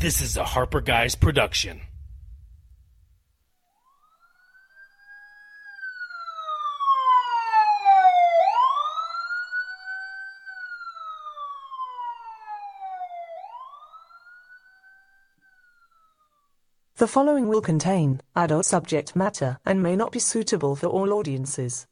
This 0.00 0.20
is 0.20 0.36
a 0.36 0.44
Harper 0.44 0.80
Guys 0.80 1.16
production. 1.16 1.80
The 16.98 17.08
following 17.08 17.48
will 17.48 17.60
contain 17.60 18.20
adult 18.36 18.66
subject 18.66 19.16
matter 19.16 19.58
and 19.66 19.82
may 19.82 19.96
not 19.96 20.12
be 20.12 20.20
suitable 20.20 20.76
for 20.76 20.86
all 20.86 21.12
audiences. 21.12 21.88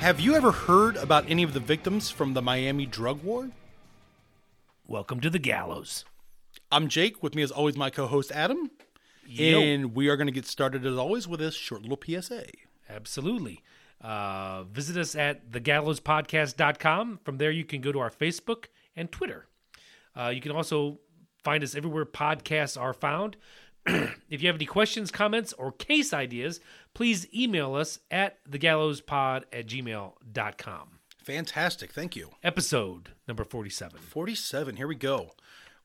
Have 0.00 0.18
you 0.18 0.34
ever 0.34 0.50
heard 0.50 0.96
about 0.96 1.28
any 1.28 1.42
of 1.42 1.52
the 1.52 1.60
victims 1.60 2.10
from 2.10 2.32
the 2.32 2.40
Miami 2.40 2.86
drug 2.86 3.22
war? 3.22 3.50
Welcome 4.86 5.20
to 5.20 5.28
the 5.28 5.38
gallows. 5.38 6.06
I'm 6.72 6.88
Jake. 6.88 7.22
With 7.22 7.34
me, 7.34 7.42
as 7.42 7.50
always, 7.50 7.76
my 7.76 7.90
co 7.90 8.06
host 8.06 8.32
Adam. 8.32 8.70
Yo. 9.26 9.60
And 9.60 9.94
we 9.94 10.08
are 10.08 10.16
going 10.16 10.26
to 10.26 10.32
get 10.32 10.46
started, 10.46 10.86
as 10.86 10.96
always, 10.96 11.28
with 11.28 11.40
this 11.40 11.54
short 11.54 11.82
little 11.82 12.00
PSA. 12.02 12.46
Absolutely. 12.88 13.60
Uh, 14.00 14.62
visit 14.62 14.96
us 14.96 15.14
at 15.14 15.50
thegallowspodcast.com. 15.50 17.20
From 17.22 17.36
there, 17.36 17.50
you 17.50 17.66
can 17.66 17.82
go 17.82 17.92
to 17.92 17.98
our 17.98 18.10
Facebook 18.10 18.68
and 18.96 19.12
Twitter. 19.12 19.48
Uh, 20.16 20.28
you 20.28 20.40
can 20.40 20.52
also 20.52 20.98
find 21.44 21.62
us 21.62 21.74
everywhere 21.74 22.06
podcasts 22.06 22.80
are 22.80 22.94
found. 22.94 23.36
if 23.86 24.42
you 24.42 24.48
have 24.48 24.56
any 24.56 24.66
questions, 24.66 25.10
comments, 25.10 25.52
or 25.54 25.72
case 25.72 26.12
ideas, 26.12 26.60
please 26.94 27.26
email 27.34 27.74
us 27.74 27.98
at 28.10 28.38
thegallowspod 28.50 29.44
at 29.52 29.66
gmail.com. 29.66 30.88
Fantastic. 31.22 31.92
Thank 31.92 32.16
you. 32.16 32.30
Episode 32.42 33.10
number 33.28 33.44
47. 33.44 34.00
47. 34.00 34.76
Here 34.76 34.88
we 34.88 34.94
go. 34.94 35.30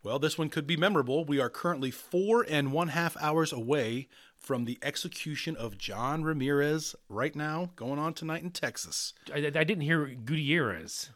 Well, 0.03 0.19
this 0.19 0.37
one 0.37 0.49
could 0.49 0.67
be 0.67 0.77
memorable. 0.77 1.25
We 1.25 1.39
are 1.39 1.49
currently 1.49 1.91
four 1.91 2.45
and 2.47 2.71
one 2.71 2.89
half 2.89 3.17
hours 3.17 3.51
away 3.51 4.07
from 4.37 4.65
the 4.65 4.77
execution 4.81 5.55
of 5.55 5.77
John 5.77 6.23
Ramirez 6.23 6.95
right 7.09 7.35
now, 7.35 7.71
going 7.75 7.97
on 7.97 8.13
tonight 8.13 8.43
in 8.43 8.51
Texas. 8.51 9.13
I, 9.33 9.37
I 9.37 9.63
didn't 9.63 9.81
hear 9.81 10.05
Gutierrez. 10.05 11.09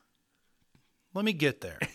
Let 1.14 1.26
me 1.26 1.34
get 1.34 1.62
there. 1.62 1.80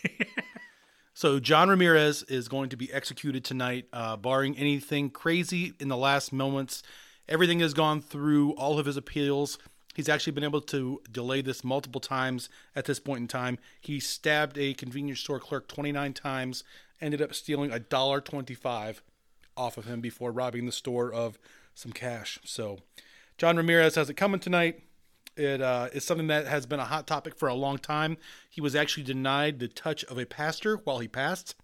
so, 1.17 1.39
John 1.39 1.69
Ramirez 1.69 2.23
is 2.23 2.49
going 2.49 2.67
to 2.67 2.75
be 2.75 2.91
executed 2.91 3.45
tonight, 3.45 3.85
uh, 3.93 4.17
barring 4.17 4.57
anything 4.57 5.09
crazy 5.09 5.71
in 5.79 5.87
the 5.87 5.95
last 5.95 6.33
moments. 6.33 6.83
Everything 7.29 7.61
has 7.61 7.73
gone 7.73 8.01
through 8.01 8.51
all 8.55 8.77
of 8.77 8.85
his 8.85 8.97
appeals. 8.97 9.57
He's 9.95 10.09
actually 10.09 10.33
been 10.33 10.43
able 10.43 10.59
to 10.59 11.01
delay 11.09 11.39
this 11.39 11.63
multiple 11.63 12.01
times 12.01 12.49
at 12.75 12.83
this 12.83 12.99
point 12.99 13.21
in 13.21 13.27
time. 13.29 13.59
He 13.79 14.01
stabbed 14.01 14.57
a 14.57 14.73
convenience 14.73 15.21
store 15.21 15.39
clerk 15.39 15.69
29 15.69 16.11
times, 16.11 16.65
ended 16.99 17.21
up 17.21 17.33
stealing 17.33 17.71
a 17.71 17.79
dollar 17.79 18.19
25 18.19 19.01
off 19.55 19.77
of 19.77 19.85
him 19.85 20.01
before 20.01 20.33
robbing 20.33 20.65
the 20.65 20.73
store 20.73 21.13
of 21.13 21.39
some 21.73 21.93
cash. 21.93 22.39
So, 22.43 22.79
John 23.37 23.55
Ramirez 23.55 23.95
has 23.95 24.09
it 24.09 24.15
coming 24.15 24.41
tonight. 24.41 24.81
It 25.37 25.61
uh, 25.61 25.89
is 25.91 26.05
something 26.05 26.27
that 26.27 26.47
has 26.47 26.65
been 26.65 26.79
a 26.79 26.85
hot 26.85 27.07
topic 27.07 27.35
for 27.35 27.49
a 27.49 27.53
long 27.53 27.77
time. 27.77 28.17
He 28.49 28.61
was 28.61 28.75
actually 28.75 29.03
denied 29.03 29.59
the 29.59 29.67
touch 29.67 30.03
of 30.05 30.17
a 30.17 30.25
pastor 30.25 30.77
while 30.77 30.99
he 30.99 31.07
passed, 31.07 31.55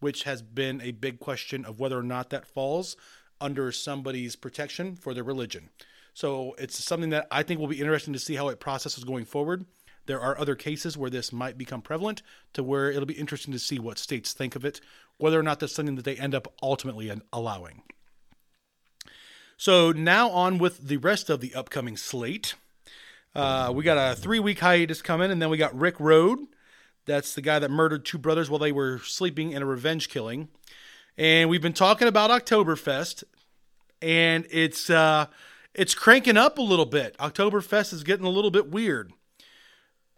which 0.00 0.24
has 0.24 0.42
been 0.42 0.80
a 0.80 0.90
big 0.90 1.20
question 1.20 1.64
of 1.64 1.78
whether 1.78 1.98
or 1.98 2.02
not 2.02 2.30
that 2.30 2.46
falls 2.46 2.96
under 3.40 3.70
somebody's 3.70 4.34
protection 4.34 4.96
for 4.96 5.14
their 5.14 5.24
religion. 5.24 5.70
So 6.14 6.54
it's 6.58 6.82
something 6.84 7.10
that 7.10 7.28
I 7.30 7.42
think 7.42 7.60
will 7.60 7.68
be 7.68 7.80
interesting 7.80 8.12
to 8.12 8.18
see 8.18 8.34
how 8.34 8.48
it 8.48 8.60
processes 8.60 9.04
going 9.04 9.24
forward. 9.24 9.66
There 10.06 10.20
are 10.20 10.38
other 10.38 10.56
cases 10.56 10.98
where 10.98 11.10
this 11.10 11.32
might 11.32 11.56
become 11.56 11.80
prevalent, 11.80 12.22
to 12.54 12.62
where 12.62 12.90
it'll 12.90 13.06
be 13.06 13.14
interesting 13.14 13.52
to 13.52 13.58
see 13.58 13.78
what 13.78 13.98
states 13.98 14.32
think 14.32 14.56
of 14.56 14.64
it, 14.64 14.80
whether 15.18 15.38
or 15.38 15.44
not 15.44 15.60
that's 15.60 15.74
something 15.74 15.94
that 15.94 16.04
they 16.04 16.16
end 16.16 16.34
up 16.34 16.52
ultimately 16.60 17.12
allowing. 17.32 17.82
So 19.56 19.92
now 19.92 20.30
on 20.30 20.58
with 20.58 20.88
the 20.88 20.96
rest 20.96 21.30
of 21.30 21.40
the 21.40 21.54
upcoming 21.54 21.96
slate. 21.96 22.54
Uh, 23.34 23.72
we 23.74 23.82
got 23.82 23.96
a 23.96 24.14
three 24.14 24.38
week 24.40 24.58
hiatus 24.58 25.02
coming, 25.02 25.30
and 25.30 25.40
then 25.40 25.50
we 25.50 25.56
got 25.56 25.74
Rick 25.78 25.98
Road. 25.98 26.38
That's 27.06 27.34
the 27.34 27.40
guy 27.40 27.58
that 27.58 27.70
murdered 27.70 28.04
two 28.04 28.18
brothers 28.18 28.48
while 28.48 28.58
they 28.58 28.72
were 28.72 28.98
sleeping 28.98 29.52
in 29.52 29.62
a 29.62 29.66
revenge 29.66 30.08
killing. 30.08 30.48
And 31.16 31.50
we've 31.50 31.62
been 31.62 31.72
talking 31.72 32.08
about 32.08 32.30
Oktoberfest, 32.30 33.24
and 34.00 34.46
it's 34.50 34.88
uh, 34.90 35.26
it's 35.74 35.94
cranking 35.94 36.36
up 36.36 36.58
a 36.58 36.62
little 36.62 36.86
bit. 36.86 37.16
Oktoberfest 37.18 37.92
is 37.92 38.04
getting 38.04 38.26
a 38.26 38.30
little 38.30 38.50
bit 38.50 38.70
weird. 38.70 39.12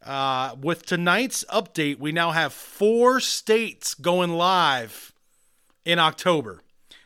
Uh, 0.05 0.55
with 0.61 0.85
tonight's 0.85 1.45
update, 1.45 1.99
we 1.99 2.13
now 2.13 2.33
have 2.33 2.53
four 2.53 3.21
states 3.21 3.95
going 3.95 4.31
live 4.31 5.15
in 5.85 5.99
October. 5.99 6.61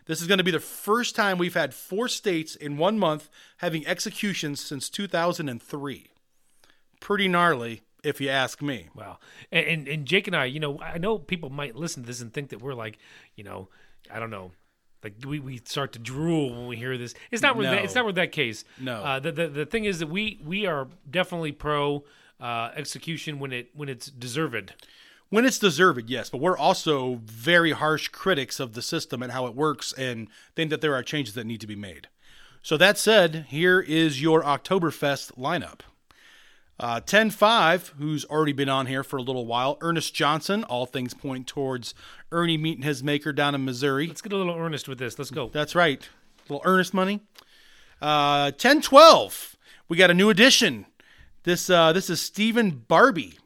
This 0.09 0.23
is 0.23 0.27
going 0.27 0.39
to 0.39 0.45
be 0.45 0.51
the 0.51 0.59
first 0.59 1.15
time 1.15 1.37
we've 1.37 1.55
had 1.55 1.75
four 1.75 2.09
states 2.09 2.57
in 2.57 2.79
one 2.79 2.99
month 2.99 3.29
having 3.59 3.87
executions 3.87 4.59
since 4.59 4.89
2003. 4.89 6.07
Pretty 6.99 7.29
gnarly, 7.29 7.83
if 8.03 8.19
you 8.19 8.31
ask 8.31 8.63
me. 8.63 8.89
Wow. 8.95 9.19
And, 9.53 9.67
and 9.67 9.89
and 9.89 10.07
Jake 10.07 10.27
and 10.27 10.35
I, 10.35 10.47
you 10.47 10.61
know, 10.61 10.81
I 10.81 10.99
know 10.99 11.19
people 11.19 11.51
might 11.51 11.77
listen 11.77 12.03
to 12.03 12.07
this 12.07 12.23
and 12.23 12.33
think 12.33 12.49
that 12.49 12.63
we're 12.63 12.75
like, 12.75 12.99
you 13.37 13.45
know, 13.45 13.69
I 14.11 14.19
don't 14.19 14.31
know, 14.31 14.53
like 15.05 15.15
we, 15.27 15.41
we 15.41 15.59
start 15.59 15.93
to 15.93 15.99
drool 15.99 16.51
when 16.51 16.67
we 16.67 16.77
hear 16.77 16.97
this. 16.97 17.15
It's 17.31 17.43
not. 17.43 17.57
No. 17.57 17.63
That, 17.63 17.85
it's 17.85 17.95
not 17.95 18.07
with 18.07 18.17
that 18.17 18.33
case. 18.33 18.65
No. 18.81 18.97
Uh, 18.97 19.21
the, 19.21 19.31
the 19.31 19.49
the 19.49 19.67
thing 19.67 19.85
is 19.85 19.99
that 19.99 20.09
we 20.09 20.41
we 20.45 20.67
are 20.67 20.89
definitely 21.09 21.53
pro 21.53 22.05
uh, 22.41 22.71
execution 22.75 23.39
when 23.39 23.53
it 23.53 23.71
when 23.75 23.89
it's 23.89 24.07
deserved. 24.07 24.73
When 25.31 25.45
it's 25.45 25.59
deserved, 25.59 26.09
yes, 26.09 26.31
but 26.31 26.41
we're 26.41 26.57
also 26.57 27.21
very 27.25 27.73
harsh 27.73 28.09
critics 28.09 28.61
of 28.61 28.73
the 28.73 28.81
system 28.81 29.23
and 29.23 29.33
how 29.33 29.47
it 29.47 29.55
works 29.55 29.93
and 29.93 30.29
think 30.57 30.71
that 30.71 30.81
there 30.81 30.95
are 30.95 31.03
changes 31.03 31.35
that 31.35 31.47
need 31.47 31.61
to 31.61 31.67
be 31.67 31.77
made. 31.77 32.09
So, 32.63 32.77
that 32.79 32.99
said, 32.99 33.47
here 33.49 33.81
is 33.81 34.23
your 34.23 34.43
Oktoberfest 34.43 35.37
lineup. 35.39 35.81
Uh, 36.81 37.01
10 37.01 37.31
5, 37.31 37.95
who's 37.99 38.25
already 38.27 38.53
been 38.53 38.69
on 38.69 38.87
here 38.87 39.03
for 39.03 39.17
a 39.17 39.23
little 39.23 39.47
while. 39.47 39.79
Ernest 39.81 40.15
Johnson, 40.15 40.65
all 40.65 40.87
things 40.87 41.13
point 41.13 41.47
towards 41.47 41.93
Ernie 42.31 42.57
meeting 42.57 42.85
his 42.85 43.03
maker 43.03 43.33
down 43.33 43.55
in 43.55 43.65
Missouri. 43.65 44.07
Let's 44.07 44.23
get 44.23 44.33
a 44.33 44.37
little 44.37 44.57
earnest 44.57 44.89
with 44.89 44.99
this. 44.99 45.19
Let's 45.19 45.31
go. 45.31 45.49
That's 45.49 45.75
right. 45.75 46.09
A 46.49 46.53
little 46.53 46.63
earnest 46.65 46.95
money. 46.95 47.21
Uh, 48.01 48.53
10 48.53 48.81
12, 48.81 49.57
we 49.89 49.97
got 49.97 50.11
a 50.11 50.15
new 50.15 50.31
addition. 50.31 50.87
This 51.43 51.69
uh, 51.69 51.93
this 51.93 52.09
is 52.09 52.21
Stephen 52.21 52.85
Barbee, 52.89 53.39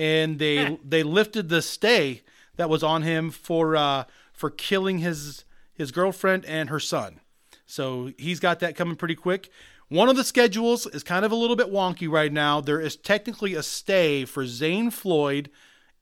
and 0.00 0.38
they 0.38 0.78
they 0.82 1.02
lifted 1.02 1.50
the 1.50 1.60
stay 1.60 2.22
that 2.56 2.70
was 2.70 2.82
on 2.82 3.02
him 3.02 3.30
for 3.30 3.76
uh, 3.76 4.04
for 4.32 4.48
killing 4.48 4.98
his 4.98 5.44
his 5.74 5.92
girlfriend 5.92 6.46
and 6.46 6.70
her 6.70 6.80
son. 6.80 7.20
So 7.66 8.10
he's 8.18 8.40
got 8.40 8.60
that 8.60 8.74
coming 8.74 8.96
pretty 8.96 9.14
quick. 9.14 9.50
One 9.88 10.08
of 10.08 10.16
the 10.16 10.24
schedules 10.24 10.86
is 10.86 11.02
kind 11.02 11.24
of 11.24 11.32
a 11.32 11.36
little 11.36 11.56
bit 11.56 11.70
wonky 11.70 12.10
right 12.10 12.32
now. 12.32 12.60
There 12.60 12.80
is 12.80 12.96
technically 12.96 13.54
a 13.54 13.62
stay 13.62 14.24
for 14.24 14.46
Zane 14.46 14.90
Floyd 14.90 15.50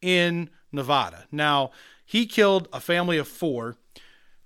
in 0.01 0.51
Nevada. 0.71 1.25
Now, 1.33 1.71
he 2.05 2.27
killed 2.27 2.69
a 2.73 2.81
family 2.81 3.19
of 3.19 3.27
four. 3.27 3.77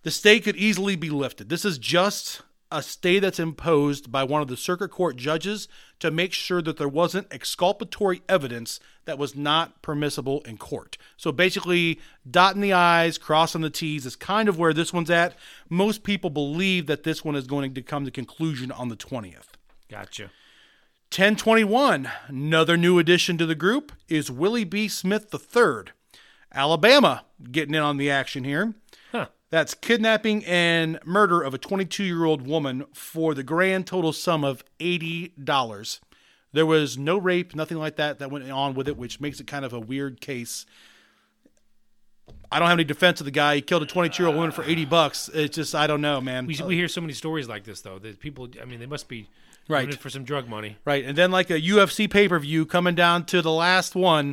The 0.03 0.11
stay 0.11 0.41
could 0.41 0.57
easily 0.57 0.97
be 0.97 1.11
lifted. 1.11 1.49
This 1.49 1.65
is 1.65 1.77
just 1.77 2.43
a 2.73 2.83
stay 2.83 3.19
that's 3.19 3.39
imposed 3.39 4.11
by 4.11 4.25
one 4.25 4.43
of 4.43 4.49
the 4.49 4.57
circuit 4.57 4.91
court 4.91 5.17
judges 5.17 5.69
to 6.01 6.11
make 6.11 6.33
sure 6.33 6.63
that 6.63 6.79
there 6.79 6.89
wasn't 6.89 7.33
exculpatory 7.33 8.23
evidence 8.29 8.81
that 9.05 9.19
was 9.19 9.37
not 9.37 9.83
permissible 9.83 10.41
in 10.43 10.57
court. 10.57 10.97
So 11.17 11.31
basically, 11.31 12.01
dotting 12.29 12.63
the 12.63 12.73
I's, 12.73 13.19
crossing 13.19 13.61
the 13.61 13.71
T's 13.71 14.07
is 14.07 14.17
kind 14.17 14.49
of 14.49 14.59
where 14.59 14.73
this 14.73 14.93
one's 14.93 15.11
at. 15.11 15.37
Most 15.69 16.03
people 16.03 16.31
believe 16.31 16.87
that 16.87 17.03
this 17.03 17.25
one 17.25 17.37
is 17.37 17.47
going 17.47 17.75
to 17.75 17.83
come 17.83 18.05
to 18.05 18.11
conclusion 18.11 18.73
on 18.73 18.89
the 18.89 18.97
20th. 18.97 19.55
Gotcha. 19.89 20.31
1021, 21.13 22.09
another 22.29 22.77
new 22.79 22.99
addition 22.99 23.37
to 23.37 23.45
the 23.45 23.55
group 23.55 23.93
is 24.09 24.31
Willie 24.31 24.65
B. 24.65 24.89
Smith 24.89 25.33
III. 25.33 25.93
Alabama 26.55 27.25
getting 27.51 27.75
in 27.75 27.83
on 27.83 27.99
the 27.99 28.11
action 28.11 28.45
here. 28.45 28.75
That's 29.53 29.75
kidnapping 29.75 30.47
and 30.47 30.99
murder 31.05 31.43
of 31.43 31.53
a 31.53 31.59
22 31.59 32.05
year 32.05 32.25
old 32.25 32.47
woman 32.47 32.87
for 32.95 33.35
the 33.35 33.43
grand 33.43 33.87
total 33.87 34.15
sum 34.15 34.45
of 34.45 34.65
$80. 34.81 36.01
There 36.55 36.65
was 36.65 36.97
no 36.97 37.19
rape, 37.19 37.55
nothing 37.55 37.77
like 37.77 37.97
that 37.97 38.19
that 38.19 38.31
went 38.31 38.51
on 38.51 38.73
with 38.73 38.89
it, 38.89 38.97
which 38.97 39.21
makes 39.21 39.41
it 39.41 39.47
kind 39.47 39.67
of 39.67 39.75
a 39.75 39.79
weird 39.79 40.23
case. 40.23 40.65
I 42.51 42.59
don't 42.59 42.69
have 42.69 42.77
any 42.77 42.85
defense 42.85 43.21
of 43.21 43.27
the 43.27 43.31
guy. 43.31 43.57
He 43.57 43.61
killed 43.61 43.83
a 43.83 43.87
22 43.87 44.23
year 44.23 44.29
old 44.29 44.37
woman 44.37 44.53
for 44.53 44.65
80 44.65 44.87
bucks. 44.87 45.29
It's 45.35 45.55
just, 45.55 45.75
I 45.75 45.87
don't 45.87 46.01
know, 46.01 46.23
man. 46.23 46.47
We, 46.47 46.59
we 46.67 46.75
hear 46.77 46.89
so 46.89 47.03
many 47.03 47.13
stories 47.13 47.47
like 47.47 47.65
this 47.65 47.83
though 47.83 47.99
that 47.99 48.21
people. 48.21 48.49
I 48.61 48.65
mean, 48.65 48.81
they 48.81 48.87
must 48.87 49.07
be 49.07 49.29
Right. 49.69 49.93
for 50.01 50.09
some 50.09 50.25
drug 50.25 50.49
money. 50.49 50.79
Right. 50.87 51.05
And 51.05 51.17
then 51.17 51.31
like 51.31 51.51
a 51.51 51.61
UFC 51.61 52.11
pay 52.11 52.27
per 52.27 52.39
view 52.39 52.65
coming 52.65 52.95
down 52.95 53.27
to 53.27 53.43
the 53.43 53.53
last 53.53 53.95
one. 53.95 54.29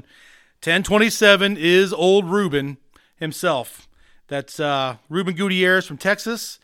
1027 0.64 1.58
is 1.58 1.92
old 1.92 2.24
Ruben 2.26 2.78
himself. 3.18 3.89
That's 4.30 4.60
uh, 4.60 4.98
Ruben 5.10 5.36
Gutierrez 5.36 5.86
from 5.86 5.98
Texas. 5.98 6.60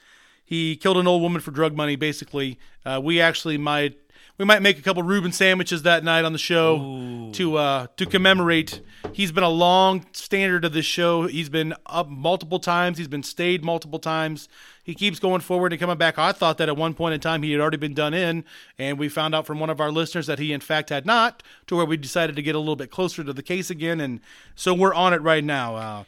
He 0.45 0.75
killed 0.77 0.97
an 0.97 1.07
old 1.07 1.21
woman 1.21 1.41
for 1.41 1.51
drug 1.51 1.75
money, 1.75 1.95
basically. 1.95 2.59
Uh, 2.85 3.01
we 3.03 3.19
actually 3.19 3.57
might 3.57 3.97
we 4.37 4.43
might 4.43 4.61
make 4.61 4.77
a 4.77 4.81
couple 4.81 5.01
Reuben 5.01 5.31
sandwiches 5.31 5.83
that 5.83 6.03
night 6.03 6.25
on 6.25 6.33
the 6.33 6.37
show 6.39 7.31
to 7.33 7.57
uh, 7.57 7.87
to 7.97 8.05
commemorate. 8.05 8.81
He's 9.13 9.31
been 9.31 9.43
a 9.43 9.49
long 9.49 10.05
standard 10.11 10.65
of 10.65 10.73
this 10.73 10.85
show. 10.85 11.25
He's 11.25 11.49
been 11.49 11.73
up 11.85 12.09
multiple 12.09 12.59
times. 12.59 12.97
He's 12.97 13.07
been 13.07 13.23
stayed 13.23 13.63
multiple 13.63 13.97
times. 13.97 14.49
He 14.83 14.93
keeps 14.93 15.19
going 15.19 15.41
forward 15.41 15.73
and 15.73 15.79
coming 15.79 15.97
back. 15.97 16.19
I 16.19 16.31
thought 16.31 16.59
that 16.59 16.69
at 16.69 16.77
one 16.77 16.93
point 16.93 17.15
in 17.15 17.19
time 17.21 17.41
he 17.41 17.51
had 17.53 17.61
already 17.61 17.77
been 17.77 17.95
done 17.95 18.13
in, 18.13 18.43
and 18.77 18.99
we 18.99 19.09
found 19.09 19.33
out 19.33 19.47
from 19.47 19.59
one 19.59 19.69
of 19.71 19.79
our 19.79 19.91
listeners 19.91 20.27
that 20.27 20.37
he 20.37 20.53
in 20.53 20.61
fact 20.61 20.89
had 20.89 21.05
not. 21.05 21.41
To 21.67 21.77
where 21.77 21.85
we 21.85 21.97
decided 21.97 22.35
to 22.35 22.43
get 22.43 22.55
a 22.55 22.59
little 22.59 22.75
bit 22.75 22.91
closer 22.91 23.23
to 23.23 23.33
the 23.33 23.41
case 23.41 23.69
again, 23.69 23.99
and 23.99 24.19
so 24.53 24.73
we're 24.73 24.93
on 24.93 25.13
it 25.13 25.21
right 25.21 25.43
now. 25.43 25.75
Uh, 25.75 26.03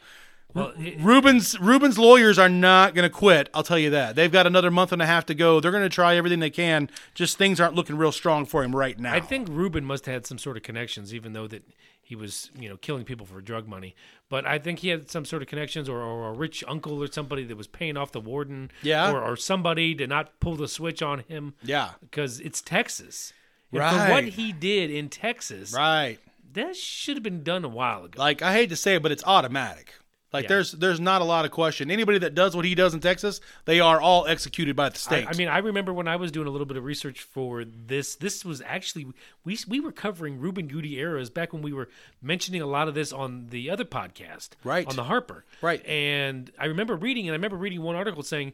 Well, 0.54 0.72
it- 0.78 0.98
Ruben's 1.00 1.58
Ruben's 1.60 1.98
lawyers 1.98 2.38
are 2.38 2.48
not 2.48 2.94
going 2.94 3.08
to 3.08 3.14
quit. 3.14 3.48
I'll 3.52 3.62
tell 3.62 3.78
you 3.78 3.90
that. 3.90 4.16
They've 4.16 4.32
got 4.32 4.46
another 4.46 4.70
month 4.70 4.92
and 4.92 5.02
a 5.02 5.06
half 5.06 5.26
to 5.26 5.34
go. 5.34 5.60
They're 5.60 5.70
going 5.70 5.82
to 5.82 5.88
try 5.90 6.16
everything 6.16 6.40
they 6.40 6.50
can. 6.50 6.88
Just 7.14 7.36
things 7.36 7.60
aren't 7.60 7.74
looking 7.74 7.96
real 7.98 8.12
strong 8.12 8.46
for 8.46 8.64
him 8.64 8.74
right 8.74 8.98
now. 8.98 9.12
I 9.14 9.20
think 9.20 9.48
Ruben 9.50 9.84
must 9.84 10.06
have 10.06 10.12
had 10.14 10.26
some 10.26 10.38
sort 10.38 10.56
of 10.56 10.62
connections, 10.62 11.14
even 11.14 11.34
though 11.34 11.46
that 11.48 11.64
he 12.00 12.16
was, 12.16 12.50
you 12.58 12.66
know, 12.70 12.78
killing 12.78 13.04
people 13.04 13.26
for 13.26 13.38
drug 13.42 13.68
money. 13.68 13.94
But 14.30 14.46
I 14.46 14.58
think 14.58 14.78
he 14.78 14.88
had 14.88 15.10
some 15.10 15.26
sort 15.26 15.42
of 15.42 15.48
connections, 15.48 15.86
or, 15.90 16.00
or 16.00 16.28
a 16.30 16.32
rich 16.32 16.64
uncle, 16.66 17.02
or 17.02 17.12
somebody 17.12 17.44
that 17.44 17.56
was 17.56 17.66
paying 17.66 17.98
off 17.98 18.12
the 18.12 18.20
warden, 18.20 18.70
Yeah. 18.82 19.12
or, 19.12 19.22
or 19.22 19.36
somebody 19.36 19.94
to 19.96 20.06
not 20.06 20.40
pull 20.40 20.56
the 20.56 20.68
switch 20.68 21.02
on 21.02 21.18
him, 21.20 21.52
Yeah. 21.62 21.90
because 22.00 22.40
it's 22.40 22.62
Texas. 22.62 23.34
And 23.70 23.80
Right. 23.80 24.06
For 24.06 24.12
what 24.12 24.24
he 24.24 24.52
did 24.54 24.90
in 24.90 25.10
Texas, 25.10 25.74
Right. 25.74 26.18
that 26.54 26.74
should 26.76 27.16
have 27.16 27.22
been 27.22 27.42
done 27.42 27.62
a 27.66 27.68
while 27.68 28.04
ago. 28.06 28.18
Like 28.18 28.40
I 28.40 28.54
hate 28.54 28.70
to 28.70 28.76
say 28.76 28.94
it, 28.94 29.02
but 29.02 29.12
it's 29.12 29.24
automatic. 29.26 29.92
Like 30.32 30.44
Yeah. 30.44 30.48
there's 30.48 30.72
there's 30.72 31.00
not 31.00 31.22
a 31.22 31.24
lot 31.24 31.44
of 31.44 31.50
question. 31.50 31.90
Anybody 31.90 32.18
that 32.18 32.34
does 32.34 32.54
what 32.54 32.64
he 32.64 32.74
does 32.74 32.92
in 32.94 33.00
Texas, 33.00 33.40
they 33.64 33.80
are 33.80 34.00
all 34.00 34.26
executed 34.26 34.76
by 34.76 34.90
the 34.90 34.94
I, 34.96 34.98
state. 34.98 35.26
I 35.28 35.32
mean, 35.36 35.48
I 35.48 35.58
remember 35.58 35.92
when 35.92 36.06
I 36.06 36.16
was 36.16 36.30
doing 36.30 36.46
a 36.46 36.50
little 36.50 36.66
bit 36.66 36.76
of 36.76 36.84
research 36.84 37.20
for 37.22 37.64
this. 37.64 38.14
This 38.16 38.44
was 38.44 38.60
actually 38.62 39.06
we 39.44 39.58
we 39.66 39.80
were 39.80 39.92
covering 39.92 40.38
Ruben 40.38 40.66
Gutierrez 40.68 41.30
back 41.30 41.52
when 41.52 41.62
we 41.62 41.72
were 41.72 41.88
mentioning 42.20 42.60
a 42.60 42.66
lot 42.66 42.88
of 42.88 42.94
this 42.94 43.12
on 43.12 43.46
the 43.48 43.70
other 43.70 43.84
podcast, 43.84 44.50
Right. 44.64 44.86
On 44.86 44.96
the 44.96 45.04
Harper, 45.04 45.44
Right. 45.62 45.84
And 45.86 46.50
I 46.58 46.66
remember 46.66 46.94
reading, 46.96 47.26
and 47.26 47.32
I 47.32 47.36
remember 47.36 47.56
reading 47.56 47.80
one 47.82 47.96
article 47.96 48.22
saying 48.22 48.52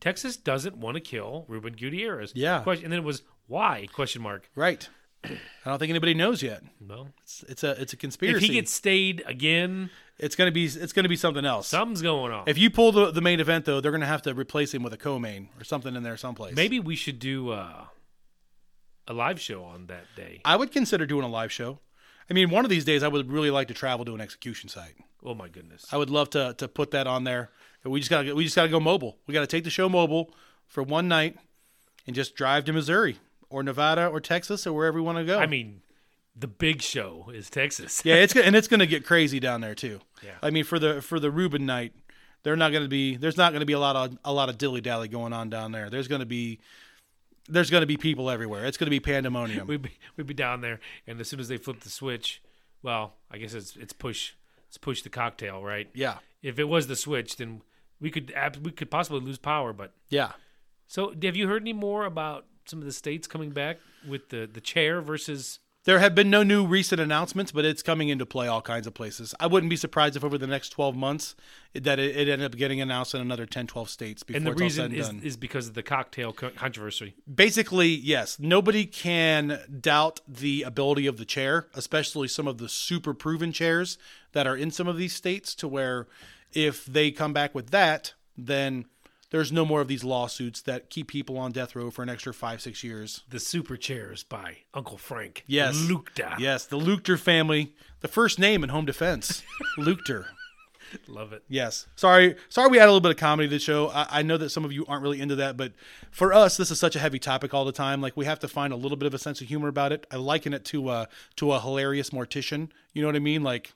Texas 0.00 0.36
doesn't 0.36 0.76
want 0.76 0.94
to 0.94 1.00
kill 1.00 1.44
Ruben 1.48 1.72
Gutierrez. 1.74 2.32
Yeah. 2.36 2.60
Question, 2.60 2.84
and 2.86 2.92
then 2.92 3.00
it 3.00 3.04
was 3.04 3.22
why? 3.48 3.86
Question 3.92 4.22
mark. 4.22 4.48
right. 4.54 4.88
I 5.24 5.30
don't 5.64 5.78
think 5.78 5.90
anybody 5.90 6.14
knows 6.14 6.42
yet. 6.42 6.62
No, 6.80 7.08
It's, 7.22 7.44
it's 7.48 7.64
a 7.64 7.80
it's 7.80 7.92
a 7.92 7.96
conspiracy. 7.96 8.36
if 8.36 8.42
he 8.50 8.54
gets 8.54 8.72
stayed 8.72 9.22
again, 9.26 9.90
it's 10.18 10.36
gonna 10.36 10.52
be 10.52 10.64
it's 10.66 10.92
gonna 10.92 11.08
be 11.08 11.16
something 11.16 11.44
else. 11.44 11.66
something's 11.68 12.02
going 12.02 12.32
on. 12.32 12.44
if 12.48 12.56
you 12.56 12.70
pull 12.70 12.92
the, 12.92 13.10
the 13.10 13.20
main 13.20 13.40
event 13.40 13.64
though, 13.64 13.80
they're 13.80 13.92
gonna 13.92 14.06
have 14.06 14.22
to 14.22 14.34
replace 14.34 14.72
him 14.72 14.82
with 14.82 14.92
a 14.92 14.96
co-main 14.96 15.48
or 15.58 15.64
something 15.64 15.94
in 15.96 16.02
there 16.02 16.16
someplace. 16.16 16.54
Maybe 16.54 16.78
we 16.80 16.94
should 16.96 17.18
do 17.18 17.50
uh, 17.50 17.84
a 19.06 19.12
live 19.12 19.40
show 19.40 19.64
on 19.64 19.86
that 19.88 20.04
day. 20.16 20.40
I 20.44 20.56
would 20.56 20.70
consider 20.70 21.04
doing 21.06 21.24
a 21.24 21.28
live 21.28 21.50
show. 21.52 21.80
I 22.30 22.34
mean, 22.34 22.50
one 22.50 22.64
of 22.64 22.70
these 22.70 22.84
days, 22.84 23.02
I 23.02 23.08
would 23.08 23.30
really 23.32 23.50
like 23.50 23.68
to 23.68 23.74
travel 23.74 24.04
to 24.04 24.14
an 24.14 24.20
execution 24.20 24.68
site. 24.68 24.94
Oh 25.24 25.34
my 25.34 25.48
goodness. 25.48 25.86
I 25.90 25.96
would 25.96 26.10
love 26.10 26.30
to 26.30 26.54
to 26.58 26.68
put 26.68 26.92
that 26.92 27.06
on 27.06 27.24
there. 27.24 27.50
We 27.84 28.00
just 28.00 28.10
gotta 28.10 28.34
we 28.34 28.44
just 28.44 28.56
gotta 28.56 28.68
go 28.68 28.78
mobile. 28.80 29.18
We 29.26 29.34
gotta 29.34 29.46
take 29.46 29.64
the 29.64 29.70
show 29.70 29.88
mobile 29.88 30.32
for 30.66 30.82
one 30.82 31.08
night 31.08 31.36
and 32.06 32.14
just 32.14 32.34
drive 32.36 32.64
to 32.66 32.72
Missouri 32.72 33.18
or 33.50 33.62
Nevada 33.62 34.06
or 34.06 34.20
Texas 34.20 34.66
or 34.66 34.72
wherever 34.72 34.96
we 34.96 35.02
want 35.02 35.18
to 35.18 35.24
go. 35.24 35.38
I 35.38 35.46
mean, 35.46 35.82
the 36.36 36.46
big 36.46 36.82
show 36.82 37.30
is 37.34 37.50
Texas. 37.50 38.02
yeah, 38.04 38.16
it's 38.16 38.34
and 38.36 38.54
it's 38.54 38.68
gonna 38.68 38.86
get 38.86 39.04
crazy 39.04 39.40
down 39.40 39.60
there 39.60 39.74
too. 39.74 40.00
Yeah. 40.22 40.32
I 40.42 40.50
mean, 40.50 40.64
for 40.64 40.78
the 40.78 41.02
for 41.02 41.18
the 41.18 41.30
Ruben 41.30 41.66
night, 41.66 41.92
they're 42.42 42.56
not 42.56 42.72
gonna 42.72 42.88
be 42.88 43.16
there's 43.16 43.36
not 43.36 43.52
gonna 43.52 43.64
be 43.66 43.72
a 43.72 43.78
lot 43.78 43.96
of 43.96 44.18
a 44.24 44.32
lot 44.32 44.48
of 44.48 44.58
dilly 44.58 44.80
dally 44.80 45.08
going 45.08 45.32
on 45.32 45.50
down 45.50 45.72
there. 45.72 45.90
There's 45.90 46.08
gonna 46.08 46.26
be 46.26 46.60
there's 47.48 47.70
gonna 47.70 47.86
be 47.86 47.96
people 47.96 48.30
everywhere. 48.30 48.66
It's 48.66 48.76
gonna 48.76 48.90
be 48.90 49.00
pandemonium. 49.00 49.66
we'd 49.66 49.82
be 49.82 49.92
we'd 50.16 50.26
be 50.26 50.34
down 50.34 50.60
there, 50.60 50.80
and 51.06 51.20
as 51.20 51.28
soon 51.28 51.40
as 51.40 51.48
they 51.48 51.56
flip 51.56 51.80
the 51.80 51.90
switch, 51.90 52.42
well, 52.82 53.14
I 53.30 53.38
guess 53.38 53.54
it's 53.54 53.76
it's 53.76 53.92
push 53.92 54.34
it's 54.68 54.78
push 54.78 55.02
the 55.02 55.10
cocktail, 55.10 55.64
right? 55.64 55.88
yeah, 55.94 56.18
If 56.42 56.58
it 56.58 56.64
was 56.64 56.86
the 56.86 56.96
switch, 56.96 57.36
then 57.36 57.62
we 58.00 58.10
could 58.10 58.32
we 58.62 58.70
could 58.70 58.90
possibly 58.90 59.20
lose 59.20 59.38
power. 59.38 59.72
But 59.72 59.92
yeah. 60.08 60.32
so, 60.86 61.14
have 61.22 61.36
you 61.36 61.48
heard 61.48 61.62
any 61.62 61.72
more 61.72 62.04
about 62.04 62.44
some 62.68 62.80
of 62.80 62.84
the 62.84 62.92
states 62.92 63.26
coming 63.26 63.50
back 63.50 63.78
with 64.06 64.28
the 64.30 64.48
the 64.52 64.60
chair 64.60 65.00
versus? 65.00 65.58
There 65.84 66.00
have 66.00 66.14
been 66.14 66.28
no 66.28 66.42
new 66.42 66.66
recent 66.66 67.00
announcements, 67.00 67.50
but 67.50 67.64
it's 67.64 67.82
coming 67.82 68.10
into 68.10 68.26
play 68.26 68.46
all 68.46 68.60
kinds 68.60 68.86
of 68.86 68.92
places. 68.92 69.34
I 69.40 69.46
wouldn't 69.46 69.70
be 69.70 69.76
surprised 69.76 70.16
if 70.16 70.24
over 70.24 70.36
the 70.36 70.46
next 70.46 70.68
12 70.70 70.94
months 70.94 71.34
that 71.72 71.98
it, 71.98 72.14
it 72.14 72.28
ended 72.28 72.42
up 72.52 72.58
getting 72.58 72.80
announced 72.82 73.14
in 73.14 73.22
another 73.22 73.46
10, 73.46 73.68
12 73.68 73.88
states 73.88 74.22
before 74.22 74.36
And 74.36 74.46
the 74.46 74.50
it's 74.50 74.60
all 74.60 74.64
reason 74.66 74.82
said 74.82 74.90
and 74.90 75.00
is 75.00 75.06
done. 75.08 75.20
is 75.22 75.36
because 75.38 75.68
of 75.68 75.74
the 75.74 75.82
cocktail 75.82 76.32
controversy. 76.34 77.14
Basically, 77.32 77.88
yes, 77.88 78.38
nobody 78.38 78.84
can 78.84 79.60
doubt 79.80 80.20
the 80.28 80.62
ability 80.64 81.06
of 81.06 81.16
the 81.16 81.24
chair, 81.24 81.68
especially 81.72 82.28
some 82.28 82.46
of 82.46 82.58
the 82.58 82.68
super 82.68 83.14
proven 83.14 83.50
chairs 83.50 83.96
that 84.32 84.46
are 84.46 84.56
in 84.56 84.70
some 84.70 84.88
of 84.88 84.98
these 84.98 85.14
states, 85.14 85.54
to 85.54 85.66
where 85.68 86.06
if 86.52 86.84
they 86.84 87.10
come 87.10 87.32
back 87.32 87.54
with 87.54 87.70
that, 87.70 88.12
then 88.36 88.84
there's 89.30 89.52
no 89.52 89.64
more 89.64 89.80
of 89.80 89.88
these 89.88 90.04
lawsuits 90.04 90.62
that 90.62 90.90
keep 90.90 91.08
people 91.08 91.36
on 91.38 91.52
death 91.52 91.76
row 91.76 91.90
for 91.90 92.02
an 92.02 92.08
extra 92.08 92.32
five, 92.32 92.60
six 92.60 92.82
years. 92.82 93.24
The 93.28 93.40
super 93.40 93.76
chairs 93.76 94.22
by 94.22 94.58
Uncle 94.74 94.98
Frank. 94.98 95.44
Yes. 95.46 95.76
Lukta. 95.76 96.38
Yes, 96.38 96.64
the 96.66 96.78
Luchter 96.78 97.18
family, 97.18 97.74
the 98.00 98.08
first 98.08 98.38
name 98.38 98.62
in 98.64 98.70
home 98.70 98.86
defense, 98.86 99.42
Luchter. 99.78 100.26
love 101.06 101.32
it. 101.34 101.42
Yes. 101.48 101.86
Sorry, 101.96 102.36
sorry 102.48 102.70
we 102.70 102.78
add 102.78 102.84
a 102.84 102.92
little 102.92 103.00
bit 103.00 103.10
of 103.10 103.18
comedy 103.18 103.48
to 103.48 103.54
the 103.56 103.58
show. 103.58 103.88
I, 103.90 104.06
I 104.10 104.22
know 104.22 104.38
that 104.38 104.48
some 104.50 104.64
of 104.64 104.72
you 104.72 104.86
aren't 104.86 105.02
really 105.02 105.20
into 105.20 105.36
that, 105.36 105.56
but 105.56 105.72
for 106.10 106.32
us, 106.32 106.56
this 106.56 106.70
is 106.70 106.80
such 106.80 106.96
a 106.96 106.98
heavy 106.98 107.18
topic 107.18 107.52
all 107.52 107.64
the 107.66 107.72
time. 107.72 108.00
Like 108.00 108.16
we 108.16 108.24
have 108.24 108.38
to 108.40 108.48
find 108.48 108.72
a 108.72 108.76
little 108.76 108.96
bit 108.96 109.06
of 109.06 109.12
a 109.14 109.18
sense 109.18 109.40
of 109.42 109.48
humor 109.48 109.68
about 109.68 109.92
it. 109.92 110.06
I 110.10 110.16
liken 110.16 110.54
it 110.54 110.64
to 110.66 110.90
a 110.90 111.08
to 111.36 111.52
a 111.52 111.60
hilarious 111.60 112.10
mortician. 112.10 112.70
You 112.94 113.02
know 113.02 113.08
what 113.08 113.16
I 113.16 113.20
mean? 113.20 113.42
Like 113.42 113.74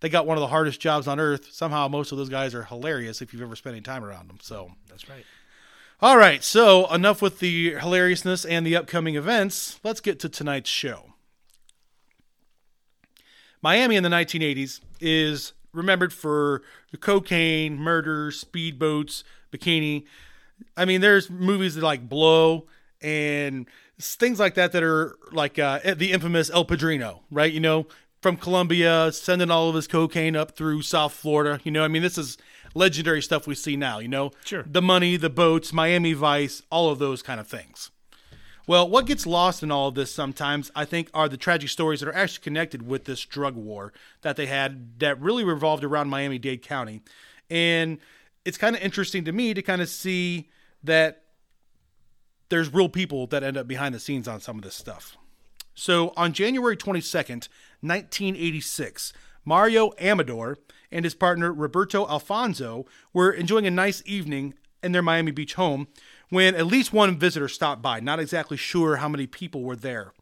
they 0.00 0.08
got 0.08 0.26
one 0.26 0.36
of 0.36 0.40
the 0.40 0.48
hardest 0.48 0.80
jobs 0.80 1.06
on 1.06 1.20
earth. 1.20 1.48
Somehow, 1.52 1.88
most 1.88 2.12
of 2.12 2.18
those 2.18 2.28
guys 2.28 2.54
are 2.54 2.64
hilarious 2.64 3.20
if 3.22 3.32
you've 3.32 3.42
ever 3.42 3.56
spent 3.56 3.74
any 3.74 3.82
time 3.82 4.04
around 4.04 4.28
them. 4.28 4.38
So, 4.42 4.72
That's 4.88 5.08
right. 5.08 5.24
all 6.00 6.16
right. 6.16 6.42
So 6.42 6.92
enough 6.92 7.20
with 7.22 7.38
the 7.38 7.74
hilariousness 7.74 8.44
and 8.44 8.66
the 8.66 8.76
upcoming 8.76 9.16
events. 9.16 9.78
Let's 9.84 10.00
get 10.00 10.18
to 10.20 10.28
tonight's 10.28 10.70
show. 10.70 11.06
Miami 13.62 13.96
in 13.96 14.02
the 14.02 14.08
1980s 14.08 14.80
is 15.00 15.52
remembered 15.72 16.12
for 16.12 16.62
the 16.90 16.96
cocaine, 16.96 17.76
murder, 17.76 18.30
speedboats, 18.30 19.22
bikini. 19.52 20.04
I 20.76 20.84
mean, 20.84 21.00
there's 21.00 21.30
movies 21.30 21.74
that 21.74 21.84
like 21.84 22.08
Blow 22.08 22.66
and 23.02 23.66
things 23.98 24.40
like 24.40 24.54
that 24.54 24.72
that 24.72 24.82
are 24.82 25.16
like 25.32 25.58
uh, 25.58 25.94
the 25.94 26.12
infamous 26.12 26.50
El 26.50 26.64
Padrino, 26.64 27.20
right? 27.30 27.52
You 27.52 27.60
know, 27.60 27.86
from 28.20 28.36
Colombia, 28.36 29.10
sending 29.12 29.50
all 29.50 29.68
of 29.68 29.74
his 29.74 29.86
cocaine 29.86 30.36
up 30.36 30.52
through 30.52 30.82
South 30.82 31.12
Florida. 31.12 31.60
You 31.64 31.70
know, 31.70 31.84
I 31.84 31.88
mean, 31.88 32.02
this 32.02 32.18
is 32.18 32.36
legendary 32.74 33.22
stuff 33.22 33.46
we 33.46 33.54
see 33.54 33.76
now. 33.76 33.98
You 33.98 34.08
know, 34.08 34.30
Sure. 34.44 34.64
the 34.66 34.82
money, 34.82 35.16
the 35.16 35.30
boats, 35.30 35.72
Miami 35.72 36.12
Vice, 36.12 36.62
all 36.70 36.90
of 36.90 36.98
those 36.98 37.22
kind 37.22 37.40
of 37.40 37.46
things. 37.48 37.90
Well, 38.66 38.88
what 38.88 39.06
gets 39.06 39.26
lost 39.26 39.62
in 39.62 39.70
all 39.72 39.88
of 39.88 39.94
this 39.94 40.14
sometimes, 40.14 40.70
I 40.76 40.84
think, 40.84 41.10
are 41.12 41.28
the 41.28 41.36
tragic 41.36 41.70
stories 41.70 42.00
that 42.00 42.08
are 42.08 42.14
actually 42.14 42.44
connected 42.44 42.86
with 42.86 43.04
this 43.04 43.24
drug 43.24 43.56
war 43.56 43.92
that 44.22 44.36
they 44.36 44.46
had 44.46 45.00
that 45.00 45.20
really 45.20 45.42
revolved 45.42 45.82
around 45.82 46.08
Miami 46.08 46.38
Dade 46.38 46.62
County. 46.62 47.00
And 47.50 47.98
it's 48.44 48.58
kind 48.58 48.76
of 48.76 48.82
interesting 48.82 49.24
to 49.24 49.32
me 49.32 49.54
to 49.54 49.62
kind 49.62 49.82
of 49.82 49.88
see 49.88 50.50
that 50.84 51.22
there's 52.48 52.72
real 52.72 52.88
people 52.88 53.26
that 53.28 53.42
end 53.42 53.56
up 53.56 53.66
behind 53.66 53.94
the 53.94 53.98
scenes 54.00 54.28
on 54.28 54.40
some 54.40 54.56
of 54.56 54.62
this 54.62 54.74
stuff. 54.76 55.16
So 55.74 56.12
on 56.16 56.32
January 56.32 56.76
22nd, 56.76 57.48
1986, 57.80 59.12
Mario 59.44 59.92
Amador 60.00 60.58
and 60.92 61.04
his 61.04 61.14
partner 61.14 61.52
Roberto 61.52 62.06
Alfonso 62.08 62.86
were 63.12 63.30
enjoying 63.30 63.66
a 63.66 63.70
nice 63.70 64.02
evening 64.06 64.54
in 64.82 64.92
their 64.92 65.02
Miami 65.02 65.30
Beach 65.30 65.54
home 65.54 65.88
when 66.28 66.54
at 66.54 66.66
least 66.66 66.92
one 66.92 67.18
visitor 67.18 67.48
stopped 67.48 67.82
by. 67.82 68.00
Not 68.00 68.20
exactly 68.20 68.56
sure 68.56 68.96
how 68.96 69.08
many 69.08 69.26
people 69.26 69.62
were 69.62 69.76
there. 69.76 70.12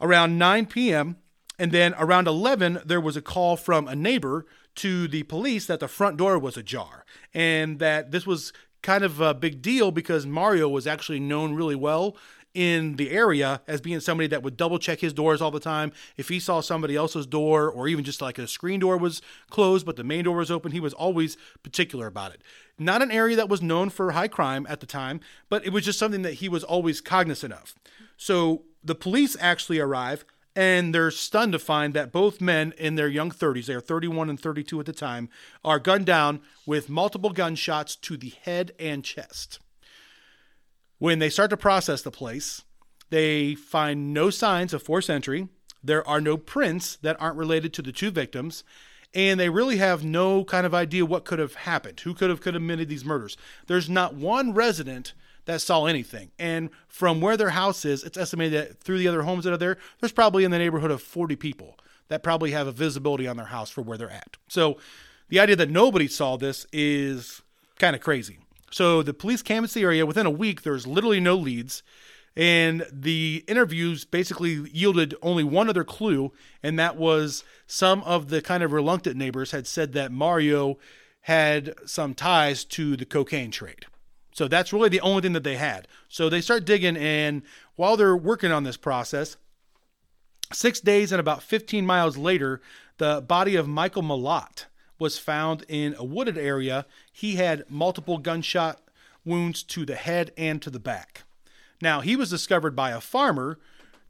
Around 0.00 0.38
9 0.38 0.66
p.m., 0.66 1.16
and 1.58 1.72
then 1.72 1.94
around 1.98 2.28
11, 2.28 2.82
there 2.84 3.00
was 3.00 3.16
a 3.16 3.22
call 3.22 3.56
from 3.56 3.88
a 3.88 3.96
neighbor 3.96 4.46
to 4.76 5.08
the 5.08 5.24
police 5.24 5.66
that 5.66 5.80
the 5.80 5.88
front 5.88 6.16
door 6.16 6.38
was 6.38 6.56
ajar 6.56 7.04
and 7.34 7.80
that 7.80 8.12
this 8.12 8.26
was 8.26 8.52
kind 8.80 9.02
of 9.02 9.20
a 9.20 9.34
big 9.34 9.60
deal 9.60 9.90
because 9.90 10.24
Mario 10.24 10.68
was 10.68 10.86
actually 10.86 11.18
known 11.18 11.54
really 11.54 11.74
well 11.74 12.16
in 12.54 12.96
the 12.96 13.10
area 13.10 13.60
as 13.66 13.80
being 13.80 14.00
somebody 14.00 14.26
that 14.26 14.42
would 14.42 14.56
double 14.56 14.78
check 14.78 15.00
his 15.00 15.12
doors 15.12 15.40
all 15.40 15.50
the 15.50 15.60
time. 15.60 15.92
If 16.16 16.28
he 16.28 16.40
saw 16.40 16.60
somebody 16.60 16.96
else's 16.96 17.26
door 17.26 17.70
or 17.70 17.88
even 17.88 18.04
just 18.04 18.20
like 18.20 18.38
a 18.38 18.48
screen 18.48 18.80
door 18.80 18.96
was 18.96 19.22
closed 19.50 19.86
but 19.86 19.96
the 19.96 20.04
main 20.04 20.24
door 20.24 20.36
was 20.36 20.50
open, 20.50 20.72
he 20.72 20.80
was 20.80 20.94
always 20.94 21.36
particular 21.62 22.06
about 22.06 22.32
it. 22.32 22.42
Not 22.78 23.02
an 23.02 23.10
area 23.10 23.36
that 23.36 23.48
was 23.48 23.62
known 23.62 23.90
for 23.90 24.12
high 24.12 24.28
crime 24.28 24.66
at 24.68 24.80
the 24.80 24.86
time, 24.86 25.20
but 25.48 25.64
it 25.66 25.72
was 25.72 25.84
just 25.84 25.98
something 25.98 26.22
that 26.22 26.34
he 26.34 26.48
was 26.48 26.64
always 26.64 27.00
cognizant 27.00 27.52
of. 27.52 27.74
So 28.16 28.62
the 28.82 28.94
police 28.94 29.36
actually 29.40 29.78
arrive 29.78 30.24
and 30.56 30.92
they're 30.92 31.12
stunned 31.12 31.52
to 31.52 31.58
find 31.58 31.94
that 31.94 32.10
both 32.10 32.40
men 32.40 32.72
in 32.78 32.96
their 32.96 33.06
young 33.06 33.30
30s, 33.30 33.66
they 33.66 33.74
are 33.74 33.80
31 33.80 34.28
and 34.28 34.40
32 34.40 34.80
at 34.80 34.86
the 34.86 34.92
time, 34.92 35.28
are 35.64 35.78
gunned 35.78 36.06
down 36.06 36.40
with 36.66 36.88
multiple 36.88 37.30
gunshots 37.30 37.94
to 37.94 38.16
the 38.16 38.32
head 38.42 38.72
and 38.78 39.04
chest. 39.04 39.60
When 40.98 41.18
they 41.18 41.30
start 41.30 41.50
to 41.50 41.56
process 41.56 42.02
the 42.02 42.10
place, 42.10 42.62
they 43.10 43.54
find 43.54 44.12
no 44.12 44.30
signs 44.30 44.74
of 44.74 44.82
forced 44.82 45.08
entry. 45.08 45.48
There 45.82 46.06
are 46.06 46.20
no 46.20 46.36
prints 46.36 46.96
that 46.96 47.20
aren't 47.20 47.36
related 47.36 47.72
to 47.74 47.82
the 47.82 47.92
two 47.92 48.10
victims, 48.10 48.64
and 49.14 49.38
they 49.38 49.48
really 49.48 49.76
have 49.76 50.04
no 50.04 50.44
kind 50.44 50.66
of 50.66 50.74
idea 50.74 51.06
what 51.06 51.24
could 51.24 51.38
have 51.38 51.54
happened, 51.54 52.00
who 52.00 52.14
could 52.14 52.30
have 52.30 52.40
committed 52.40 52.88
these 52.88 53.04
murders. 53.04 53.36
There's 53.68 53.88
not 53.88 54.14
one 54.14 54.52
resident 54.52 55.14
that 55.44 55.60
saw 55.60 55.86
anything. 55.86 56.30
And 56.38 56.68
from 56.88 57.20
where 57.20 57.36
their 57.36 57.50
house 57.50 57.84
is, 57.84 58.04
it's 58.04 58.18
estimated 58.18 58.52
that 58.60 58.80
through 58.80 58.98
the 58.98 59.08
other 59.08 59.22
homes 59.22 59.44
that 59.44 59.52
are 59.52 59.58
there, 59.58 59.78
there's 60.00 60.12
probably 60.12 60.44
in 60.44 60.50
the 60.50 60.58
neighborhood 60.58 60.90
of 60.90 61.00
40 61.00 61.36
people 61.36 61.78
that 62.08 62.22
probably 62.22 62.50
have 62.50 62.66
a 62.66 62.72
visibility 62.72 63.26
on 63.26 63.36
their 63.36 63.46
house 63.46 63.70
for 63.70 63.82
where 63.82 63.96
they're 63.96 64.10
at. 64.10 64.36
So 64.48 64.76
the 65.28 65.40
idea 65.40 65.56
that 65.56 65.70
nobody 65.70 66.08
saw 66.08 66.36
this 66.36 66.66
is 66.72 67.42
kind 67.78 67.94
of 67.94 68.02
crazy. 68.02 68.40
So 68.70 69.02
the 69.02 69.14
police 69.14 69.42
canvassed 69.42 69.74
the 69.74 69.82
area. 69.82 70.06
Within 70.06 70.26
a 70.26 70.30
week, 70.30 70.62
there's 70.62 70.86
literally 70.86 71.20
no 71.20 71.36
leads. 71.36 71.82
And 72.36 72.86
the 72.92 73.44
interviews 73.48 74.04
basically 74.04 74.70
yielded 74.70 75.14
only 75.22 75.42
one 75.42 75.68
other 75.68 75.82
clue, 75.82 76.32
and 76.62 76.78
that 76.78 76.96
was 76.96 77.42
some 77.66 78.02
of 78.04 78.28
the 78.28 78.40
kind 78.40 78.62
of 78.62 78.72
reluctant 78.72 79.16
neighbors 79.16 79.50
had 79.50 79.66
said 79.66 79.92
that 79.94 80.12
Mario 80.12 80.78
had 81.22 81.74
some 81.84 82.14
ties 82.14 82.64
to 82.64 82.96
the 82.96 83.04
cocaine 83.04 83.50
trade. 83.50 83.86
So 84.32 84.46
that's 84.46 84.72
really 84.72 84.88
the 84.88 85.00
only 85.00 85.20
thing 85.20 85.32
that 85.32 85.42
they 85.42 85.56
had. 85.56 85.88
So 86.08 86.28
they 86.28 86.40
start 86.40 86.64
digging, 86.64 86.96
and 86.96 87.42
while 87.74 87.96
they're 87.96 88.16
working 88.16 88.52
on 88.52 88.62
this 88.62 88.76
process, 88.76 89.36
six 90.52 90.78
days 90.80 91.10
and 91.10 91.18
about 91.18 91.42
15 91.42 91.84
miles 91.84 92.16
later, 92.16 92.60
the 92.98 93.20
body 93.20 93.56
of 93.56 93.66
Michael 93.66 94.02
Malott 94.02 94.66
was 94.98 95.18
found 95.18 95.64
in 95.68 95.94
a 95.98 96.04
wooded 96.04 96.38
area. 96.38 96.86
He 97.12 97.36
had 97.36 97.64
multiple 97.68 98.18
gunshot 98.18 98.80
wounds 99.24 99.62
to 99.62 99.84
the 99.84 99.94
head 99.94 100.32
and 100.36 100.60
to 100.62 100.70
the 100.70 100.80
back. 100.80 101.22
Now, 101.80 102.00
he 102.00 102.16
was 102.16 102.30
discovered 102.30 102.74
by 102.74 102.90
a 102.90 103.00
farmer 103.00 103.58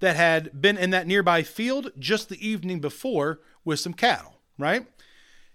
that 0.00 0.16
had 0.16 0.60
been 0.60 0.78
in 0.78 0.90
that 0.90 1.06
nearby 1.06 1.42
field 1.42 1.90
just 1.98 2.28
the 2.28 2.46
evening 2.46 2.80
before 2.80 3.40
with 3.64 3.80
some 3.80 3.92
cattle, 3.92 4.40
right? 4.56 4.86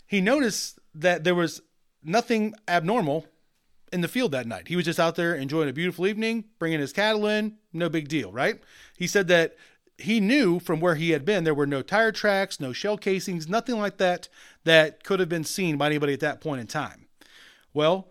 He 0.05 0.21
noticed 0.21 0.79
that 0.93 1.23
there 1.23 1.35
was 1.35 1.61
nothing 2.03 2.53
abnormal 2.67 3.25
in 3.91 4.01
the 4.01 4.07
field 4.07 4.31
that 4.31 4.47
night. 4.47 4.67
He 4.67 4.75
was 4.75 4.85
just 4.85 4.99
out 4.99 5.15
there 5.15 5.33
enjoying 5.33 5.69
a 5.69 5.73
beautiful 5.73 6.05
evening, 6.05 6.45
bringing 6.59 6.79
his 6.79 6.93
cattle 6.93 7.27
in, 7.27 7.55
no 7.71 7.89
big 7.89 8.07
deal, 8.07 8.31
right? 8.31 8.61
He 8.97 9.07
said 9.07 9.27
that 9.29 9.55
he 9.97 10.19
knew 10.19 10.59
from 10.59 10.79
where 10.79 10.95
he 10.95 11.11
had 11.11 11.23
been 11.23 11.43
there 11.43 11.53
were 11.53 11.67
no 11.67 11.81
tire 11.81 12.11
tracks, 12.11 12.59
no 12.59 12.73
shell 12.73 12.97
casings, 12.97 13.47
nothing 13.47 13.77
like 13.77 13.97
that 13.97 14.27
that 14.63 15.03
could 15.03 15.19
have 15.19 15.29
been 15.29 15.43
seen 15.43 15.77
by 15.77 15.87
anybody 15.87 16.13
at 16.13 16.19
that 16.21 16.41
point 16.41 16.61
in 16.61 16.67
time. 16.67 17.07
Well, 17.73 18.09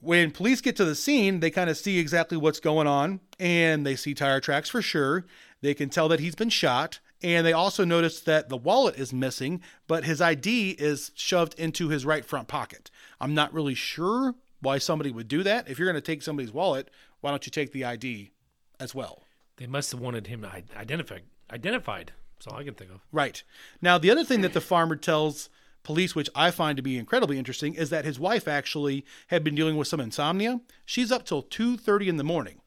when 0.00 0.30
police 0.30 0.60
get 0.60 0.76
to 0.76 0.84
the 0.84 0.94
scene, 0.94 1.40
they 1.40 1.50
kind 1.50 1.70
of 1.70 1.76
see 1.76 1.98
exactly 1.98 2.36
what's 2.36 2.60
going 2.60 2.86
on 2.86 3.20
and 3.38 3.86
they 3.86 3.96
see 3.96 4.14
tire 4.14 4.40
tracks 4.40 4.68
for 4.68 4.82
sure. 4.82 5.24
They 5.62 5.74
can 5.74 5.88
tell 5.88 6.08
that 6.08 6.20
he's 6.20 6.34
been 6.34 6.50
shot. 6.50 7.00
And 7.22 7.46
they 7.46 7.54
also 7.54 7.86
notice 7.86 8.20
that 8.20 8.50
the 8.50 8.56
wallet 8.56 8.96
is 8.96 9.10
missing, 9.10 9.62
but 9.86 10.04
his 10.04 10.20
ID 10.20 10.72
is 10.72 11.10
shoved 11.14 11.58
into 11.58 11.88
his 11.88 12.04
right 12.04 12.22
front 12.22 12.48
pocket. 12.48 12.90
I'm 13.18 13.32
not 13.32 13.54
really 13.54 13.74
sure 13.74 14.34
why 14.60 14.76
somebody 14.76 15.10
would 15.10 15.28
do 15.28 15.42
that. 15.42 15.66
If 15.70 15.78
you're 15.78 15.90
going 15.90 15.94
to 15.94 16.02
take 16.02 16.22
somebody's 16.22 16.52
wallet, 16.52 16.90
why 17.22 17.30
don't 17.30 17.46
you 17.46 17.50
take 17.50 17.72
the 17.72 17.84
ID 17.84 18.32
as 18.78 18.94
well? 18.94 19.22
They 19.56 19.66
must 19.66 19.90
have 19.92 20.00
wanted 20.00 20.26
him 20.26 20.44
identified. 20.76 21.22
Identified. 21.50 22.12
That's 22.44 22.52
all 22.52 22.60
I 22.60 22.64
can 22.64 22.74
think 22.74 22.90
of. 22.90 23.00
Right. 23.10 23.42
Now, 23.80 23.96
the 23.96 24.10
other 24.10 24.24
thing 24.24 24.42
that 24.42 24.52
the 24.52 24.60
farmer 24.60 24.96
tells 24.96 25.48
police, 25.82 26.14
which 26.14 26.28
I 26.34 26.50
find 26.50 26.76
to 26.76 26.82
be 26.82 26.98
incredibly 26.98 27.38
interesting, 27.38 27.74
is 27.74 27.90
that 27.90 28.04
his 28.04 28.18
wife 28.18 28.46
actually 28.46 29.04
had 29.28 29.42
been 29.42 29.54
dealing 29.54 29.76
with 29.76 29.88
some 29.88 30.00
insomnia. 30.00 30.60
She's 30.84 31.10
up 31.10 31.24
till 31.24 31.42
2:30 31.42 32.08
in 32.08 32.16
the 32.16 32.24
morning. 32.24 32.60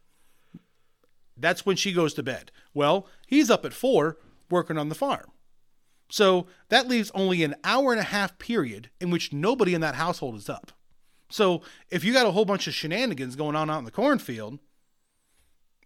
That's 1.35 1.65
when 1.65 1.75
she 1.75 1.93
goes 1.93 2.15
to 2.15 2.23
bed. 2.23 2.51
Well, 2.73 3.07
he's 3.27 3.51
up 3.51 3.65
at 3.65 3.73
4 3.73 4.17
working 4.49 4.77
on 4.77 4.89
the 4.89 4.95
farm. 4.95 5.31
So 6.09 6.47
that 6.69 6.87
leaves 6.87 7.11
only 7.13 7.43
an 7.43 7.55
hour 7.63 7.91
and 7.91 7.99
a 7.99 8.05
half 8.05 8.39
period 8.39 8.89
in 8.99 9.11
which 9.11 9.33
nobody 9.33 9.75
in 9.75 9.81
that 9.81 9.95
household 9.95 10.35
is 10.35 10.49
up. 10.49 10.71
So 11.29 11.61
if 11.91 12.03
you 12.03 12.13
got 12.13 12.25
a 12.25 12.31
whole 12.31 12.45
bunch 12.45 12.67
of 12.67 12.73
shenanigans 12.73 13.35
going 13.35 13.55
on 13.55 13.69
out 13.69 13.79
in 13.79 13.85
the 13.85 13.91
cornfield, 13.91 14.59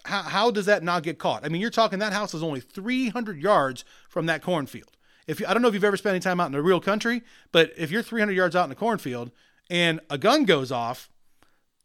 how, 0.06 0.24
how 0.24 0.52
does 0.52 0.66
that 0.66 0.84
not 0.84 1.04
get 1.04 1.20
caught? 1.20 1.46
I 1.46 1.50
mean, 1.50 1.62
you're 1.62 1.70
talking 1.70 2.00
that 2.00 2.14
house 2.14 2.34
is 2.34 2.44
only 2.44 2.60
300 2.60 3.42
yards 3.42 3.86
from 4.10 4.26
that 4.28 4.42
cornfield. 4.42 4.98
If 5.28 5.40
you, 5.40 5.46
I 5.48 5.54
don't 5.54 5.62
know 5.62 5.68
if 5.68 5.74
you've 5.74 5.84
ever 5.84 5.98
spent 5.98 6.16
any 6.16 6.20
time 6.22 6.40
out 6.40 6.48
in 6.48 6.52
the 6.52 6.62
real 6.62 6.80
country, 6.80 7.22
but 7.52 7.72
if 7.78 7.92
you're 7.92 8.02
300 8.02 8.34
yards 8.34 8.56
out 8.56 8.64
in 8.64 8.70
the 8.70 8.76
cornfield 8.76 9.32
and 9.70 10.00
a 10.10 10.18
gun 10.18 10.46
goes 10.46 10.72
off, 10.72 11.10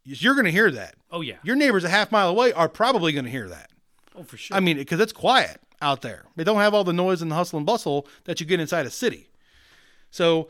you're 0.05 0.35
going 0.35 0.47
to 0.47 0.53
hear 0.53 0.71
that. 0.71 0.95
Oh 1.11 1.21
yeah. 1.21 1.37
Your 1.43 1.57
neighbors 1.57 1.85
a 1.85 1.89
half 1.89 2.11
mile 2.11 2.29
away 2.29 2.53
are 2.53 2.69
probably 2.69 3.13
going 3.13 3.25
to 3.25 3.31
hear 3.31 3.49
that. 3.49 3.71
Oh 4.15 4.23
for 4.23 4.37
sure. 4.37 4.57
I 4.57 4.61
mean, 4.61 4.77
because 4.77 5.01
it's 5.01 5.13
quiet 5.13 5.61
out 5.83 6.03
there. 6.03 6.25
They 6.37 6.45
don't 6.45 6.61
have 6.61 6.75
all 6.75 6.85
the 6.85 6.93
noise 6.93 7.23
and 7.23 7.31
the 7.31 7.35
hustle 7.35 7.59
and 7.59 7.67
bustle 7.67 8.07
that 8.25 8.41
you 8.41 8.47
get 8.47 8.61
inside 8.61 8.87
a 8.87 8.91
city. 8.91 9.29
So 10.11 10.49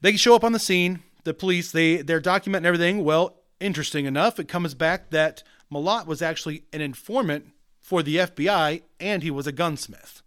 they 0.00 0.16
show 0.16 0.34
up 0.34 0.44
on 0.44 0.52
the 0.52 0.58
scene 0.58 1.02
the 1.24 1.34
police 1.34 1.70
they 1.70 1.98
they're 1.98 2.20
documenting 2.20 2.64
everything. 2.64 3.04
Well, 3.04 3.36
interesting 3.60 4.06
enough, 4.06 4.38
it 4.38 4.48
comes 4.48 4.74
back 4.74 5.10
that 5.10 5.42
Malott 5.72 6.06
was 6.06 6.22
actually 6.22 6.64
an 6.72 6.80
informant 6.80 7.52
for 7.80 8.02
the 8.02 8.16
FBI 8.16 8.82
and 9.00 9.22
he 9.22 9.30
was 9.30 9.46
a 9.46 9.52
gunsmith. 9.52 10.22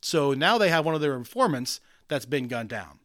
So 0.00 0.34
now 0.34 0.58
they 0.58 0.68
have 0.68 0.84
one 0.84 0.94
of 0.94 1.00
their 1.00 1.16
informants 1.16 1.80
that's 2.08 2.26
been 2.26 2.48
gunned 2.48 2.68
down. 2.68 2.98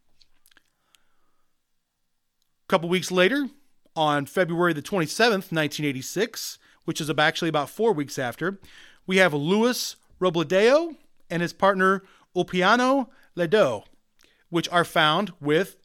A 2.64 2.68
couple 2.68 2.88
weeks 2.88 3.10
later, 3.10 3.48
on 3.96 4.26
February 4.26 4.72
the 4.72 4.82
27th, 4.82 5.50
1986, 5.50 6.58
which 6.84 7.00
is 7.00 7.10
actually 7.18 7.48
about 7.48 7.70
four 7.70 7.92
weeks 7.92 8.18
after, 8.18 8.60
we 9.06 9.16
have 9.16 9.34
Luis 9.34 9.96
Robledo 10.20 10.96
and 11.28 11.42
his 11.42 11.52
partner 11.52 12.02
Ulpiano 12.36 13.08
Ledo, 13.36 13.84
which 14.50 14.68
are 14.68 14.84
found 14.84 15.32
with 15.40 15.76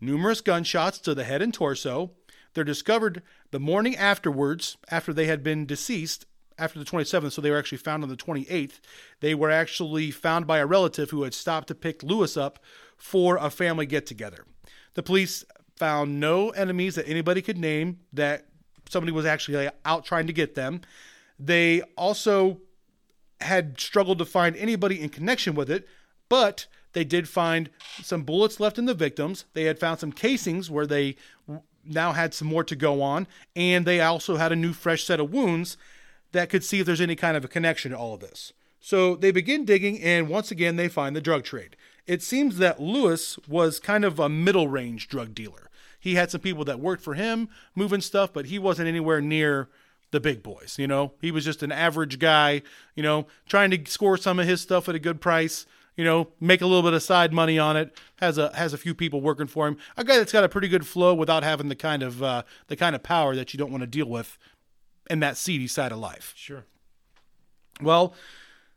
numerous 0.00 0.40
gunshots 0.40 0.98
to 0.98 1.14
the 1.14 1.24
head 1.24 1.42
and 1.42 1.52
torso. 1.52 2.12
They're 2.54 2.64
discovered 2.64 3.22
the 3.50 3.60
morning 3.60 3.96
afterwards, 3.96 4.76
after 4.90 5.12
they 5.12 5.26
had 5.26 5.42
been 5.42 5.66
deceased, 5.66 6.26
after 6.58 6.78
the 6.78 6.84
27th, 6.84 7.32
so 7.32 7.40
they 7.40 7.50
were 7.50 7.58
actually 7.58 7.78
found 7.78 8.02
on 8.02 8.08
the 8.08 8.16
28th. 8.16 8.80
They 9.20 9.34
were 9.34 9.50
actually 9.50 10.10
found 10.10 10.46
by 10.46 10.58
a 10.58 10.66
relative 10.66 11.10
who 11.10 11.22
had 11.22 11.34
stopped 11.34 11.68
to 11.68 11.74
pick 11.74 12.02
Lewis 12.02 12.36
up 12.36 12.58
for 12.96 13.36
a 13.36 13.48
family 13.48 13.86
get 13.86 14.06
together. 14.06 14.44
The 14.94 15.02
police 15.02 15.44
found 15.76 16.18
no 16.18 16.50
enemies 16.50 16.96
that 16.96 17.08
anybody 17.08 17.40
could 17.40 17.58
name 17.58 18.00
that 18.12 18.46
somebody 18.90 19.12
was 19.12 19.24
actually 19.24 19.70
out 19.84 20.04
trying 20.04 20.26
to 20.26 20.32
get 20.32 20.54
them. 20.56 20.80
They 21.38 21.82
also 21.96 22.60
had 23.40 23.78
struggled 23.80 24.18
to 24.18 24.24
find 24.24 24.56
anybody 24.56 25.00
in 25.00 25.10
connection 25.10 25.54
with 25.54 25.70
it, 25.70 25.86
but 26.28 26.66
they 26.92 27.04
did 27.04 27.28
find 27.28 27.70
some 28.02 28.24
bullets 28.24 28.58
left 28.58 28.78
in 28.78 28.86
the 28.86 28.94
victims. 28.94 29.44
They 29.52 29.64
had 29.64 29.78
found 29.78 30.00
some 30.00 30.10
casings 30.10 30.68
where 30.70 30.86
they 30.86 31.16
now 31.84 32.12
had 32.12 32.34
some 32.34 32.48
more 32.48 32.64
to 32.64 32.76
go 32.76 33.02
on, 33.02 33.26
and 33.56 33.86
they 33.86 34.00
also 34.00 34.36
had 34.36 34.52
a 34.52 34.56
new 34.56 34.72
fresh 34.72 35.04
set 35.04 35.20
of 35.20 35.32
wounds 35.32 35.76
that 36.32 36.50
could 36.50 36.64
see 36.64 36.80
if 36.80 36.86
there's 36.86 37.00
any 37.00 37.16
kind 37.16 37.36
of 37.36 37.44
a 37.44 37.48
connection 37.48 37.92
to 37.92 37.98
all 37.98 38.14
of 38.14 38.20
this. 38.20 38.52
So 38.80 39.16
they 39.16 39.30
begin 39.30 39.64
digging, 39.64 40.00
and 40.02 40.28
once 40.28 40.50
again, 40.50 40.76
they 40.76 40.88
find 40.88 41.16
the 41.16 41.20
drug 41.20 41.44
trade. 41.44 41.76
It 42.06 42.22
seems 42.22 42.58
that 42.58 42.80
Lewis 42.80 43.38
was 43.48 43.80
kind 43.80 44.04
of 44.04 44.18
a 44.18 44.28
middle 44.28 44.68
range 44.68 45.08
drug 45.08 45.34
dealer. 45.34 45.68
He 46.00 46.14
had 46.14 46.30
some 46.30 46.40
people 46.40 46.64
that 46.64 46.80
worked 46.80 47.02
for 47.02 47.14
him 47.14 47.48
moving 47.74 48.00
stuff, 48.00 48.32
but 48.32 48.46
he 48.46 48.58
wasn't 48.58 48.88
anywhere 48.88 49.20
near 49.20 49.68
the 50.10 50.20
big 50.20 50.42
boys. 50.42 50.76
You 50.78 50.86
know, 50.86 51.12
he 51.20 51.30
was 51.30 51.44
just 51.44 51.62
an 51.62 51.72
average 51.72 52.18
guy, 52.18 52.62
you 52.94 53.02
know, 53.02 53.26
trying 53.48 53.70
to 53.72 53.90
score 53.90 54.16
some 54.16 54.38
of 54.38 54.46
his 54.46 54.60
stuff 54.60 54.88
at 54.88 54.94
a 54.94 55.00
good 55.00 55.20
price, 55.20 55.66
you 55.98 56.04
know, 56.04 56.28
make 56.40 56.62
a 56.62 56.66
little 56.66 56.84
bit 56.84 56.94
of 56.94 57.02
side 57.02 57.32
money 57.32 57.58
on 57.58 57.76
it. 57.76 57.92
Has 58.20 58.38
a 58.38 58.56
has 58.56 58.72
a 58.72 58.78
few 58.78 58.94
people 58.94 59.20
working 59.20 59.48
for 59.48 59.66
him. 59.66 59.76
A 59.96 60.04
guy 60.04 60.16
that's 60.16 60.32
got 60.32 60.44
a 60.44 60.48
pretty 60.48 60.68
good 60.68 60.86
flow 60.86 61.12
without 61.12 61.42
having 61.42 61.68
the 61.68 61.74
kind 61.74 62.04
of 62.04 62.22
uh, 62.22 62.44
the 62.68 62.76
kind 62.76 62.94
of 62.94 63.02
power 63.02 63.34
that 63.34 63.52
you 63.52 63.58
don't 63.58 63.72
want 63.72 63.82
to 63.82 63.86
deal 63.88 64.06
with 64.06 64.38
in 65.10 65.18
that 65.20 65.36
seedy 65.36 65.66
side 65.66 65.90
of 65.90 65.98
life. 65.98 66.32
Sure. 66.36 66.64
Well, 67.82 68.14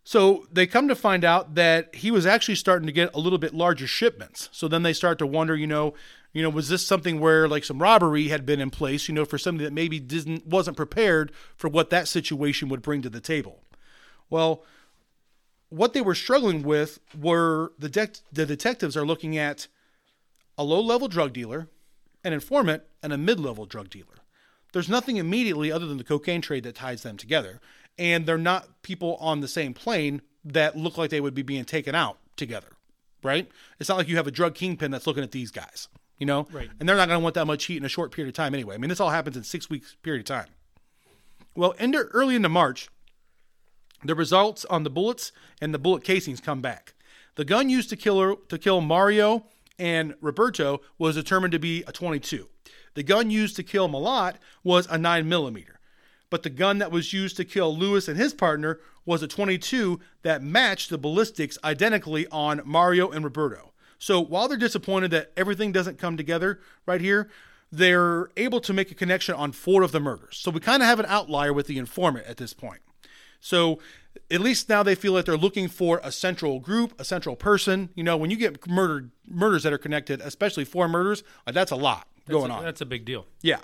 so 0.04 0.48
they 0.52 0.66
come 0.66 0.88
to 0.88 0.96
find 0.96 1.24
out 1.24 1.54
that 1.54 1.94
he 1.94 2.10
was 2.10 2.26
actually 2.26 2.56
starting 2.56 2.88
to 2.88 2.92
get 2.92 3.14
a 3.14 3.20
little 3.20 3.38
bit 3.38 3.54
larger 3.54 3.86
shipments. 3.86 4.50
So 4.52 4.68
then 4.68 4.82
they 4.82 4.94
start 4.94 5.20
to 5.20 5.28
wonder, 5.28 5.56
you 5.56 5.68
know, 5.68 5.94
you 6.34 6.42
know, 6.42 6.50
was 6.50 6.70
this 6.70 6.88
something 6.88 7.20
where 7.20 7.48
like 7.48 7.64
some 7.64 7.80
robbery 7.80 8.30
had 8.30 8.48
been 8.48 8.60
in 8.60 8.72
place, 8.72 9.08
you 9.08 9.14
know, 9.14 9.26
for 9.26 9.38
somebody 9.38 9.66
that 9.66 9.74
maybe 9.74 10.00
didn't 10.00 10.48
wasn't 10.48 10.76
prepared 10.76 11.32
for 11.56 11.70
what 11.70 11.92
that 11.92 12.08
situation 12.08 12.68
would 12.70 12.82
bring 12.82 13.04
to 13.04 13.12
the 13.12 13.22
table? 13.22 13.62
Well, 14.28 14.64
what 15.72 15.94
they 15.94 16.02
were 16.02 16.14
struggling 16.14 16.62
with 16.62 17.00
were 17.20 17.72
the 17.80 17.90
de- 17.90 18.10
the 18.32 18.46
detectives 18.46 18.96
are 18.96 19.06
looking 19.06 19.38
at 19.38 19.68
a 20.58 20.64
low-level 20.64 21.08
drug 21.08 21.34
dealer, 21.34 21.68
an 22.24 22.34
informant, 22.34 22.84
and 23.02 23.12
a 23.12 23.18
mid-level 23.18 23.66
drug 23.66 23.90
dealer. 23.90 24.20
There's 24.74 24.88
nothing 24.88 25.18
immediately 25.18 25.72
other 25.72 25.88
than 25.88 25.98
the 25.98 26.04
cocaine 26.04 26.42
trade 26.42 26.64
that 26.64 26.76
ties 26.76 27.02
them 27.02 27.18
together, 27.18 27.60
and 27.98 28.26
they're 28.26 28.38
not 28.38 28.84
people 28.84 29.16
on 29.20 29.42
the 29.42 29.48
same 29.48 29.74
plane 29.74 30.22
that 30.46 30.78
look 30.78 30.98
like 30.98 31.10
they 31.10 31.22
would 31.22 31.34
be 31.34 31.42
being 31.42 31.66
taken 31.66 31.96
out 31.96 32.20
together, 32.36 32.70
right? 33.24 33.50
It's 33.80 33.90
not 33.90 33.98
like 33.98 34.08
you 34.08 34.18
have 34.18 34.28
a 34.28 34.32
drug 34.32 34.56
kingpin 34.56 34.92
that's 34.92 35.08
looking 35.08 35.24
at 35.24 35.32
these 35.32 35.52
guys 35.52 35.88
you 36.22 36.28
know? 36.28 36.48
Right. 36.52 36.70
And 36.80 36.88
they're 36.88 36.96
not 36.96 37.08
going 37.08 37.20
to 37.20 37.24
want 37.24 37.34
that 37.34 37.48
much 37.48 37.66
heat 37.66 37.78
in 37.78 37.84
a 37.84 37.90
short 37.90 38.12
period 38.12 38.30
of 38.30 38.36
time 38.36 38.54
anyway. 38.54 38.76
I 38.76 38.78
mean, 38.78 38.90
this 38.90 39.00
all 39.00 39.10
happens 39.10 39.36
in 39.36 39.44
six 39.44 39.72
weeks 39.72 39.98
period 40.04 40.20
of 40.20 40.26
time. 40.26 40.54
Well, 41.56 41.72
into, 41.72 41.98
early 41.98 42.36
into 42.36 42.48
March, 42.48 42.90
the 44.04 44.16
results 44.16 44.66
on 44.66 44.84
the 44.84 44.90
bullets 44.90 45.32
and 45.62 45.74
the 45.74 45.80
bullet 45.80 46.04
casings 46.04 46.40
come 46.40 46.62
back. 46.62 46.94
The 47.36 47.46
gun 47.46 47.70
used 47.70 47.90
to 47.90 47.96
kill 47.96 48.36
to 48.36 48.58
kill 48.58 48.82
Mario 48.82 49.46
and 49.80 50.16
Roberto 50.22 50.82
was 50.98 51.16
determined 51.16 51.54
to 51.54 51.60
be 51.60 51.84
a 51.88 51.92
22. 51.92 52.48
The 52.94 53.04
gun 53.04 53.32
used 53.32 53.56
to 53.56 53.64
kill 53.64 53.88
Malott 53.88 54.36
was 54.64 54.86
a 54.88 54.98
9 54.98 55.28
millimeter, 55.28 55.80
but 56.30 56.44
the 56.44 56.50
gun 56.50 56.80
that 56.80 56.92
was 56.92 57.14
used 57.14 57.38
to 57.38 57.46
kill 57.46 57.76
Lewis 57.76 58.08
and 58.08 58.18
his 58.18 58.34
partner 58.34 58.80
was 59.06 59.24
a 59.24 59.28
22 59.28 60.00
that 60.24 60.44
matched 60.44 60.90
the 60.90 60.98
ballistics 60.98 61.58
identically 61.64 62.28
on 62.28 62.62
Mario 62.66 63.10
and 63.10 63.24
Roberto. 63.24 63.72
So 63.98 64.20
while 64.20 64.48
they're 64.48 64.58
disappointed 64.58 65.12
that 65.12 65.32
everything 65.38 65.72
doesn't 65.72 65.98
come 65.98 66.18
together 66.18 66.60
right 66.86 67.02
here, 67.02 67.30
they're 67.72 68.30
able 68.36 68.60
to 68.62 68.74
make 68.74 68.92
a 68.92 68.96
connection 68.96 69.36
on 69.36 69.52
four 69.52 69.84
of 69.84 69.92
the 69.92 70.00
murders. 70.00 70.38
So 70.38 70.52
we 70.52 70.60
kind 70.60 70.84
of 70.84 70.88
have 70.88 71.00
an 71.00 71.06
outlier 71.08 71.54
with 71.54 71.68
the 71.68 71.78
informant 71.78 72.28
at 72.28 72.38
this 72.38 72.54
point. 72.54 72.82
So 73.42 73.80
at 74.30 74.40
least 74.40 74.70
now 74.70 74.84
they 74.84 74.96
feel 74.96 75.16
that 75.16 75.26
they're 75.26 75.36
looking 75.36 75.68
for 75.68 76.00
a 76.04 76.12
central 76.12 76.60
group, 76.60 76.98
a 77.00 77.04
central 77.04 77.36
person. 77.36 77.90
You 77.96 78.04
know, 78.04 78.16
when 78.16 78.32
you 78.32 78.38
get 78.38 78.68
murdered 78.68 79.12
murders 79.28 79.64
that 79.64 79.74
are 79.74 79.78
connected, 79.78 80.22
especially 80.22 80.64
four 80.64 80.88
murders, 80.88 81.24
uh, 81.46 81.52
that's 81.52 81.72
a 81.72 81.76
lot 81.76 82.08
That's 82.26 82.38
going 82.38 82.52
a, 82.52 82.56
on. 82.56 82.64
That's 82.64 82.82
a 82.82 82.86
big 82.86 83.04
deal. 83.04 83.26
Yeah. 83.42 83.60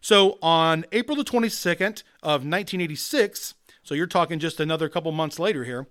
So 0.00 0.38
on 0.40 0.84
April 0.92 1.16
the 1.16 1.24
22nd 1.24 2.02
of 2.22 2.44
1986, 2.44 3.54
so 3.82 3.94
you're 3.94 4.06
talking 4.06 4.38
just 4.38 4.60
another 4.60 4.88
couple 4.88 5.10
months 5.12 5.38
later 5.38 5.64
here, 5.64 5.88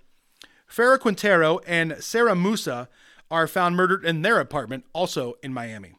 Farah 0.69 0.99
Quintero 0.99 1.59
and 1.67 1.97
Sarah 1.99 2.35
Musa 2.35 2.89
are 3.29 3.47
found 3.47 3.75
murdered 3.75 4.05
in 4.05 4.21
their 4.21 4.39
apartment, 4.39 4.85
also 4.93 5.35
in 5.43 5.53
Miami. 5.53 5.93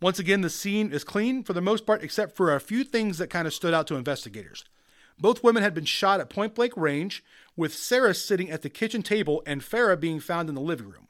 Once 0.00 0.18
again, 0.18 0.40
the 0.40 0.50
scene 0.50 0.92
is 0.92 1.04
clean 1.04 1.44
for 1.44 1.52
the 1.52 1.60
most 1.60 1.84
part, 1.84 2.02
except 2.02 2.34
for 2.34 2.54
a 2.54 2.60
few 2.60 2.84
things 2.84 3.18
that 3.18 3.28
kind 3.28 3.46
of 3.46 3.52
stood 3.52 3.74
out 3.74 3.86
to 3.86 3.96
investigators. 3.96 4.64
Both 5.20 5.44
women 5.44 5.62
had 5.62 5.74
been 5.74 5.84
shot 5.84 6.20
at 6.20 6.30
point 6.30 6.54
blank 6.54 6.72
range, 6.76 7.22
with 7.56 7.74
Sarah 7.74 8.14
sitting 8.14 8.50
at 8.50 8.62
the 8.62 8.70
kitchen 8.70 9.02
table 9.02 9.42
and 9.46 9.60
Farah 9.60 10.00
being 10.00 10.18
found 10.20 10.48
in 10.48 10.54
the 10.54 10.60
living 10.60 10.88
room. 10.88 11.08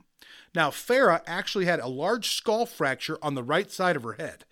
Now, 0.54 0.70
Farah 0.70 1.22
actually 1.26 1.66
had 1.66 1.78
a 1.78 1.86
large 1.86 2.34
skull 2.34 2.66
fracture 2.66 3.18
on 3.22 3.34
the 3.34 3.42
right 3.42 3.70
side 3.70 3.94
of 3.94 4.02
her 4.02 4.14
head. 4.14 4.44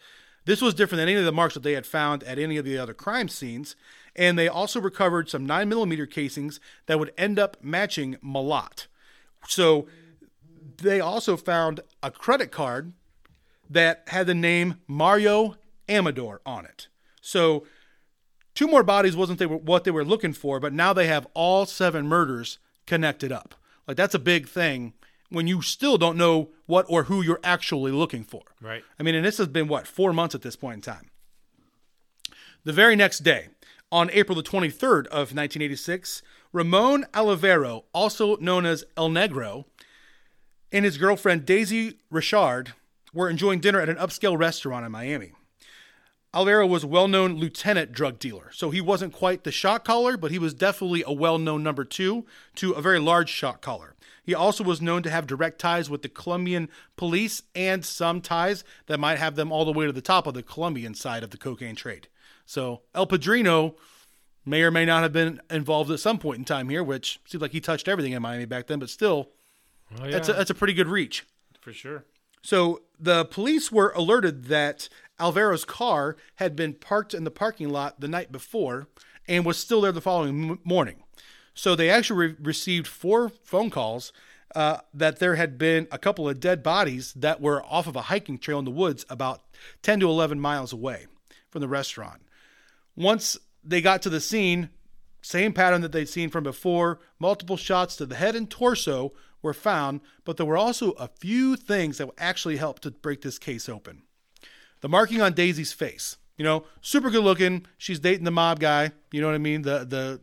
This 0.44 0.62
was 0.62 0.74
different 0.74 1.00
than 1.00 1.08
any 1.08 1.18
of 1.18 1.24
the 1.24 1.32
marks 1.32 1.54
that 1.54 1.62
they 1.62 1.72
had 1.72 1.86
found 1.86 2.22
at 2.22 2.38
any 2.38 2.56
of 2.56 2.64
the 2.64 2.78
other 2.78 2.94
crime 2.94 3.28
scenes, 3.28 3.74
and 4.14 4.38
they 4.38 4.48
also 4.48 4.80
recovered 4.80 5.28
some 5.28 5.46
9mm 5.46 6.10
casings 6.10 6.60
that 6.86 6.98
would 6.98 7.12
end 7.18 7.38
up 7.38 7.56
matching 7.62 8.16
Malott. 8.24 8.86
So 9.48 9.88
they 10.76 11.00
also 11.00 11.36
found 11.36 11.80
a 12.02 12.10
credit 12.10 12.52
card 12.52 12.92
that 13.68 14.04
had 14.06 14.26
the 14.26 14.34
name 14.34 14.80
Mario 14.86 15.56
Amador 15.88 16.40
on 16.46 16.64
it. 16.64 16.88
So 17.20 17.66
two 18.58 18.66
more 18.66 18.82
bodies 18.82 19.14
wasn't 19.14 19.38
they 19.38 19.46
were, 19.46 19.56
what 19.56 19.84
they 19.84 19.90
were 19.92 20.04
looking 20.04 20.32
for, 20.32 20.58
but 20.58 20.72
now 20.72 20.92
they 20.92 21.06
have 21.06 21.28
all 21.32 21.64
seven 21.64 22.08
murders 22.08 22.58
connected 22.88 23.30
up. 23.30 23.54
Like 23.86 23.96
that's 23.96 24.16
a 24.16 24.18
big 24.18 24.48
thing 24.48 24.94
when 25.28 25.46
you 25.46 25.62
still 25.62 25.96
don't 25.96 26.18
know 26.18 26.50
what 26.66 26.84
or 26.88 27.04
who 27.04 27.22
you're 27.22 27.38
actually 27.44 27.92
looking 27.92 28.24
for. 28.24 28.42
Right. 28.60 28.82
I 28.98 29.04
mean, 29.04 29.14
and 29.14 29.24
this 29.24 29.38
has 29.38 29.46
been 29.46 29.68
what 29.68 29.86
four 29.86 30.12
months 30.12 30.34
at 30.34 30.42
this 30.42 30.56
point 30.56 30.74
in 30.74 30.80
time. 30.80 31.08
The 32.64 32.72
very 32.72 32.96
next 32.96 33.20
day, 33.20 33.50
on 33.92 34.10
April 34.10 34.34
the 34.34 34.42
23rd 34.42 35.06
of 35.06 35.32
1986, 35.32 36.20
Ramon 36.52 37.06
Olivero, 37.14 37.84
also 37.92 38.38
known 38.38 38.66
as 38.66 38.82
El 38.96 39.08
Negro, 39.08 39.66
and 40.72 40.84
his 40.84 40.98
girlfriend 40.98 41.46
Daisy 41.46 42.00
Richard 42.10 42.72
were 43.14 43.30
enjoying 43.30 43.60
dinner 43.60 43.80
at 43.80 43.88
an 43.88 43.96
upscale 43.96 44.36
restaurant 44.36 44.84
in 44.84 44.90
Miami. 44.90 45.30
Olivero 46.34 46.68
was 46.68 46.84
a 46.84 46.88
well 46.88 47.08
known 47.08 47.36
lieutenant 47.36 47.92
drug 47.92 48.18
dealer, 48.18 48.50
so 48.52 48.70
he 48.70 48.80
wasn't 48.80 49.12
quite 49.12 49.44
the 49.44 49.52
shot 49.52 49.84
caller, 49.84 50.16
but 50.16 50.30
he 50.30 50.38
was 50.38 50.52
definitely 50.54 51.02
a 51.06 51.12
well 51.12 51.38
known 51.38 51.62
number 51.62 51.84
two 51.84 52.26
to 52.56 52.72
a 52.72 52.82
very 52.82 52.98
large 52.98 53.30
shot 53.30 53.60
caller. 53.62 53.94
He 54.22 54.34
also 54.34 54.62
was 54.62 54.82
known 54.82 55.02
to 55.04 55.10
have 55.10 55.26
direct 55.26 55.58
ties 55.58 55.88
with 55.88 56.02
the 56.02 56.08
Colombian 56.10 56.68
police 56.96 57.42
and 57.54 57.82
some 57.82 58.20
ties 58.20 58.62
that 58.86 59.00
might 59.00 59.18
have 59.18 59.36
them 59.36 59.50
all 59.50 59.64
the 59.64 59.72
way 59.72 59.86
to 59.86 59.92
the 59.92 60.02
top 60.02 60.26
of 60.26 60.34
the 60.34 60.42
Colombian 60.42 60.94
side 60.94 61.22
of 61.22 61.30
the 61.30 61.38
cocaine 61.38 61.74
trade. 61.76 62.08
So 62.44 62.82
El 62.94 63.06
Padrino 63.06 63.76
may 64.44 64.62
or 64.62 64.70
may 64.70 64.84
not 64.84 65.02
have 65.02 65.14
been 65.14 65.40
involved 65.48 65.90
at 65.90 66.00
some 66.00 66.18
point 66.18 66.38
in 66.38 66.44
time 66.44 66.68
here, 66.68 66.84
which 66.84 67.20
seems 67.26 67.40
like 67.40 67.52
he 67.52 67.60
touched 67.60 67.88
everything 67.88 68.12
in 68.12 68.20
Miami 68.20 68.44
back 68.44 68.66
then, 68.66 68.78
but 68.78 68.90
still, 68.90 69.30
Oh, 69.98 70.04
yeah, 70.04 70.10
that's, 70.10 70.28
a, 70.28 70.34
that's 70.34 70.50
a 70.50 70.54
pretty 70.54 70.74
good 70.74 70.88
reach. 70.88 71.24
for 71.62 71.72
sure. 71.72 72.04
So 72.42 72.82
the 73.00 73.24
police 73.24 73.72
were 73.72 73.92
alerted 73.96 74.44
that 74.44 74.90
Alvaro's 75.18 75.64
car 75.64 76.16
had 76.36 76.54
been 76.54 76.74
parked 76.74 77.14
in 77.14 77.24
the 77.24 77.30
parking 77.30 77.68
lot 77.70 78.00
the 78.00 78.08
night 78.08 78.32
before 78.32 78.88
and 79.26 79.44
was 79.44 79.58
still 79.58 79.80
there 79.80 79.92
the 79.92 80.00
following 80.00 80.58
morning. 80.64 81.02
So 81.54 81.74
they 81.74 81.90
actually 81.90 82.28
re- 82.28 82.36
received 82.40 82.86
four 82.86 83.28
phone 83.28 83.70
calls 83.70 84.12
uh, 84.54 84.78
that 84.94 85.18
there 85.18 85.34
had 85.34 85.58
been 85.58 85.88
a 85.90 85.98
couple 85.98 86.28
of 86.28 86.40
dead 86.40 86.62
bodies 86.62 87.12
that 87.14 87.40
were 87.40 87.62
off 87.64 87.86
of 87.86 87.96
a 87.96 88.02
hiking 88.02 88.38
trail 88.38 88.58
in 88.58 88.64
the 88.64 88.70
woods 88.70 89.04
about 89.10 89.42
10 89.82 90.00
to 90.00 90.08
11 90.08 90.40
miles 90.40 90.72
away 90.72 91.06
from 91.50 91.60
the 91.60 91.68
restaurant. 91.68 92.22
Once 92.96 93.36
they 93.62 93.80
got 93.80 94.02
to 94.02 94.10
the 94.10 94.20
scene, 94.20 94.70
same 95.20 95.52
pattern 95.52 95.82
that 95.82 95.92
they'd 95.92 96.08
seen 96.08 96.30
from 96.30 96.44
before, 96.44 97.00
multiple 97.18 97.56
shots 97.56 97.96
to 97.96 98.06
the 98.06 98.14
head 98.14 98.34
and 98.34 98.50
torso 98.50 99.12
were 99.42 99.54
found, 99.54 100.00
but 100.24 100.36
there 100.36 100.46
were 100.46 100.56
also 100.56 100.92
a 100.92 101.08
few 101.08 101.56
things 101.56 101.98
that 101.98 102.08
actually 102.18 102.56
helped 102.56 102.82
to 102.82 102.90
break 102.90 103.22
this 103.22 103.38
case 103.38 103.68
open. 103.68 104.02
The 104.80 104.88
marking 104.88 105.20
on 105.20 105.32
Daisy's 105.32 105.72
face, 105.72 106.16
you 106.36 106.44
know, 106.44 106.64
super 106.80 107.10
good 107.10 107.24
looking. 107.24 107.66
She's 107.76 107.98
dating 107.98 108.24
the 108.24 108.30
mob 108.30 108.60
guy. 108.60 108.92
You 109.12 109.20
know 109.20 109.26
what 109.26 109.34
I 109.34 109.38
mean? 109.38 109.62
The 109.62 109.84
the 109.84 110.20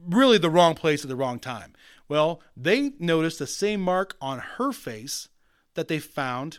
really 0.00 0.38
the 0.38 0.50
wrong 0.50 0.74
place 0.74 1.02
at 1.02 1.08
the 1.08 1.16
wrong 1.16 1.38
time. 1.38 1.74
Well, 2.08 2.40
they 2.56 2.92
noticed 2.98 3.38
the 3.38 3.46
same 3.46 3.80
mark 3.80 4.16
on 4.20 4.38
her 4.38 4.72
face 4.72 5.28
that 5.74 5.88
they 5.88 5.98
found 5.98 6.58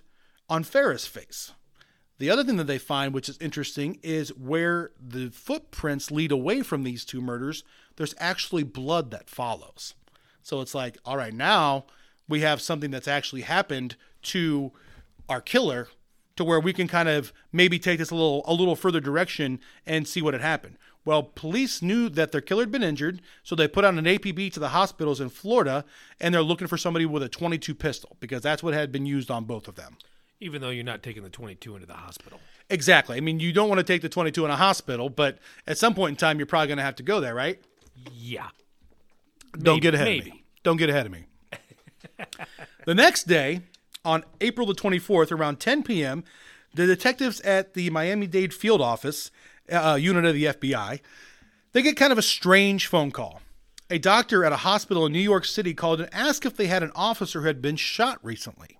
on 0.49 0.63
Farah's 0.63 1.07
face. 1.07 1.53
The 2.19 2.29
other 2.29 2.43
thing 2.43 2.57
that 2.57 2.67
they 2.67 2.79
find, 2.79 3.13
which 3.13 3.29
is 3.29 3.37
interesting, 3.39 3.99
is 4.01 4.29
where 4.29 4.91
the 4.99 5.29
footprints 5.29 6.09
lead 6.09 6.31
away 6.31 6.61
from 6.63 6.83
these 6.83 7.05
two 7.05 7.21
murders, 7.21 7.63
there's 7.95 8.15
actually 8.17 8.63
blood 8.63 9.11
that 9.11 9.29
follows. 9.29 9.93
So 10.41 10.61
it's 10.61 10.73
like, 10.73 10.97
all 11.05 11.17
right, 11.17 11.33
now 11.33 11.85
we 12.27 12.41
have 12.41 12.59
something 12.59 12.89
that's 12.89 13.07
actually 13.07 13.41
happened 13.41 13.95
to 14.23 14.71
our 15.29 15.41
killer 15.41 15.89
to 16.37 16.43
where 16.43 16.59
we 16.59 16.73
can 16.73 16.87
kind 16.87 17.09
of 17.09 17.33
maybe 17.51 17.77
take 17.77 17.99
this 17.99 18.11
a 18.11 18.15
little 18.15 18.43
a 18.45 18.53
little 18.53 18.75
further 18.75 18.99
direction 18.99 19.59
and 19.85 20.07
see 20.07 20.21
what 20.21 20.33
had 20.33 20.41
happened. 20.41 20.77
Well, 21.05 21.23
police 21.23 21.81
knew 21.81 22.09
that 22.09 22.31
their 22.31 22.41
killer 22.41 22.63
had 22.63 22.71
been 22.71 22.83
injured, 22.83 23.21
so 23.41 23.55
they 23.55 23.67
put 23.67 23.85
out 23.85 23.93
an 23.93 24.03
APB 24.03 24.51
to 24.53 24.59
the 24.59 24.69
hospitals 24.69 25.21
in 25.21 25.29
Florida 25.29 25.85
and 26.19 26.33
they're 26.33 26.41
looking 26.41 26.67
for 26.67 26.77
somebody 26.77 27.05
with 27.05 27.23
a 27.23 27.29
22 27.29 27.73
pistol 27.75 28.17
because 28.19 28.41
that's 28.41 28.61
what 28.61 28.73
had 28.73 28.91
been 28.91 29.05
used 29.05 29.31
on 29.31 29.45
both 29.45 29.67
of 29.67 29.75
them. 29.75 29.97
Even 30.39 30.61
though 30.61 30.69
you're 30.69 30.83
not 30.83 31.03
taking 31.03 31.23
the 31.23 31.29
22 31.29 31.75
into 31.75 31.87
the 31.87 31.93
hospital. 31.93 32.39
Exactly. 32.69 33.15
I 33.17 33.21
mean, 33.21 33.39
you 33.39 33.53
don't 33.53 33.69
want 33.69 33.79
to 33.79 33.85
take 33.85 34.01
the 34.01 34.09
22 34.09 34.43
in 34.45 34.51
a 34.51 34.57
hospital, 34.57 35.09
but 35.09 35.39
at 35.65 35.77
some 35.77 35.95
point 35.95 36.11
in 36.11 36.15
time, 36.17 36.37
you're 36.37 36.45
probably 36.45 36.67
going 36.67 36.77
to 36.77 36.83
have 36.83 36.97
to 36.97 37.03
go 37.03 37.21
there, 37.21 37.33
right? 37.33 37.59
Yeah. 38.11 38.49
Don't 39.57 39.81
get 39.81 39.95
ahead 39.95 40.07
of 40.07 40.25
me. 40.25 40.43
Don't 40.63 40.77
get 40.77 40.89
ahead 40.89 41.05
of 41.05 41.11
me. 41.11 41.25
the 42.85 42.93
next 42.93 43.23
day, 43.23 43.61
on 44.07 44.23
April 44.39 44.65
the 44.65 44.73
24th, 44.73 45.31
around 45.31 45.59
10 45.59 45.83
p.m., 45.83 46.23
the 46.73 46.85
detectives 46.85 47.41
at 47.41 47.73
the 47.73 47.89
Miami 47.89 48.25
Dade 48.25 48.53
field 48.53 48.81
office, 48.81 49.31
uh, 49.71 49.97
unit 49.99 50.25
of 50.25 50.33
the 50.33 50.45
FBI, 50.45 51.01
They 51.73 51.81
get 51.81 51.97
kind 51.97 52.11
of 52.11 52.17
a 52.17 52.23
strange 52.23 52.87
phone 52.87 53.11
call. 53.11 53.41
A 53.89 53.97
doctor 53.97 54.43
at 54.43 54.53
a 54.53 54.57
hospital 54.57 55.05
in 55.05 55.11
New 55.11 55.19
York 55.19 55.45
City 55.45 55.73
called 55.73 56.01
and 56.01 56.13
asked 56.13 56.45
if 56.45 56.55
they 56.55 56.67
had 56.67 56.83
an 56.83 56.91
officer 56.95 57.41
who 57.41 57.47
had 57.47 57.61
been 57.61 57.75
shot 57.75 58.19
recently. 58.23 58.79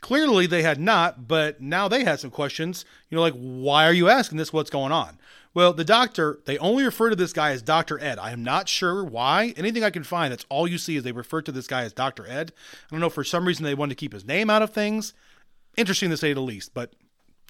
Clearly, 0.00 0.46
they 0.46 0.62
had 0.62 0.80
not, 0.80 1.26
but 1.26 1.60
now 1.60 1.88
they 1.88 2.04
had 2.04 2.20
some 2.20 2.30
questions. 2.30 2.84
You 3.10 3.16
know, 3.16 3.22
like, 3.22 3.34
why 3.34 3.84
are 3.84 3.92
you 3.92 4.08
asking 4.08 4.38
this? 4.38 4.52
What's 4.52 4.70
going 4.70 4.92
on? 4.92 5.18
Well, 5.54 5.72
the 5.72 5.84
doctor, 5.84 6.40
they 6.44 6.58
only 6.58 6.84
refer 6.84 7.10
to 7.10 7.16
this 7.16 7.32
guy 7.32 7.50
as 7.50 7.62
Dr. 7.62 7.98
Ed. 7.98 8.18
I 8.18 8.30
am 8.30 8.44
not 8.44 8.68
sure 8.68 9.02
why. 9.02 9.54
Anything 9.56 9.82
I 9.82 9.90
can 9.90 10.04
find, 10.04 10.30
that's 10.30 10.46
all 10.48 10.68
you 10.68 10.78
see 10.78 10.96
is 10.96 11.02
they 11.02 11.12
refer 11.12 11.42
to 11.42 11.52
this 11.52 11.66
guy 11.66 11.82
as 11.82 11.92
Dr. 11.92 12.26
Ed. 12.28 12.52
I 12.86 12.86
don't 12.90 13.00
know, 13.00 13.10
for 13.10 13.24
some 13.24 13.46
reason 13.46 13.64
they 13.64 13.74
wanted 13.74 13.96
to 13.96 14.00
keep 14.00 14.12
his 14.12 14.24
name 14.26 14.50
out 14.50 14.62
of 14.62 14.70
things. 14.70 15.14
Interesting 15.76 16.10
to 16.10 16.16
say 16.16 16.32
the 16.32 16.40
least, 16.40 16.74
but 16.74 16.92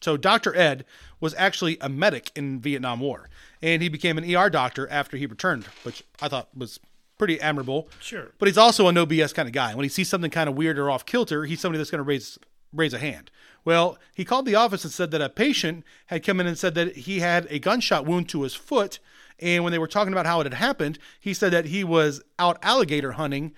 so 0.01 0.17
Dr. 0.17 0.55
Ed 0.55 0.85
was 1.21 1.35
actually 1.37 1.77
a 1.81 1.89
medic 1.89 2.31
in 2.37 2.61
Vietnam 2.61 3.01
War, 3.01 3.29
and 3.61 3.83
he 3.83 3.89
became 3.89 4.17
an 4.19 4.35
ER 4.35 4.49
doctor 4.49 4.89
after 4.91 5.17
he 5.17 5.27
returned, 5.27 5.65
which 5.83 6.05
I 6.21 6.29
thought 6.29 6.49
was 6.57 6.79
pretty 7.19 7.41
admirable. 7.41 7.89
Sure. 8.01 8.29
But 8.39 8.47
he's 8.47 8.59
also 8.59 8.87
a 8.87 8.93
no 8.93 9.07
BS 9.07 9.35
kind 9.35 9.49
of 9.49 9.53
guy. 9.53 9.75
When 9.75 9.83
he 9.83 9.89
sees 9.89 10.09
something 10.09 10.31
kind 10.31 10.49
of 10.49 10.55
weird 10.55 10.79
or 10.79 10.91
off 10.91 11.05
kilter, 11.05 11.45
he's 11.45 11.61
somebody 11.61 11.79
that's 11.79 11.91
going 11.91 11.99
to 11.99 12.05
raise 12.05 12.39
raise 12.73 12.95
a 12.95 12.99
hand. 12.99 13.31
Well, 13.65 13.99
he 14.15 14.25
called 14.25 14.47
the 14.47 14.55
office 14.55 14.85
and 14.85 14.93
said 14.93 15.11
that 15.11 15.21
a 15.21 15.29
patient 15.29 15.85
had 16.07 16.25
come 16.25 16.41
in 16.41 16.47
and 16.47 16.59
said 16.59 16.75
that 16.75 16.97
he 16.97 17.21
had 17.21 17.47
a 17.51 17.59
gunshot 17.59 18.07
wound 18.07 18.29
to 18.31 18.43
his 18.43 18.55
foot. 18.55 18.99
And 19.39 19.63
when 19.63 19.73
they 19.73 19.79
were 19.79 19.87
talking 19.87 20.13
about 20.13 20.27
how 20.27 20.41
it 20.41 20.45
had 20.45 20.55
happened, 20.55 20.99
he 21.21 21.35
said 21.35 21.53
that 21.53 21.67
he 21.67 21.85
was 21.85 22.23
out 22.39 22.59
alligator 22.63 23.13
hunting 23.13 23.55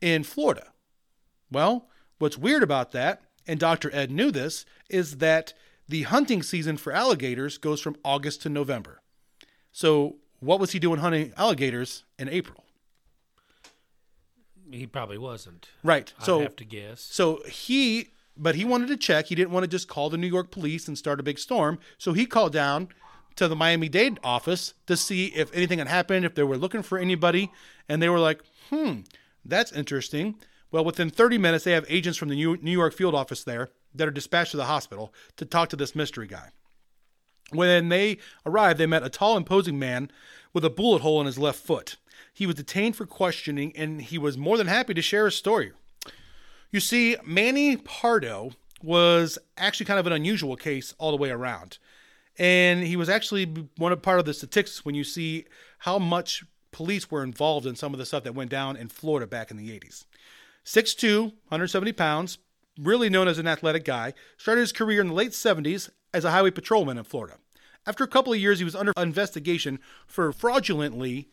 in 0.00 0.24
Florida. 0.24 0.72
Well, 1.50 1.88
what's 2.18 2.38
weird 2.38 2.62
about 2.62 2.92
that, 2.92 3.22
and 3.46 3.60
Dr. 3.60 3.94
Ed 3.94 4.10
knew 4.10 4.30
this, 4.30 4.64
is 4.88 5.18
that 5.18 5.54
the 5.88 6.02
hunting 6.02 6.42
season 6.42 6.76
for 6.76 6.92
alligators 6.92 7.58
goes 7.58 7.80
from 7.80 7.96
August 8.04 8.42
to 8.42 8.48
November. 8.48 9.00
So, 9.70 10.16
what 10.40 10.58
was 10.58 10.72
he 10.72 10.78
doing 10.78 11.00
hunting 11.00 11.32
alligators 11.36 12.04
in 12.18 12.28
April? 12.28 12.64
He 14.70 14.86
probably 14.86 15.18
wasn't. 15.18 15.68
Right. 15.84 16.12
So, 16.20 16.40
I 16.40 16.42
have 16.44 16.56
to 16.56 16.64
guess. 16.64 17.00
So 17.00 17.42
he, 17.46 18.08
but 18.42 18.56
he 18.56 18.64
wanted 18.64 18.88
to 18.88 18.96
check. 18.96 19.26
He 19.26 19.36
didn't 19.36 19.52
want 19.52 19.62
to 19.62 19.68
just 19.68 19.86
call 19.86 20.10
the 20.10 20.18
New 20.18 20.26
York 20.26 20.50
police 20.50 20.88
and 20.88 20.98
start 20.98 21.20
a 21.20 21.22
big 21.22 21.38
storm. 21.38 21.78
So 21.96 22.12
he 22.12 22.26
called 22.26 22.52
down 22.52 22.88
to 23.36 23.46
the 23.46 23.54
Miami 23.54 23.88
Dade 23.88 24.18
office 24.24 24.74
to 24.88 24.96
see 24.96 25.26
if 25.26 25.54
anything 25.54 25.78
had 25.78 25.86
happened, 25.86 26.24
if 26.24 26.34
they 26.34 26.42
were 26.42 26.56
looking 26.56 26.82
for 26.82 26.98
anybody. 26.98 27.52
And 27.88 28.02
they 28.02 28.08
were 28.08 28.18
like, 28.18 28.42
hmm, 28.68 29.02
that's 29.44 29.70
interesting. 29.70 30.34
Well, 30.72 30.84
within 30.84 31.08
30 31.08 31.38
minutes, 31.38 31.62
they 31.62 31.70
have 31.70 31.86
agents 31.88 32.18
from 32.18 32.30
the 32.30 32.34
New 32.34 32.72
York 32.72 32.94
field 32.94 33.14
office 33.14 33.44
there 33.44 33.70
that 33.94 34.08
are 34.08 34.12
dispatched 34.12 34.50
to 34.50 34.56
the 34.56 34.64
hospital 34.64 35.14
to 35.36 35.44
talk 35.44 35.68
to 35.68 35.76
this 35.76 35.94
mystery 35.94 36.26
guy. 36.26 36.50
When 37.50 37.90
they 37.90 38.18
arrived, 38.44 38.80
they 38.80 38.86
met 38.86 39.04
a 39.04 39.10
tall, 39.10 39.36
imposing 39.36 39.78
man 39.78 40.10
with 40.52 40.64
a 40.64 40.70
bullet 40.70 41.02
hole 41.02 41.20
in 41.20 41.26
his 41.26 41.38
left 41.38 41.60
foot. 41.60 41.96
He 42.32 42.46
was 42.46 42.56
detained 42.56 42.96
for 42.96 43.06
questioning, 43.06 43.72
and 43.76 44.02
he 44.02 44.18
was 44.18 44.36
more 44.36 44.56
than 44.56 44.66
happy 44.66 44.94
to 44.94 45.02
share 45.02 45.26
his 45.26 45.36
story. 45.36 45.72
You 46.72 46.80
see, 46.80 47.16
Manny 47.22 47.76
Pardo 47.76 48.52
was 48.82 49.38
actually 49.58 49.84
kind 49.84 50.00
of 50.00 50.06
an 50.06 50.14
unusual 50.14 50.56
case 50.56 50.94
all 50.98 51.10
the 51.10 51.18
way 51.18 51.30
around. 51.30 51.76
And 52.38 52.82
he 52.82 52.96
was 52.96 53.10
actually 53.10 53.44
one 53.76 53.92
of 53.92 54.00
part 54.00 54.18
of 54.18 54.24
the 54.24 54.32
statistics 54.32 54.82
when 54.82 54.94
you 54.94 55.04
see 55.04 55.44
how 55.80 55.98
much 55.98 56.44
police 56.70 57.10
were 57.10 57.22
involved 57.22 57.66
in 57.66 57.76
some 57.76 57.92
of 57.92 57.98
the 57.98 58.06
stuff 58.06 58.24
that 58.24 58.34
went 58.34 58.50
down 58.50 58.76
in 58.76 58.88
Florida 58.88 59.26
back 59.26 59.50
in 59.50 59.58
the 59.58 59.68
80s. 59.68 60.06
6'2, 60.64 61.24
170 61.24 61.92
pounds, 61.92 62.38
really 62.80 63.10
known 63.10 63.28
as 63.28 63.38
an 63.38 63.46
athletic 63.46 63.84
guy, 63.84 64.14
started 64.38 64.62
his 64.62 64.72
career 64.72 65.02
in 65.02 65.08
the 65.08 65.14
late 65.14 65.32
70s 65.32 65.90
as 66.14 66.24
a 66.24 66.30
highway 66.30 66.50
patrolman 66.50 66.96
in 66.96 67.04
Florida. 67.04 67.36
After 67.86 68.02
a 68.02 68.08
couple 68.08 68.32
of 68.32 68.38
years, 68.38 68.60
he 68.60 68.64
was 68.64 68.76
under 68.76 68.92
investigation 68.96 69.78
for 70.06 70.32
fraudulently 70.32 71.28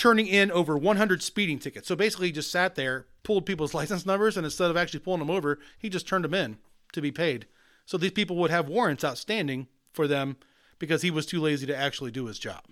turning 0.00 0.26
in 0.26 0.50
over 0.50 0.78
100 0.78 1.22
speeding 1.22 1.58
tickets. 1.58 1.86
So 1.86 1.94
basically, 1.94 2.28
he 2.28 2.32
just 2.32 2.50
sat 2.50 2.74
there, 2.74 3.06
pulled 3.22 3.44
people's 3.44 3.74
license 3.80 4.06
numbers, 4.06 4.38
and 4.38 4.46
instead 4.46 4.70
of 4.70 4.76
actually 4.76 5.00
pulling 5.00 5.18
them 5.18 5.30
over, 5.30 5.58
he 5.78 5.90
just 5.90 6.08
turned 6.08 6.24
them 6.24 6.32
in 6.32 6.56
to 6.94 7.02
be 7.02 7.12
paid. 7.12 7.46
So 7.84 7.98
these 7.98 8.10
people 8.10 8.36
would 8.36 8.50
have 8.50 8.66
warrants 8.66 9.04
outstanding 9.04 9.68
for 9.92 10.08
them 10.08 10.38
because 10.78 11.02
he 11.02 11.10
was 11.10 11.26
too 11.26 11.38
lazy 11.38 11.66
to 11.66 11.76
actually 11.76 12.10
do 12.10 12.24
his 12.26 12.38
job. 12.38 12.64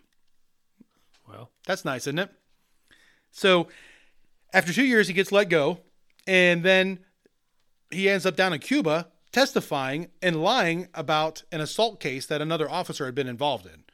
Well, 1.28 1.50
That's 1.66 1.84
nice, 1.84 2.06
isn't 2.06 2.18
it? 2.18 2.30
So 3.30 3.68
after 4.54 4.72
two 4.72 4.86
years, 4.86 5.08
he 5.08 5.12
gets 5.12 5.30
let 5.30 5.50
go, 5.50 5.80
and 6.26 6.62
then 6.62 7.00
he 7.90 8.08
ends 8.08 8.24
up 8.24 8.36
down 8.36 8.54
in 8.54 8.60
Cuba 8.60 9.08
testifying 9.32 10.08
and 10.22 10.42
lying 10.42 10.88
about 10.94 11.42
an 11.52 11.60
assault 11.60 12.00
case 12.00 12.24
that 12.26 12.40
another 12.40 12.70
officer 12.70 13.04
had 13.04 13.14
been 13.14 13.28
involved 13.28 13.66
in. 13.66 13.84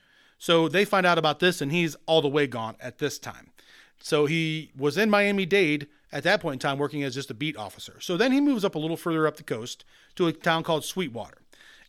So 0.44 0.68
they 0.68 0.84
find 0.84 1.06
out 1.06 1.16
about 1.16 1.40
this, 1.40 1.62
and 1.62 1.72
he's 1.72 1.96
all 2.04 2.20
the 2.20 2.28
way 2.28 2.46
gone 2.46 2.76
at 2.78 2.98
this 2.98 3.18
time. 3.18 3.48
So 3.98 4.26
he 4.26 4.72
was 4.76 4.98
in 4.98 5.08
Miami 5.08 5.46
Dade 5.46 5.86
at 6.12 6.22
that 6.24 6.42
point 6.42 6.56
in 6.56 6.58
time 6.58 6.76
working 6.76 7.02
as 7.02 7.14
just 7.14 7.30
a 7.30 7.34
beat 7.34 7.56
officer. 7.56 7.96
So 8.00 8.18
then 8.18 8.30
he 8.30 8.42
moves 8.42 8.62
up 8.62 8.74
a 8.74 8.78
little 8.78 8.98
further 8.98 9.26
up 9.26 9.38
the 9.38 9.42
coast 9.42 9.86
to 10.16 10.26
a 10.26 10.34
town 10.34 10.62
called 10.62 10.84
Sweetwater 10.84 11.38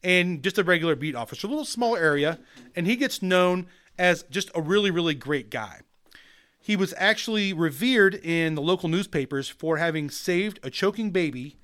and 0.02 0.41
just 0.41 0.58
a 0.58 0.63
regular 0.63 0.96
beat 0.96 1.15
officer, 1.15 1.48
a 1.48 1.50
little 1.50 1.65
small 1.65 1.98
area, 1.98 2.39
and 2.78 2.88
he 2.88 2.96
gets 2.96 3.22
known 3.22 3.68
as 4.00 4.24
just 4.24 4.50
a 4.56 4.62
really, 4.62 4.89
really 4.89 5.15
great 5.15 5.50
guy. 5.50 5.82
He 6.58 6.78
was 6.78 6.94
actually 6.96 7.52
revered 7.52 8.15
in 8.15 8.56
the 8.56 8.62
local 8.62 8.88
newspapers 8.88 9.50
for 9.50 9.80
having 9.80 10.10
saved 10.10 10.62
a 10.63 10.70
choking 10.70 11.12
baby 11.12 11.58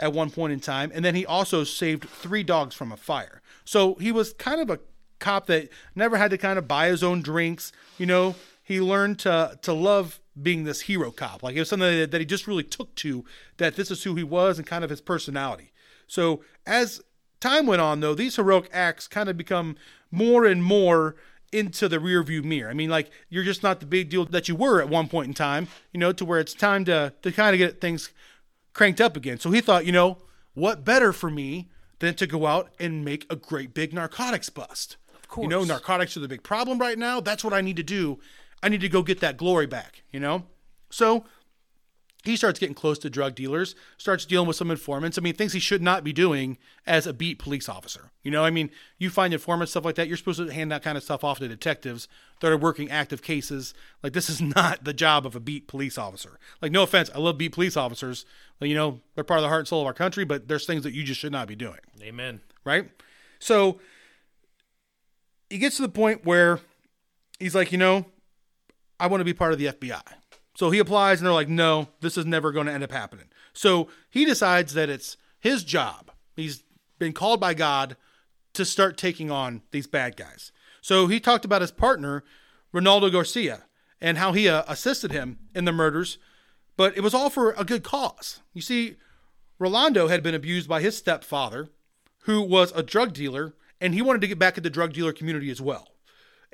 at 0.00 0.12
one 0.12 0.30
point 0.30 0.52
in 0.52 0.58
time, 0.58 0.90
and 0.92 1.04
then 1.04 1.14
he 1.14 1.24
also 1.24 1.62
saved 1.62 2.08
three 2.08 2.42
dogs 2.42 2.74
from 2.74 2.90
a 2.90 2.96
fire. 2.96 3.40
So 3.64 3.94
he 4.00 4.10
was 4.10 4.32
kind 4.32 4.60
of 4.60 4.68
a 4.68 4.80
cop 5.24 5.46
that 5.46 5.68
never 5.94 6.16
had 6.16 6.30
to 6.30 6.38
kind 6.38 6.58
of 6.58 6.68
buy 6.68 6.88
his 6.88 7.02
own 7.02 7.22
drinks. 7.22 7.72
You 7.98 8.06
know, 8.06 8.34
he 8.62 8.80
learned 8.80 9.18
to 9.20 9.58
to 9.62 9.72
love 9.72 10.20
being 10.40 10.64
this 10.64 10.82
hero 10.82 11.10
cop. 11.10 11.42
Like 11.42 11.56
it 11.56 11.60
was 11.60 11.68
something 11.68 11.88
that, 12.00 12.10
that 12.10 12.20
he 12.20 12.26
just 12.26 12.46
really 12.46 12.62
took 12.62 12.94
to. 12.96 13.24
That 13.56 13.76
this 13.76 13.90
is 13.90 14.02
who 14.02 14.14
he 14.14 14.24
was 14.24 14.58
and 14.58 14.66
kind 14.66 14.84
of 14.84 14.90
his 14.90 15.00
personality. 15.00 15.72
So 16.06 16.42
as 16.66 17.00
time 17.40 17.66
went 17.66 17.82
on, 17.82 18.00
though, 18.00 18.14
these 18.14 18.36
heroic 18.36 18.68
acts 18.72 19.08
kind 19.08 19.28
of 19.28 19.36
become 19.36 19.76
more 20.10 20.44
and 20.44 20.62
more 20.62 21.16
into 21.52 21.88
the 21.88 21.98
rearview 21.98 22.42
mirror. 22.42 22.70
I 22.70 22.74
mean, 22.74 22.90
like 22.90 23.10
you're 23.28 23.44
just 23.44 23.62
not 23.62 23.80
the 23.80 23.86
big 23.86 24.10
deal 24.10 24.24
that 24.24 24.48
you 24.48 24.56
were 24.56 24.80
at 24.80 24.88
one 24.88 25.08
point 25.08 25.28
in 25.28 25.34
time. 25.34 25.68
You 25.92 26.00
know, 26.00 26.12
to 26.12 26.24
where 26.24 26.40
it's 26.40 26.54
time 26.54 26.84
to 26.86 27.12
to 27.22 27.32
kind 27.32 27.54
of 27.54 27.58
get 27.58 27.80
things 27.80 28.10
cranked 28.72 29.00
up 29.00 29.16
again. 29.16 29.38
So 29.38 29.50
he 29.50 29.60
thought, 29.60 29.86
you 29.86 29.92
know, 29.92 30.18
what 30.54 30.84
better 30.84 31.12
for 31.12 31.30
me 31.30 31.70
than 32.00 32.14
to 32.14 32.26
go 32.26 32.46
out 32.46 32.70
and 32.78 33.04
make 33.04 33.26
a 33.30 33.36
great 33.36 33.72
big 33.72 33.92
narcotics 33.92 34.50
bust? 34.50 34.96
Course. 35.34 35.46
You 35.46 35.48
know, 35.48 35.64
narcotics 35.64 36.16
are 36.16 36.20
the 36.20 36.28
big 36.28 36.44
problem 36.44 36.78
right 36.78 36.96
now. 36.96 37.20
That's 37.20 37.42
what 37.42 37.52
I 37.52 37.60
need 37.60 37.76
to 37.78 37.82
do. 37.82 38.20
I 38.62 38.68
need 38.68 38.82
to 38.82 38.88
go 38.88 39.02
get 39.02 39.18
that 39.18 39.36
glory 39.36 39.66
back, 39.66 40.04
you 40.12 40.20
know? 40.20 40.44
So 40.90 41.24
he 42.22 42.36
starts 42.36 42.60
getting 42.60 42.76
close 42.76 43.00
to 43.00 43.10
drug 43.10 43.34
dealers, 43.34 43.74
starts 43.96 44.26
dealing 44.26 44.46
with 44.46 44.54
some 44.54 44.70
informants. 44.70 45.18
I 45.18 45.22
mean, 45.22 45.34
things 45.34 45.52
he 45.52 45.58
should 45.58 45.82
not 45.82 46.04
be 46.04 46.12
doing 46.12 46.56
as 46.86 47.08
a 47.08 47.12
beat 47.12 47.40
police 47.40 47.68
officer. 47.68 48.12
You 48.22 48.30
know, 48.30 48.44
I 48.44 48.50
mean, 48.50 48.70
you 48.96 49.10
find 49.10 49.34
informants, 49.34 49.72
stuff 49.72 49.84
like 49.84 49.96
that, 49.96 50.06
you're 50.06 50.16
supposed 50.16 50.38
to 50.38 50.52
hand 50.52 50.70
that 50.70 50.84
kind 50.84 50.96
of 50.96 51.02
stuff 51.02 51.24
off 51.24 51.40
to 51.40 51.48
detectives 51.48 52.06
that 52.38 52.52
are 52.52 52.56
working 52.56 52.88
active 52.88 53.20
cases. 53.20 53.74
Like, 54.04 54.12
this 54.12 54.30
is 54.30 54.40
not 54.56 54.84
the 54.84 54.94
job 54.94 55.26
of 55.26 55.34
a 55.34 55.40
beat 55.40 55.66
police 55.66 55.98
officer. 55.98 56.38
Like, 56.62 56.70
no 56.70 56.84
offense, 56.84 57.10
I 57.12 57.18
love 57.18 57.38
beat 57.38 57.50
police 57.50 57.76
officers. 57.76 58.24
You 58.60 58.76
know, 58.76 59.00
they're 59.16 59.24
part 59.24 59.38
of 59.38 59.42
the 59.42 59.48
heart 59.48 59.62
and 59.62 59.68
soul 59.68 59.80
of 59.80 59.88
our 59.88 59.94
country, 59.94 60.24
but 60.24 60.46
there's 60.46 60.64
things 60.64 60.84
that 60.84 60.94
you 60.94 61.02
just 61.02 61.18
should 61.18 61.32
not 61.32 61.48
be 61.48 61.56
doing 61.56 61.80
amen. 62.00 62.40
right? 62.64 62.88
So 63.40 63.80
he 65.50 65.58
gets 65.58 65.76
to 65.76 65.82
the 65.82 65.88
point 65.88 66.24
where 66.24 66.60
he's 67.38 67.54
like, 67.54 67.72
you 67.72 67.78
know, 67.78 68.06
I 68.98 69.06
want 69.06 69.20
to 69.20 69.24
be 69.24 69.34
part 69.34 69.52
of 69.52 69.58
the 69.58 69.66
FBI. 69.66 70.02
So 70.56 70.70
he 70.70 70.78
applies, 70.78 71.18
and 71.20 71.26
they're 71.26 71.34
like, 71.34 71.48
no, 71.48 71.88
this 72.00 72.16
is 72.16 72.26
never 72.26 72.52
going 72.52 72.66
to 72.66 72.72
end 72.72 72.84
up 72.84 72.92
happening. 72.92 73.26
So 73.52 73.88
he 74.08 74.24
decides 74.24 74.74
that 74.74 74.88
it's 74.88 75.16
his 75.40 75.64
job. 75.64 76.10
He's 76.36 76.62
been 76.98 77.12
called 77.12 77.40
by 77.40 77.54
God 77.54 77.96
to 78.54 78.64
start 78.64 78.96
taking 78.96 79.30
on 79.30 79.62
these 79.72 79.86
bad 79.86 80.16
guys. 80.16 80.52
So 80.80 81.06
he 81.06 81.18
talked 81.18 81.44
about 81.44 81.60
his 81.60 81.72
partner, 81.72 82.24
Ronaldo 82.72 83.10
Garcia, 83.10 83.64
and 84.00 84.18
how 84.18 84.32
he 84.32 84.48
uh, 84.48 84.62
assisted 84.68 85.12
him 85.12 85.38
in 85.54 85.64
the 85.64 85.72
murders, 85.72 86.18
but 86.76 86.96
it 86.96 87.00
was 87.00 87.14
all 87.14 87.30
for 87.30 87.52
a 87.52 87.64
good 87.64 87.82
cause. 87.82 88.40
You 88.52 88.60
see, 88.60 88.96
Rolando 89.58 90.08
had 90.08 90.22
been 90.22 90.34
abused 90.34 90.68
by 90.68 90.82
his 90.82 90.96
stepfather, 90.96 91.68
who 92.24 92.42
was 92.42 92.72
a 92.72 92.82
drug 92.82 93.12
dealer, 93.12 93.54
and 93.84 93.92
he 93.92 94.00
wanted 94.00 94.22
to 94.22 94.26
get 94.26 94.38
back 94.38 94.56
at 94.56 94.64
the 94.64 94.70
drug 94.70 94.94
dealer 94.94 95.12
community 95.12 95.50
as 95.50 95.60
well. 95.60 95.88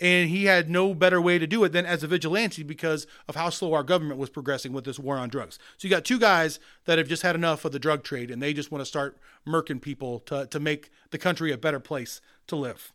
And 0.00 0.30
he 0.30 0.46
had 0.46 0.68
no 0.68 0.94
better 0.94 1.20
way 1.20 1.38
to 1.38 1.46
do 1.46 1.62
it 1.62 1.70
than 1.70 1.86
as 1.86 2.02
a 2.02 2.08
vigilante 2.08 2.64
because 2.64 3.06
of 3.28 3.36
how 3.36 3.50
slow 3.50 3.72
our 3.72 3.84
government 3.84 4.18
was 4.18 4.30
progressing 4.30 4.72
with 4.72 4.84
this 4.84 4.98
war 4.98 5.16
on 5.16 5.28
drugs. 5.28 5.56
So 5.76 5.86
you 5.86 5.94
got 5.94 6.04
two 6.04 6.18
guys 6.18 6.58
that 6.86 6.98
have 6.98 7.06
just 7.06 7.22
had 7.22 7.36
enough 7.36 7.64
of 7.64 7.70
the 7.70 7.78
drug 7.78 8.02
trade 8.02 8.32
and 8.32 8.42
they 8.42 8.52
just 8.52 8.72
want 8.72 8.80
to 8.80 8.86
start 8.86 9.16
murking 9.46 9.80
people 9.80 10.18
to, 10.20 10.46
to 10.46 10.58
make 10.58 10.90
the 11.10 11.18
country 11.18 11.52
a 11.52 11.58
better 11.58 11.78
place 11.78 12.20
to 12.48 12.56
live. 12.56 12.92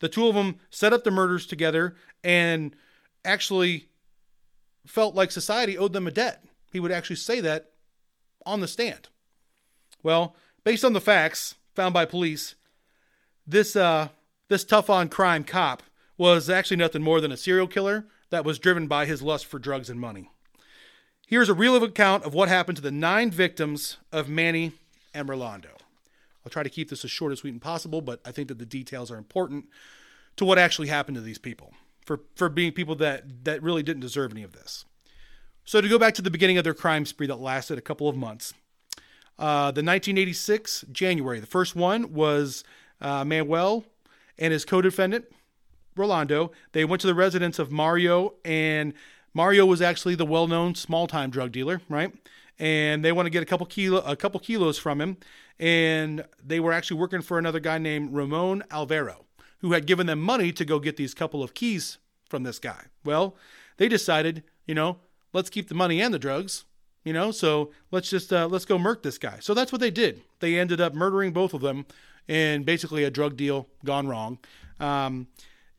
The 0.00 0.08
two 0.10 0.28
of 0.28 0.34
them 0.34 0.56
set 0.68 0.92
up 0.92 1.02
the 1.02 1.10
murders 1.10 1.46
together 1.46 1.96
and 2.22 2.76
actually 3.24 3.88
felt 4.84 5.14
like 5.14 5.30
society 5.30 5.78
owed 5.78 5.94
them 5.94 6.06
a 6.06 6.10
debt. 6.10 6.44
He 6.74 6.80
would 6.80 6.92
actually 6.92 7.16
say 7.16 7.40
that 7.40 7.70
on 8.44 8.60
the 8.60 8.68
stand. 8.68 9.08
Well, 10.02 10.36
based 10.62 10.84
on 10.84 10.92
the 10.92 11.00
facts 11.00 11.54
found 11.74 11.94
by 11.94 12.04
police, 12.04 12.54
this 13.48 13.74
uh, 13.74 14.08
this 14.48 14.64
tough 14.64 14.90
on 14.90 15.08
crime 15.08 15.44
cop 15.44 15.82
was 16.16 16.50
actually 16.50 16.76
nothing 16.76 17.02
more 17.02 17.20
than 17.20 17.32
a 17.32 17.36
serial 17.36 17.66
killer 17.66 18.06
that 18.30 18.44
was 18.44 18.58
driven 18.58 18.86
by 18.86 19.06
his 19.06 19.22
lust 19.22 19.46
for 19.46 19.58
drugs 19.58 19.88
and 19.88 20.00
money. 20.00 20.30
Here's 21.26 21.48
a 21.48 21.54
real 21.54 21.82
account 21.82 22.24
of 22.24 22.34
what 22.34 22.48
happened 22.48 22.76
to 22.76 22.82
the 22.82 22.90
nine 22.90 23.30
victims 23.30 23.98
of 24.12 24.28
Manny 24.28 24.72
and 25.14 25.28
Rolando. 25.28 25.70
I'll 26.44 26.50
try 26.50 26.62
to 26.62 26.70
keep 26.70 26.88
this 26.88 27.04
as 27.04 27.10
short 27.10 27.32
as 27.32 27.40
sweet 27.40 27.52
and 27.52 27.60
possible, 27.60 28.00
but 28.00 28.20
I 28.24 28.32
think 28.32 28.48
that 28.48 28.58
the 28.58 28.66
details 28.66 29.10
are 29.10 29.18
important 29.18 29.66
to 30.36 30.44
what 30.44 30.58
actually 30.58 30.88
happened 30.88 31.16
to 31.16 31.20
these 31.20 31.38
people 31.38 31.74
for, 32.06 32.20
for 32.34 32.48
being 32.48 32.72
people 32.72 32.94
that, 32.96 33.44
that 33.44 33.62
really 33.62 33.82
didn't 33.82 34.00
deserve 34.00 34.32
any 34.32 34.42
of 34.42 34.52
this. 34.52 34.84
So, 35.64 35.82
to 35.82 35.88
go 35.88 35.98
back 35.98 36.14
to 36.14 36.22
the 36.22 36.30
beginning 36.30 36.56
of 36.56 36.64
their 36.64 36.72
crime 36.72 37.04
spree 37.04 37.26
that 37.26 37.40
lasted 37.40 37.76
a 37.76 37.82
couple 37.82 38.08
of 38.08 38.16
months, 38.16 38.54
uh, 39.38 39.70
the 39.70 39.84
1986 39.84 40.86
January, 40.90 41.40
the 41.40 41.46
first 41.46 41.76
one 41.76 42.14
was 42.14 42.64
uh, 43.00 43.24
Manuel 43.24 43.84
and 44.38 44.52
his 44.52 44.64
co 44.64 44.80
defendant, 44.80 45.26
Rolando. 45.96 46.52
They 46.72 46.84
went 46.84 47.00
to 47.02 47.06
the 47.06 47.14
residence 47.14 47.58
of 47.58 47.70
Mario, 47.70 48.34
and 48.44 48.94
Mario 49.34 49.66
was 49.66 49.82
actually 49.82 50.14
the 50.14 50.26
well 50.26 50.46
known 50.46 50.74
small 50.74 51.06
time 51.06 51.30
drug 51.30 51.52
dealer, 51.52 51.80
right? 51.88 52.12
And 52.58 53.04
they 53.04 53.12
want 53.12 53.26
to 53.26 53.30
get 53.30 53.42
a 53.42 53.46
couple 53.46 53.66
kilo 53.66 54.00
a 54.00 54.16
couple 54.16 54.40
kilos 54.40 54.78
from 54.78 55.00
him, 55.00 55.16
and 55.58 56.24
they 56.44 56.60
were 56.60 56.72
actually 56.72 56.98
working 56.98 57.22
for 57.22 57.38
another 57.38 57.60
guy 57.60 57.78
named 57.78 58.14
Ramon 58.14 58.62
Alvaro, 58.70 59.24
who 59.60 59.72
had 59.72 59.86
given 59.86 60.06
them 60.06 60.20
money 60.20 60.52
to 60.52 60.64
go 60.64 60.78
get 60.78 60.96
these 60.96 61.14
couple 61.14 61.42
of 61.42 61.54
keys 61.54 61.98
from 62.28 62.42
this 62.42 62.58
guy. 62.58 62.86
Well, 63.04 63.36
they 63.76 63.88
decided, 63.88 64.42
you 64.66 64.74
know, 64.74 64.98
let's 65.32 65.50
keep 65.50 65.68
the 65.68 65.74
money 65.74 66.00
and 66.00 66.12
the 66.12 66.18
drugs, 66.18 66.64
you 67.04 67.12
know, 67.12 67.30
so 67.30 67.70
let's 67.90 68.10
just 68.10 68.32
uh, 68.32 68.48
let's 68.48 68.64
go 68.64 68.78
murk 68.78 69.02
this 69.02 69.18
guy. 69.18 69.38
So 69.40 69.54
that's 69.54 69.72
what 69.72 69.80
they 69.80 69.90
did. 69.90 70.22
They 70.40 70.58
ended 70.58 70.80
up 70.80 70.94
murdering 70.94 71.32
both 71.32 71.54
of 71.54 71.60
them 71.60 71.86
in 72.28 72.62
basically 72.62 73.04
a 73.04 73.10
drug 73.10 73.36
deal 73.36 73.66
gone 73.84 74.06
wrong. 74.06 74.38
Um, 74.78 75.26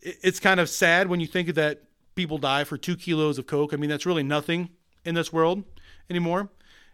it, 0.01 0.17
it's 0.23 0.39
kind 0.39 0.59
of 0.59 0.69
sad 0.69 1.07
when 1.07 1.19
you 1.19 1.27
think 1.27 1.53
that 1.55 1.83
people 2.15 2.37
die 2.37 2.63
for 2.63 2.77
two 2.77 2.97
kilos 2.97 3.37
of 3.37 3.47
coke. 3.47 3.73
I 3.73 3.77
mean, 3.77 3.89
that's 3.89 4.05
really 4.05 4.23
nothing 4.23 4.69
in 5.05 5.15
this 5.15 5.31
world 5.31 5.63
anymore, 6.09 6.49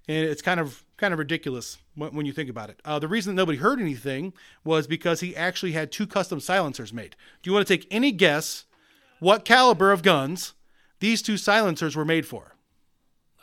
and 0.08 0.26
it's 0.26 0.42
kind 0.42 0.60
of 0.60 0.84
kind 0.98 1.14
of 1.14 1.20
ridiculous 1.20 1.78
when, 1.96 2.14
when 2.14 2.26
you 2.26 2.32
think 2.34 2.50
about 2.50 2.70
it. 2.70 2.80
Uh, 2.86 3.00
the 3.00 3.08
reason 3.08 3.36
that 3.36 3.42
nobody 3.42 3.58
heard 3.58 3.80
anything 3.80 4.34
was 4.64 4.88
because 4.88 5.20
he 5.20 5.36
actually 5.36 5.72
had 5.72 5.92
two 5.92 6.08
custom 6.08 6.40
silencers 6.40 6.94
made. 6.94 7.16
Do 7.42 7.50
you 7.50 7.54
want 7.54 7.68
to 7.68 7.78
take 7.78 7.88
any 7.92 8.12
guess 8.12 8.66
what 9.20 9.46
caliber 9.46 9.92
of 9.92 10.04
guns 10.04 10.54
these 11.00 11.22
two 11.22 11.38
silencers 11.38 11.96
were 11.96 12.06
made 12.06 12.26
for? 12.26 12.56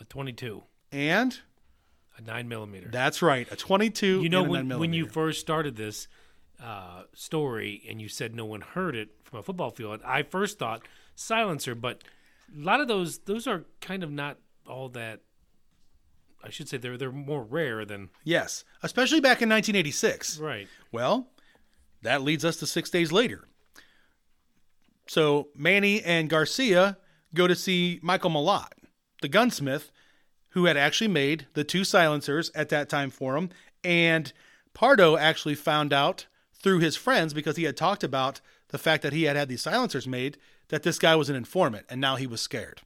A 0.01 0.05
22, 0.05 0.63
And 0.91 1.41
a 2.19 2.23
9 2.23 2.49
millimeter. 2.49 2.89
that's 2.91 3.23
right, 3.23 3.47
a 3.51 3.57
22. 3.57 4.23
you 4.23 4.29
know, 4.29 4.45
and 4.45 4.55
a 4.55 4.59
9 4.59 4.69
when, 4.69 4.79
when 4.79 4.93
you 4.93 5.07
first 5.07 5.41
started 5.41 5.77
this 5.77 6.09
uh, 6.63 7.03
story 7.15 7.83
and 7.89 8.01
you 8.01 8.09
said 8.09 8.35
no 8.35 8.45
one 8.45 8.61
heard 8.61 8.95
it 8.95 9.11
from 9.25 9.39
a 9.41 9.43
football 9.43 9.71
field, 9.71 10.01
I 10.05 10.23
first 10.23 10.59
thought 10.59 10.83
silencer, 11.15 11.75
but 11.75 12.05
a 12.55 12.61
lot 12.61 12.81
of 12.81 12.89
those 12.89 13.19
those 13.21 13.47
are 13.47 13.65
kind 13.81 14.03
of 14.03 14.11
not 14.11 14.39
all 14.67 14.89
that. 14.91 15.21
I 16.45 16.51
should 16.51 16.69
say 16.69 16.77
they're 16.77 16.97
they're 16.97 17.13
more 17.13 17.43
rare 17.43 17.85
than 17.85 18.11
yes, 18.25 18.65
especially 18.83 19.21
back 19.21 19.43
in 19.43 19.49
1986. 19.49 20.39
right. 20.39 20.69
Well, 20.91 21.29
that 22.03 22.23
leads 22.23 22.45
us 22.45 22.57
to 22.59 22.67
six 22.67 22.91
days 22.91 23.13
later. 23.13 23.47
So 25.07 25.49
Manny 25.55 26.03
and 26.03 26.29
Garcia 26.29 26.99
go 27.35 27.47
to 27.47 27.55
see 27.55 28.01
Michael 28.03 28.31
Malott, 28.31 28.73
the 29.21 29.29
gunsmith, 29.29 29.91
who 30.53 30.67
had 30.67 30.77
actually 30.77 31.09
made 31.09 31.47
the 31.55 31.65
two 31.65 31.85
silencers 31.85 32.51
at 32.55 32.69
that 32.71 32.89
time 32.89 33.11
for 33.11 33.37
him. 33.37 33.51
And 33.85 34.33
Pardo 34.75 35.17
actually 35.17 35.55
found 35.55 35.93
out 35.93 36.27
through 36.55 36.79
his 36.79 36.97
friends 36.97 37.35
because 37.35 37.57
he 37.57 37.65
had 37.65 37.77
talked 37.77 38.05
about 38.05 38.41
the 38.69 38.79
fact 38.79 39.03
that 39.03 39.13
he 39.13 39.25
had 39.25 39.37
had 39.37 39.49
these 39.49 39.63
silencers 39.63 40.07
made 40.07 40.39
that 40.69 40.83
this 40.83 40.99
guy 40.99 41.15
was 41.17 41.29
an 41.29 41.37
informant, 41.37 41.85
and 41.91 42.01
now 42.01 42.17
he 42.17 42.27
was 42.27 42.41
scared 42.41 42.81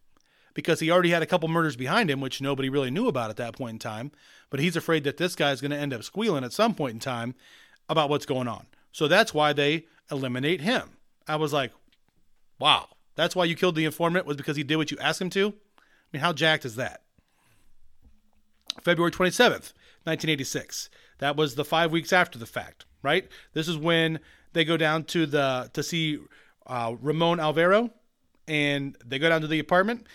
because 0.55 0.81
he 0.81 0.91
already 0.91 1.11
had 1.11 1.23
a 1.23 1.27
couple 1.27 1.49
murders 1.49 1.77
behind 1.77 2.11
him, 2.11 2.21
which 2.21 2.41
nobody 2.41 2.69
really 2.69 2.91
knew 2.91 3.09
about 3.09 3.31
at 3.31 3.37
that 3.37 3.55
point 3.55 3.75
in 3.75 3.79
time. 3.79 4.11
But 4.49 4.59
he's 4.59 4.75
afraid 4.75 5.05
that 5.05 5.19
this 5.19 5.37
guy's 5.37 5.61
going 5.61 5.71
to 5.71 5.77
end 5.77 5.93
up 5.93 6.03
squealing 6.03 6.45
at 6.45 6.53
some 6.53 6.75
point 6.75 6.95
in 6.95 6.99
time 6.99 7.35
about 7.89 8.09
what's 8.09 8.27
going 8.27 8.49
on. 8.49 8.67
So 8.91 9.07
that's 9.07 9.35
why 9.35 9.53
they 9.53 9.87
eliminate 10.11 10.63
him. 10.63 10.97
I 11.29 11.37
was 11.37 11.53
like, 11.53 11.73
wow, 12.59 12.89
that's 13.17 13.37
why 13.37 13.45
you 13.45 13.55
killed 13.55 13.75
the 13.75 13.85
informant 13.85 14.25
was 14.25 14.37
because 14.37 14.57
he 14.57 14.63
did 14.63 14.77
what 14.77 14.91
you 14.91 14.97
asked 14.99 15.21
him 15.21 15.31
to? 15.31 15.49
I 15.49 15.83
mean, 16.13 16.23
how 16.23 16.33
jacked 16.33 16.65
is 16.65 16.77
that? 16.77 17.03
February 18.83 19.11
27th, 19.11 19.73
1986. 20.05 20.91
That 21.19 21.37
was 21.37 21.55
the 21.55 21.65
five 21.65 21.93
weeks 21.93 22.13
after 22.13 22.39
the 22.39 22.47
fact, 22.47 22.85
right? 23.03 23.29
This 23.53 23.69
is 23.69 23.77
when 23.77 24.21
they 24.53 24.65
go 24.65 24.77
down 24.77 25.05
to 25.05 25.27
the 25.27 25.71
to 25.73 25.83
see 25.83 26.19
uh, 26.67 26.95
Ramon 27.01 27.41
Alvaro, 27.41 27.91
and 28.49 28.97
they 29.05 29.19
go 29.19 29.29
down 29.29 29.41
to 29.41 29.47
the 29.47 29.59
apartment. 29.59 30.07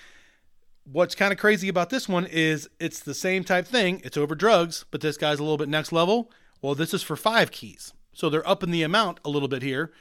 What's 0.84 1.16
kind 1.16 1.32
of 1.32 1.40
crazy 1.40 1.70
about 1.70 1.90
this 1.90 2.10
one 2.10 2.26
is 2.26 2.68
it's 2.80 3.00
the 3.00 3.14
same 3.14 3.44
type 3.44 3.68
thing. 3.68 4.02
It's 4.04 4.18
over 4.18 4.36
drugs, 4.36 4.86
but 4.92 5.02
this 5.02 5.18
guy's 5.18 5.40
a 5.40 5.44
little 5.44 5.58
bit 5.58 5.70
next 5.70 5.92
level. 5.92 6.32
Well, 6.62 6.76
this 6.76 6.94
is 6.94 7.04
for 7.04 7.16
five 7.16 7.52
keys, 7.52 7.94
so 8.14 8.30
they're 8.30 8.48
upping 8.48 8.72
the 8.72 8.84
amount 8.84 9.20
a 9.24 9.30
little 9.30 9.48
bit 9.48 9.62
here. 9.62 9.92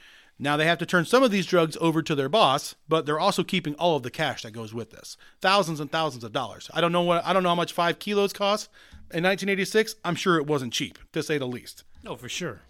Now 0.43 0.57
they 0.57 0.65
have 0.65 0.79
to 0.79 0.87
turn 0.87 1.05
some 1.05 1.21
of 1.21 1.29
these 1.29 1.45
drugs 1.45 1.77
over 1.79 2.01
to 2.01 2.15
their 2.15 2.27
boss, 2.27 2.73
but 2.89 3.05
they're 3.05 3.19
also 3.19 3.43
keeping 3.43 3.75
all 3.75 3.95
of 3.95 4.01
the 4.01 4.09
cash 4.09 4.41
that 4.41 4.51
goes 4.51 4.73
with 4.73 4.89
this. 4.89 5.15
Thousands 5.39 5.79
and 5.79 5.91
thousands 5.91 6.23
of 6.23 6.33
dollars. 6.33 6.67
I 6.73 6.81
don't 6.81 6.91
know 6.91 7.03
what 7.03 7.23
I 7.23 7.31
don't 7.31 7.43
know 7.43 7.49
how 7.49 7.55
much 7.55 7.73
5 7.73 7.99
kilos 7.99 8.33
cost 8.33 8.67
in 9.13 9.23
1986. 9.23 9.97
I'm 10.03 10.15
sure 10.15 10.37
it 10.37 10.47
wasn't 10.47 10.73
cheap, 10.73 10.97
to 11.13 11.21
say 11.21 11.37
the 11.37 11.45
least. 11.45 11.83
No, 12.03 12.15
for 12.15 12.27
sure. 12.27 12.61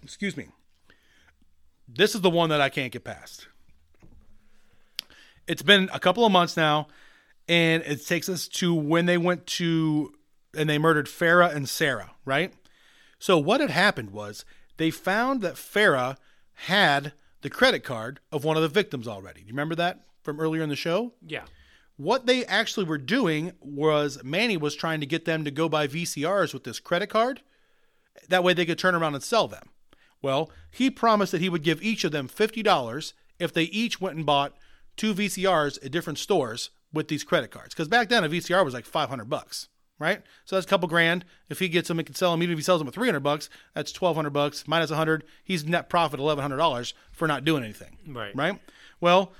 Excuse 0.00 0.36
me. 0.36 0.46
This 1.88 2.14
is 2.14 2.20
the 2.20 2.30
one 2.30 2.50
that 2.50 2.60
I 2.60 2.68
can't 2.68 2.92
get 2.92 3.02
past. 3.02 3.48
It's 5.48 5.62
been 5.62 5.90
a 5.92 5.98
couple 5.98 6.24
of 6.24 6.30
months 6.30 6.56
now, 6.56 6.86
and 7.48 7.82
it 7.82 8.06
takes 8.06 8.28
us 8.28 8.46
to 8.46 8.72
when 8.72 9.06
they 9.06 9.18
went 9.18 9.44
to 9.48 10.14
and 10.56 10.70
they 10.70 10.78
murdered 10.78 11.06
Farah 11.06 11.52
and 11.52 11.68
Sarah, 11.68 12.12
right? 12.24 12.52
So 13.18 13.38
what 13.38 13.60
had 13.60 13.70
happened 13.70 14.10
was 14.10 14.44
they 14.76 14.92
found 14.92 15.42
that 15.42 15.54
Farah 15.54 16.16
had 16.66 17.12
the 17.42 17.50
credit 17.50 17.82
card 17.82 18.20
of 18.30 18.44
one 18.44 18.56
of 18.56 18.62
the 18.62 18.68
victims 18.68 19.08
already. 19.08 19.40
Do 19.40 19.46
you 19.46 19.52
remember 19.52 19.74
that 19.76 20.00
from 20.22 20.38
earlier 20.38 20.62
in 20.62 20.68
the 20.68 20.76
show? 20.76 21.14
Yeah. 21.26 21.44
What 21.96 22.26
they 22.26 22.44
actually 22.46 22.84
were 22.84 22.98
doing 22.98 23.52
was 23.60 24.22
Manny 24.22 24.56
was 24.56 24.74
trying 24.74 25.00
to 25.00 25.06
get 25.06 25.24
them 25.24 25.44
to 25.44 25.50
go 25.50 25.68
buy 25.68 25.86
VCRs 25.86 26.52
with 26.52 26.64
this 26.64 26.80
credit 26.80 27.08
card. 27.08 27.40
That 28.28 28.44
way 28.44 28.52
they 28.52 28.66
could 28.66 28.78
turn 28.78 28.94
around 28.94 29.14
and 29.14 29.22
sell 29.22 29.48
them. 29.48 29.70
Well, 30.22 30.50
he 30.70 30.90
promised 30.90 31.32
that 31.32 31.40
he 31.40 31.48
would 31.48 31.62
give 31.62 31.82
each 31.82 32.04
of 32.04 32.12
them 32.12 32.28
$50 32.28 33.12
if 33.38 33.52
they 33.52 33.64
each 33.64 34.00
went 34.00 34.16
and 34.16 34.26
bought 34.26 34.54
two 34.96 35.14
VCRs 35.14 35.84
at 35.84 35.92
different 35.92 36.18
stores 36.18 36.70
with 36.92 37.08
these 37.08 37.24
credit 37.24 37.50
cards. 37.50 37.74
Because 37.74 37.88
back 37.88 38.08
then 38.08 38.24
a 38.24 38.28
VCR 38.28 38.64
was 38.64 38.74
like 38.74 38.84
500 38.84 39.30
bucks, 39.30 39.68
right? 40.00 40.22
So 40.44 40.56
that's 40.56 40.66
a 40.66 40.68
couple 40.68 40.88
grand. 40.88 41.24
If 41.48 41.60
he 41.60 41.68
gets 41.68 41.86
them, 41.86 41.98
he 41.98 42.04
can 42.04 42.16
sell 42.16 42.32
them. 42.32 42.42
Even 42.42 42.54
if 42.54 42.58
he 42.58 42.64
sells 42.64 42.80
them 42.80 42.88
at 42.88 42.94
300 42.94 43.20
bucks, 43.20 43.48
that's 43.74 43.92
1200 43.92 44.30
bucks 44.30 44.66
minus 44.66 44.90
100. 44.90 45.22
He's 45.44 45.64
net 45.64 45.88
profit 45.88 46.18
$1,100 46.18 46.92
for 47.12 47.28
not 47.28 47.44
doing 47.44 47.62
anything, 47.62 47.98
Right. 48.08 48.34
right? 48.34 48.58
Well, 49.00 49.32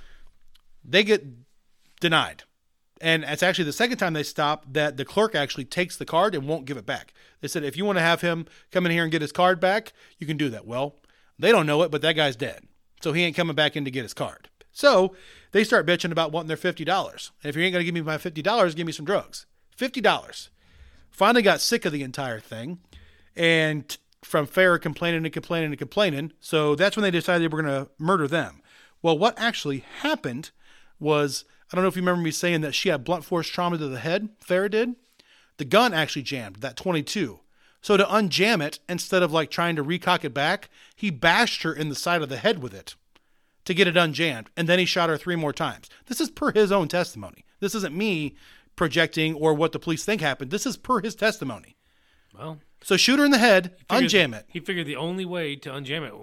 they 0.84 1.02
get 1.02 1.24
denied. 2.00 2.44
And 3.00 3.24
it's 3.24 3.42
actually 3.42 3.64
the 3.64 3.72
second 3.72 3.96
time 3.96 4.12
they 4.12 4.22
stop 4.22 4.66
that 4.72 4.96
the 4.98 5.04
clerk 5.06 5.34
actually 5.34 5.64
takes 5.64 5.96
the 5.96 6.04
card 6.04 6.34
and 6.34 6.46
won't 6.46 6.66
give 6.66 6.76
it 6.76 6.84
back. 6.84 7.14
They 7.40 7.48
said, 7.48 7.64
if 7.64 7.76
you 7.76 7.84
want 7.86 7.96
to 7.96 8.02
have 8.02 8.20
him 8.20 8.46
come 8.70 8.84
in 8.84 8.92
here 8.92 9.02
and 9.02 9.10
get 9.10 9.22
his 9.22 9.32
card 9.32 9.58
back, 9.58 9.92
you 10.18 10.26
can 10.26 10.36
do 10.36 10.50
that. 10.50 10.66
Well, 10.66 10.96
they 11.38 11.50
don't 11.50 11.66
know 11.66 11.82
it, 11.82 11.90
but 11.90 12.02
that 12.02 12.12
guy's 12.12 12.36
dead. 12.36 12.64
So 13.00 13.14
he 13.14 13.22
ain't 13.24 13.34
coming 13.36 13.56
back 13.56 13.74
in 13.76 13.86
to 13.86 13.90
get 13.90 14.02
his 14.02 14.12
card. 14.12 14.50
So 14.72 15.16
they 15.52 15.64
start 15.64 15.86
bitching 15.86 16.12
about 16.12 16.30
wanting 16.30 16.48
their 16.48 16.56
$50. 16.58 17.30
And 17.42 17.48
if 17.48 17.56
you 17.56 17.62
ain't 17.62 17.72
going 17.72 17.80
to 17.80 17.84
give 17.84 17.94
me 17.94 18.02
my 18.02 18.18
$50, 18.18 18.76
give 18.76 18.86
me 18.86 18.92
some 18.92 19.06
drugs. 19.06 19.46
$50. 19.80 20.48
Finally 21.10 21.42
got 21.42 21.60
sick 21.60 21.84
of 21.84 21.92
the 21.92 22.02
entire 22.02 22.40
thing. 22.40 22.78
And 23.34 23.96
from 24.22 24.46
Farrah 24.46 24.80
complaining 24.80 25.24
and 25.24 25.32
complaining 25.32 25.70
and 25.70 25.78
complaining. 25.78 26.32
So 26.40 26.74
that's 26.74 26.96
when 26.96 27.02
they 27.02 27.10
decided 27.10 27.42
they 27.42 27.54
were 27.54 27.62
going 27.62 27.84
to 27.84 27.90
murder 27.98 28.28
them. 28.28 28.60
Well, 29.02 29.16
what 29.16 29.38
actually 29.38 29.84
happened 30.02 30.50
was 30.98 31.44
I 31.72 31.76
don't 31.76 31.84
know 31.84 31.88
if 31.88 31.96
you 31.96 32.02
remember 32.02 32.22
me 32.22 32.32
saying 32.32 32.62
that 32.62 32.74
she 32.74 32.88
had 32.88 33.04
blunt 33.04 33.24
force 33.24 33.48
trauma 33.48 33.78
to 33.78 33.88
the 33.88 34.00
head, 34.00 34.28
Farrah 34.44 34.70
did. 34.70 34.96
The 35.58 35.64
gun 35.64 35.94
actually 35.94 36.22
jammed, 36.22 36.56
that 36.56 36.76
22. 36.76 37.40
So 37.80 37.96
to 37.96 38.04
unjam 38.04 38.62
it, 38.62 38.80
instead 38.88 39.22
of 39.22 39.32
like 39.32 39.50
trying 39.50 39.76
to 39.76 39.84
recock 39.84 40.24
it 40.24 40.34
back, 40.34 40.68
he 40.96 41.10
bashed 41.10 41.62
her 41.62 41.72
in 41.72 41.88
the 41.88 41.94
side 41.94 42.22
of 42.22 42.28
the 42.28 42.38
head 42.38 42.60
with 42.62 42.74
it 42.74 42.96
to 43.66 43.74
get 43.74 43.86
it 43.86 43.94
unjammed. 43.94 44.48
And 44.56 44.68
then 44.68 44.78
he 44.78 44.84
shot 44.84 45.08
her 45.08 45.16
three 45.16 45.36
more 45.36 45.52
times. 45.52 45.88
This 46.06 46.20
is 46.20 46.30
per 46.30 46.52
his 46.52 46.72
own 46.72 46.88
testimony. 46.88 47.44
This 47.60 47.74
isn't 47.74 47.96
me 47.96 48.34
projecting 48.80 49.34
or 49.34 49.52
what 49.52 49.72
the 49.72 49.78
police 49.78 50.06
think 50.06 50.22
happened. 50.22 50.50
This 50.50 50.64
is 50.64 50.78
per 50.78 51.02
his 51.02 51.14
testimony. 51.14 51.76
Well, 52.34 52.60
So 52.82 52.96
shoot 52.96 53.18
her 53.18 53.26
in 53.26 53.30
the 53.30 53.36
head, 53.36 53.76
figured- 53.90 54.10
unjam 54.10 54.34
it. 54.34 54.46
He 54.48 54.58
figured 54.58 54.86
the 54.86 54.96
only 54.96 55.26
way 55.26 55.54
to 55.56 55.68
unjam 55.68 56.02
it, 56.08 56.14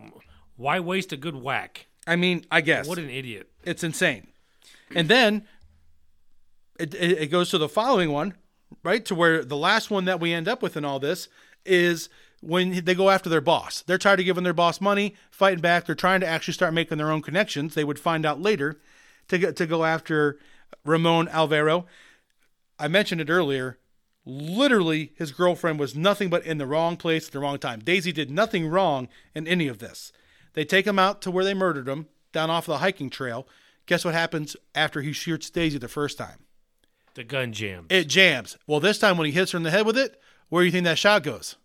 why 0.55 0.79
waste 0.79 1.13
a 1.13 1.17
good 1.17 1.35
whack? 1.35 1.85
I 2.07 2.15
mean, 2.15 2.45
I 2.49 2.61
guess. 2.61 2.87
What 2.87 2.97
an 2.97 3.11
idiot. 3.11 3.51
It's 3.63 3.83
insane. 3.83 4.29
And 4.95 5.07
then 5.07 5.45
it, 6.79 6.95
it, 6.95 7.11
it 7.19 7.27
goes 7.27 7.51
to 7.51 7.59
the 7.59 7.69
following 7.69 8.11
one, 8.11 8.33
right? 8.83 9.05
To 9.05 9.13
where 9.13 9.45
the 9.45 9.55
last 9.57 9.91
one 9.91 10.05
that 10.05 10.19
we 10.19 10.33
end 10.33 10.47
up 10.47 10.63
with 10.63 10.75
in 10.75 10.83
all 10.83 10.99
this 10.99 11.27
is 11.63 12.09
when 12.41 12.83
they 12.85 12.95
go 12.95 13.11
after 13.11 13.29
their 13.29 13.39
boss. 13.41 13.83
They're 13.83 13.99
tired 13.99 14.19
of 14.19 14.25
giving 14.25 14.43
their 14.45 14.53
boss 14.53 14.81
money, 14.81 15.13
fighting 15.29 15.61
back. 15.61 15.85
They're 15.85 15.93
trying 15.93 16.21
to 16.21 16.27
actually 16.27 16.55
start 16.55 16.73
making 16.73 16.97
their 16.97 17.11
own 17.11 17.21
connections. 17.21 17.75
They 17.75 17.83
would 17.83 17.99
find 17.99 18.25
out 18.25 18.41
later 18.41 18.79
to 19.27 19.37
get 19.37 19.55
to 19.57 19.67
go 19.67 19.83
after 19.85 20.39
Ramon 20.85 21.27
Alvaro. 21.27 21.85
I 22.79 22.87
mentioned 22.87 23.21
it 23.21 23.29
earlier. 23.29 23.77
Literally, 24.25 25.13
his 25.15 25.31
girlfriend 25.31 25.79
was 25.79 25.95
nothing 25.95 26.29
but 26.29 26.45
in 26.45 26.57
the 26.57 26.65
wrong 26.67 26.97
place 26.97 27.27
at 27.27 27.33
the 27.33 27.39
wrong 27.39 27.57
time. 27.57 27.79
Daisy 27.79 28.11
did 28.11 28.29
nothing 28.29 28.67
wrong 28.67 29.07
in 29.33 29.47
any 29.47 29.67
of 29.67 29.79
this. 29.79 30.11
They 30.53 30.65
take 30.65 30.85
him 30.85 30.99
out 30.99 31.21
to 31.21 31.31
where 31.31 31.45
they 31.45 31.53
murdered 31.53 31.87
him, 31.87 32.07
down 32.33 32.49
off 32.49 32.65
the 32.65 32.79
hiking 32.79 33.09
trail. 33.09 33.47
Guess 33.85 34.03
what 34.03 34.13
happens 34.13 34.57
after 34.75 35.01
he 35.01 35.13
shoots 35.13 35.49
Daisy 35.49 35.77
the 35.77 35.87
first 35.87 36.17
time? 36.17 36.39
The 37.13 37.23
gun 37.23 37.53
jams 37.53 37.87
It 37.89 38.09
jams. 38.09 38.57
Well, 38.67 38.79
this 38.81 38.99
time 38.99 39.17
when 39.17 39.25
he 39.25 39.31
hits 39.31 39.53
her 39.53 39.57
in 39.57 39.63
the 39.63 39.71
head 39.71 39.85
with 39.85 39.97
it, 39.97 40.19
where 40.49 40.61
do 40.61 40.65
you 40.65 40.71
think 40.71 40.83
that 40.85 40.97
shot 40.99 41.23
goes? 41.23 41.55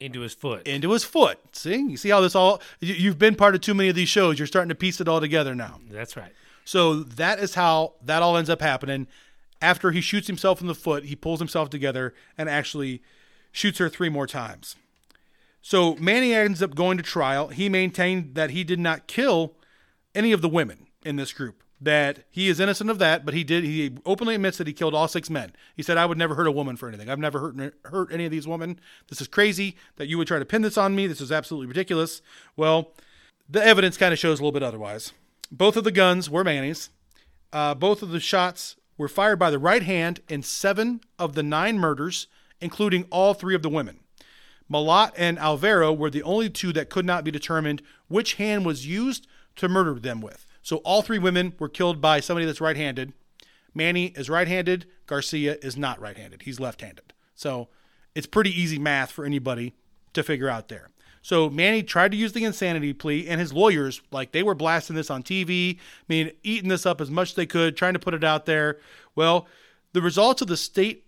into 0.00 0.20
his 0.20 0.34
foot. 0.34 0.66
Into 0.66 0.90
his 0.90 1.04
foot. 1.04 1.38
See? 1.52 1.76
You 1.76 1.96
see 1.96 2.10
how 2.10 2.20
this 2.20 2.34
all. 2.34 2.60
you- 2.80 2.94
You've 2.94 3.18
been 3.18 3.36
part 3.36 3.54
of 3.54 3.60
too 3.62 3.72
many 3.72 3.88
of 3.88 3.94
these 3.94 4.08
shows. 4.08 4.38
You're 4.38 4.48
starting 4.48 4.68
to 4.68 4.74
piece 4.74 5.00
it 5.00 5.08
all 5.08 5.20
together 5.20 5.54
now. 5.54 5.80
That's 5.88 6.16
right. 6.16 6.32
So 6.64 7.04
that 7.04 7.38
is 7.38 7.54
how 7.54 7.94
that 8.02 8.20
all 8.22 8.36
ends 8.36 8.50
up 8.50 8.60
happening. 8.60 9.06
After 9.64 9.92
he 9.92 10.02
shoots 10.02 10.26
himself 10.26 10.60
in 10.60 10.66
the 10.66 10.74
foot, 10.74 11.04
he 11.04 11.16
pulls 11.16 11.40
himself 11.40 11.70
together 11.70 12.12
and 12.36 12.50
actually 12.50 13.00
shoots 13.50 13.78
her 13.78 13.88
three 13.88 14.10
more 14.10 14.26
times. 14.26 14.76
So 15.62 15.94
Manny 15.94 16.34
ends 16.34 16.62
up 16.62 16.74
going 16.74 16.98
to 16.98 17.02
trial. 17.02 17.48
He 17.48 17.70
maintained 17.70 18.34
that 18.34 18.50
he 18.50 18.62
did 18.62 18.78
not 18.78 19.06
kill 19.06 19.54
any 20.14 20.32
of 20.32 20.42
the 20.42 20.50
women 20.50 20.88
in 21.02 21.16
this 21.16 21.32
group. 21.32 21.62
That 21.80 22.24
he 22.30 22.50
is 22.50 22.60
innocent 22.60 22.90
of 22.90 22.98
that, 22.98 23.24
but 23.24 23.32
he 23.32 23.42
did. 23.42 23.64
He 23.64 23.96
openly 24.04 24.34
admits 24.34 24.58
that 24.58 24.66
he 24.66 24.74
killed 24.74 24.94
all 24.94 25.08
six 25.08 25.30
men. 25.30 25.52
He 25.74 25.82
said, 25.82 25.96
"I 25.96 26.04
would 26.04 26.18
never 26.18 26.34
hurt 26.34 26.46
a 26.46 26.52
woman 26.52 26.76
for 26.76 26.86
anything. 26.86 27.08
I've 27.08 27.18
never 27.18 27.38
hurt 27.38 27.74
hurt 27.86 28.12
any 28.12 28.26
of 28.26 28.30
these 28.30 28.46
women. 28.46 28.78
This 29.08 29.22
is 29.22 29.28
crazy 29.28 29.76
that 29.96 30.08
you 30.08 30.18
would 30.18 30.28
try 30.28 30.38
to 30.38 30.44
pin 30.44 30.60
this 30.60 30.76
on 30.76 30.94
me. 30.94 31.06
This 31.06 31.22
is 31.22 31.32
absolutely 31.32 31.68
ridiculous." 31.68 32.20
Well, 32.54 32.92
the 33.48 33.64
evidence 33.64 33.96
kind 33.96 34.12
of 34.12 34.18
shows 34.18 34.40
a 34.40 34.42
little 34.42 34.52
bit 34.52 34.62
otherwise. 34.62 35.12
Both 35.50 35.76
of 35.76 35.84
the 35.84 35.90
guns 35.90 36.28
were 36.28 36.44
Manny's. 36.44 36.90
Uh, 37.50 37.74
both 37.74 38.02
of 38.02 38.10
the 38.10 38.20
shots 38.20 38.76
were 38.96 39.08
fired 39.08 39.38
by 39.38 39.50
the 39.50 39.58
right 39.58 39.82
hand 39.82 40.20
in 40.28 40.42
seven 40.42 41.00
of 41.18 41.34
the 41.34 41.42
nine 41.42 41.78
murders, 41.78 42.26
including 42.60 43.06
all 43.10 43.34
three 43.34 43.54
of 43.54 43.62
the 43.62 43.68
women. 43.68 44.00
Malott 44.70 45.12
and 45.16 45.38
Alvaro 45.38 45.92
were 45.92 46.10
the 46.10 46.22
only 46.22 46.48
two 46.48 46.72
that 46.72 46.90
could 46.90 47.04
not 47.04 47.24
be 47.24 47.30
determined 47.30 47.82
which 48.08 48.34
hand 48.34 48.64
was 48.64 48.86
used 48.86 49.26
to 49.56 49.68
murder 49.68 49.94
them 49.94 50.20
with. 50.20 50.46
So 50.62 50.76
all 50.78 51.02
three 51.02 51.18
women 51.18 51.54
were 51.58 51.68
killed 51.68 52.00
by 52.00 52.20
somebody 52.20 52.46
that's 52.46 52.60
right 52.60 52.76
handed. 52.76 53.12
Manny 53.74 54.06
is 54.16 54.30
right 54.30 54.48
handed, 54.48 54.86
Garcia 55.06 55.58
is 55.60 55.76
not 55.76 56.00
right 56.00 56.16
handed. 56.16 56.42
He's 56.42 56.60
left 56.60 56.80
handed. 56.80 57.12
So 57.34 57.68
it's 58.14 58.26
pretty 58.26 58.58
easy 58.58 58.78
math 58.78 59.10
for 59.10 59.24
anybody 59.24 59.74
to 60.14 60.22
figure 60.22 60.48
out 60.48 60.68
there. 60.68 60.90
So 61.24 61.48
Manny 61.48 61.82
tried 61.82 62.10
to 62.10 62.18
use 62.18 62.34
the 62.34 62.44
insanity 62.44 62.92
plea, 62.92 63.26
and 63.28 63.40
his 63.40 63.50
lawyers, 63.50 64.02
like 64.10 64.32
they 64.32 64.42
were 64.42 64.54
blasting 64.54 64.94
this 64.94 65.08
on 65.10 65.22
TV, 65.22 65.76
I 65.76 65.78
mean, 66.06 66.32
eating 66.42 66.68
this 66.68 66.84
up 66.84 67.00
as 67.00 67.10
much 67.10 67.30
as 67.30 67.34
they 67.34 67.46
could, 67.46 67.78
trying 67.78 67.94
to 67.94 67.98
put 67.98 68.12
it 68.12 68.22
out 68.22 68.44
there. 68.44 68.76
Well, 69.14 69.48
the 69.94 70.02
results 70.02 70.42
of 70.42 70.48
the 70.48 70.56
state 70.58 71.06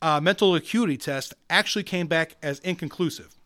uh, 0.00 0.22
mental 0.22 0.54
acuity 0.54 0.96
test 0.96 1.34
actually 1.50 1.82
came 1.82 2.06
back 2.06 2.36
as 2.42 2.60
inconclusive. 2.60 3.36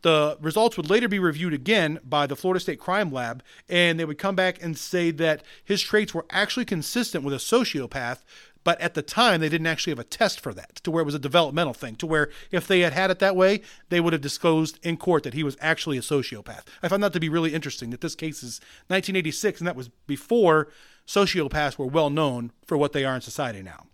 The 0.00 0.38
results 0.40 0.78
would 0.78 0.88
later 0.88 1.06
be 1.06 1.18
reviewed 1.18 1.52
again 1.52 2.00
by 2.02 2.26
the 2.26 2.34
Florida 2.34 2.58
State 2.58 2.80
Crime 2.80 3.12
Lab, 3.12 3.42
and 3.68 4.00
they 4.00 4.06
would 4.06 4.18
come 4.18 4.34
back 4.34 4.62
and 4.62 4.76
say 4.78 5.10
that 5.10 5.42
his 5.62 5.82
traits 5.82 6.14
were 6.14 6.24
actually 6.30 6.64
consistent 6.64 7.24
with 7.24 7.34
a 7.34 7.36
sociopath. 7.36 8.20
But 8.64 8.80
at 8.80 8.94
the 8.94 9.02
time, 9.02 9.40
they 9.40 9.48
didn't 9.48 9.66
actually 9.66 9.90
have 9.92 9.98
a 9.98 10.04
test 10.04 10.40
for 10.40 10.54
that, 10.54 10.76
to 10.76 10.90
where 10.90 11.02
it 11.02 11.06
was 11.06 11.14
a 11.14 11.18
developmental 11.18 11.74
thing, 11.74 11.96
to 11.96 12.06
where 12.06 12.30
if 12.50 12.66
they 12.66 12.80
had 12.80 12.92
had 12.92 13.10
it 13.10 13.18
that 13.18 13.34
way, 13.34 13.62
they 13.88 14.00
would 14.00 14.12
have 14.12 14.22
disclosed 14.22 14.78
in 14.82 14.96
court 14.96 15.24
that 15.24 15.34
he 15.34 15.42
was 15.42 15.56
actually 15.60 15.98
a 15.98 16.02
sociopath. 16.02 16.62
I 16.82 16.88
found 16.88 17.02
that 17.02 17.12
to 17.14 17.20
be 17.20 17.28
really 17.28 17.54
interesting 17.54 17.90
that 17.90 18.00
this 18.00 18.14
case 18.14 18.42
is 18.42 18.60
1986, 18.88 19.60
and 19.60 19.66
that 19.66 19.76
was 19.76 19.88
before 20.06 20.68
sociopaths 21.06 21.78
were 21.78 21.86
well 21.86 22.10
known 22.10 22.52
for 22.66 22.76
what 22.76 22.92
they 22.92 23.04
are 23.04 23.16
in 23.16 23.20
society 23.20 23.62
now. 23.62 23.86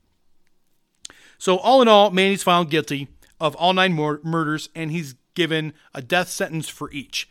So, 1.39 1.57
all 1.59 1.81
in 1.81 1.89
all, 1.89 2.11
Manny's 2.11 2.43
found 2.43 2.69
guilty 2.69 3.09
of 3.41 3.55
all 3.57 3.73
nine 3.73 3.95
mur- 3.95 4.21
murders, 4.23 4.69
and 4.75 4.91
he's 4.91 5.15
given 5.35 5.73
a 5.95 6.03
death 6.03 6.29
sentence 6.29 6.69
for 6.69 6.91
each. 6.91 7.29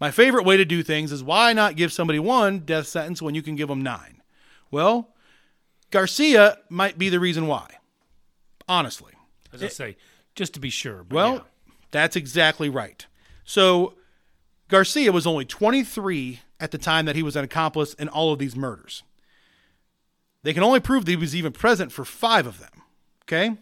My 0.00 0.10
favorite 0.10 0.46
way 0.46 0.56
to 0.56 0.64
do 0.64 0.82
things 0.82 1.12
is 1.12 1.22
why 1.22 1.52
not 1.52 1.76
give 1.76 1.92
somebody 1.92 2.18
one 2.18 2.60
death 2.60 2.86
sentence 2.86 3.20
when 3.20 3.34
you 3.34 3.42
can 3.42 3.54
give 3.54 3.68
them 3.68 3.82
nine? 3.82 4.22
Well, 4.70 5.14
Garcia 5.90 6.58
might 6.68 6.98
be 6.98 7.08
the 7.08 7.20
reason 7.20 7.46
why. 7.46 7.68
Honestly. 8.68 9.12
As 9.52 9.62
I 9.62 9.66
eh. 9.66 9.70
say, 9.70 9.96
just 10.34 10.54
to 10.54 10.60
be 10.60 10.70
sure. 10.70 11.04
Well, 11.10 11.34
yeah. 11.34 11.72
that's 11.90 12.16
exactly 12.16 12.68
right. 12.68 13.06
So 13.44 13.94
Garcia 14.68 15.10
was 15.10 15.26
only 15.26 15.44
23 15.44 16.40
at 16.60 16.70
the 16.70 16.78
time 16.78 17.06
that 17.06 17.16
he 17.16 17.22
was 17.22 17.36
an 17.36 17.44
accomplice 17.44 17.94
in 17.94 18.08
all 18.08 18.32
of 18.32 18.38
these 18.38 18.54
murders. 18.54 19.02
They 20.42 20.54
can 20.54 20.62
only 20.62 20.80
prove 20.80 21.04
that 21.04 21.10
he 21.10 21.16
was 21.16 21.34
even 21.34 21.52
present 21.52 21.92
for 21.92 22.04
five 22.04 22.46
of 22.46 22.60
them. 22.60 22.82
Okay? 23.24 23.56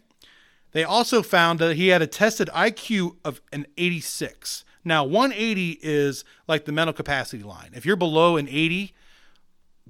They 0.72 0.84
also 0.84 1.22
found 1.22 1.58
that 1.58 1.76
he 1.76 1.88
had 1.88 2.02
a 2.02 2.06
tested 2.06 2.48
IQ 2.54 3.16
of 3.24 3.40
an 3.52 3.66
86. 3.76 4.64
Now, 4.84 5.04
180 5.04 5.78
is 5.82 6.24
like 6.46 6.66
the 6.66 6.72
mental 6.72 6.92
capacity 6.92 7.42
line. 7.42 7.70
If 7.74 7.86
you're 7.86 7.96
below 7.96 8.36
an 8.36 8.48
80, 8.48 8.94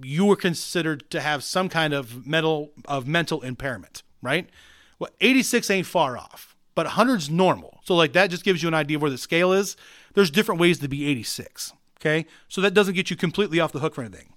you 0.03 0.25
were 0.25 0.37
considered 0.37 1.09
to 1.11 1.21
have 1.21 1.45
some 1.45 1.69
kind 1.69 1.93
of 1.93 2.27
mental 2.27 2.71
of 2.87 3.07
mental 3.07 3.43
impairment, 3.43 4.03
right? 4.23 4.49
Well, 4.99 5.11
86 5.21 5.71
ain't 5.71 5.87
far 5.87 6.17
off, 6.19 6.57
but 6.75 6.87
100's 6.87 7.31
normal. 7.31 7.81
So 7.85 7.95
like 7.95 8.13
that 8.15 8.31
just 8.31 8.45
gives 8.45 8.63
you 8.63 8.69
an 8.69 8.75
idea 8.75 8.97
of 8.97 9.03
where 9.03 9.11
the 9.11 9.19
scale 9.19 9.53
is. 9.53 9.77
There's 10.15 10.31
different 10.31 10.61
ways 10.61 10.79
to 10.81 10.89
be 10.89 11.07
86, 11.07 11.73
okay? 12.01 12.27
So 12.49 12.61
that 12.61 12.75
doesn't 12.75 12.95
get 12.95 13.11
you 13.11 13.17
completely 13.17 13.61
off 13.61 13.73
the 13.73 13.79
hook 13.79 13.95
for 13.95 14.03
anything. 14.03 14.33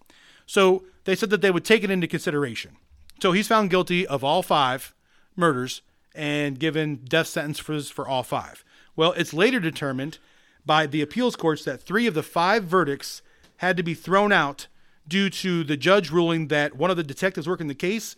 So 0.45 0.83
they 1.05 1.15
said 1.15 1.29
that 1.31 1.41
they 1.41 1.51
would 1.51 1.65
take 1.65 1.83
it 1.83 1.89
into 1.89 2.07
consideration. 2.07 2.77
So 3.21 3.31
he's 3.31 3.47
found 3.47 3.69
guilty 3.69 4.05
of 4.05 4.23
all 4.23 4.43
five 4.43 4.93
murders 5.35 5.81
and 6.13 6.59
given 6.59 6.97
death 6.97 7.27
sentence 7.27 7.59
for 7.59 7.79
for 7.81 8.07
all 8.07 8.23
five. 8.23 8.63
Well, 8.95 9.13
it's 9.13 9.33
later 9.33 9.59
determined 9.59 10.17
by 10.65 10.85
the 10.85 11.01
appeals 11.01 11.35
courts 11.35 11.63
that 11.65 11.81
three 11.81 12.07
of 12.07 12.13
the 12.13 12.23
five 12.23 12.65
verdicts 12.65 13.21
had 13.57 13.77
to 13.77 13.83
be 13.83 13.93
thrown 13.93 14.31
out 14.31 14.67
due 15.11 15.29
to 15.29 15.65
the 15.65 15.75
judge 15.75 16.09
ruling 16.09 16.47
that 16.47 16.77
one 16.77 16.89
of 16.89 16.95
the 16.95 17.03
detectives 17.03 17.45
working 17.45 17.67
the 17.67 17.75
case 17.75 18.15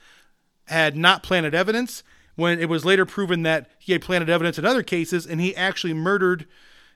had 0.67 0.95
not 0.95 1.23
planted 1.23 1.55
evidence 1.55 2.03
when 2.35 2.59
it 2.59 2.69
was 2.69 2.85
later 2.85 3.03
proven 3.03 3.41
that 3.41 3.67
he 3.79 3.93
had 3.93 4.01
planted 4.01 4.29
evidence 4.29 4.59
in 4.59 4.65
other 4.65 4.83
cases 4.83 5.25
and 5.25 5.41
he 5.41 5.55
actually 5.55 5.93
murdered 5.93 6.45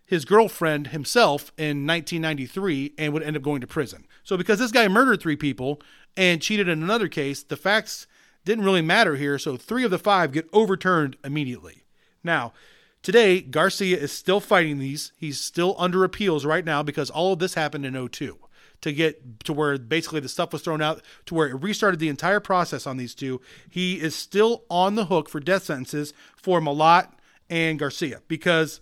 his 0.06 0.24
girlfriend 0.24 0.88
himself 0.88 1.52
in 1.58 1.88
1993 1.88 2.94
and 3.00 3.12
would 3.12 3.24
end 3.24 3.36
up 3.36 3.42
going 3.42 3.60
to 3.60 3.66
prison. 3.66 4.06
So 4.24 4.38
because 4.38 4.60
this 4.60 4.72
guy 4.72 4.88
murdered 4.88 5.20
three 5.20 5.36
people 5.36 5.82
and 6.16 6.44
cheated 6.44 6.70
in 6.70 6.84
another 6.84 7.08
case, 7.08 7.42
the 7.42 7.58
facts 7.58 8.06
didn't 8.46 8.66
really 8.66 8.84
matter 8.84 9.16
here, 9.16 9.40
so 9.40 9.58
3 9.58 9.84
of 9.84 9.90
the 9.90 9.98
5 9.98 10.32
get 10.32 10.48
overturned 10.54 11.18
immediately. 11.24 11.86
Now, 12.24 12.54
today 13.02 13.42
Garcia 13.42 13.98
is 13.98 14.12
still 14.12 14.40
fighting 14.40 14.78
these. 14.78 15.12
He's 15.18 15.40
still 15.40 15.76
under 15.80 16.04
appeals 16.04 16.46
right 16.46 16.64
now 16.64 16.84
because 16.84 17.10
all 17.10 17.34
of 17.34 17.40
this 17.40 17.56
happened 17.56 17.84
in 17.84 18.08
02 18.08 18.38
to 18.82 18.92
get 18.94 19.44
to 19.46 19.54
where 19.54 19.78
basically 19.78 20.20
the 20.20 20.30
stuff 20.30 20.54
was 20.54 20.62
thrown 20.62 20.82
out 20.82 21.02
to 21.26 21.34
where 21.34 21.48
it 21.48 21.56
restarted 21.56 22.00
the 22.00 22.10
entire 22.10 22.40
process 22.40 22.86
on 22.86 22.98
these 22.98 23.16
two. 23.16 23.42
He 23.70 24.00
is 24.00 24.16
still 24.16 24.64
on 24.70 24.96
the 24.96 25.06
hook 25.06 25.30
for 25.30 25.40
death 25.40 25.64
sentences 25.64 26.14
for 26.36 26.62
Malott 26.62 27.10
and 27.50 27.80
Garcia 27.80 28.22
because 28.28 28.80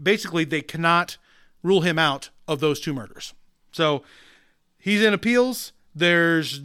basically 0.00 0.44
they 0.44 0.62
cannot 0.62 1.16
rule 1.62 1.80
him 1.80 1.98
out 1.98 2.30
of 2.46 2.60
those 2.60 2.80
two 2.80 2.94
murders. 2.94 3.34
So 3.72 4.02
he's 4.78 5.02
in 5.02 5.14
appeals. 5.14 5.72
There's 5.94 6.60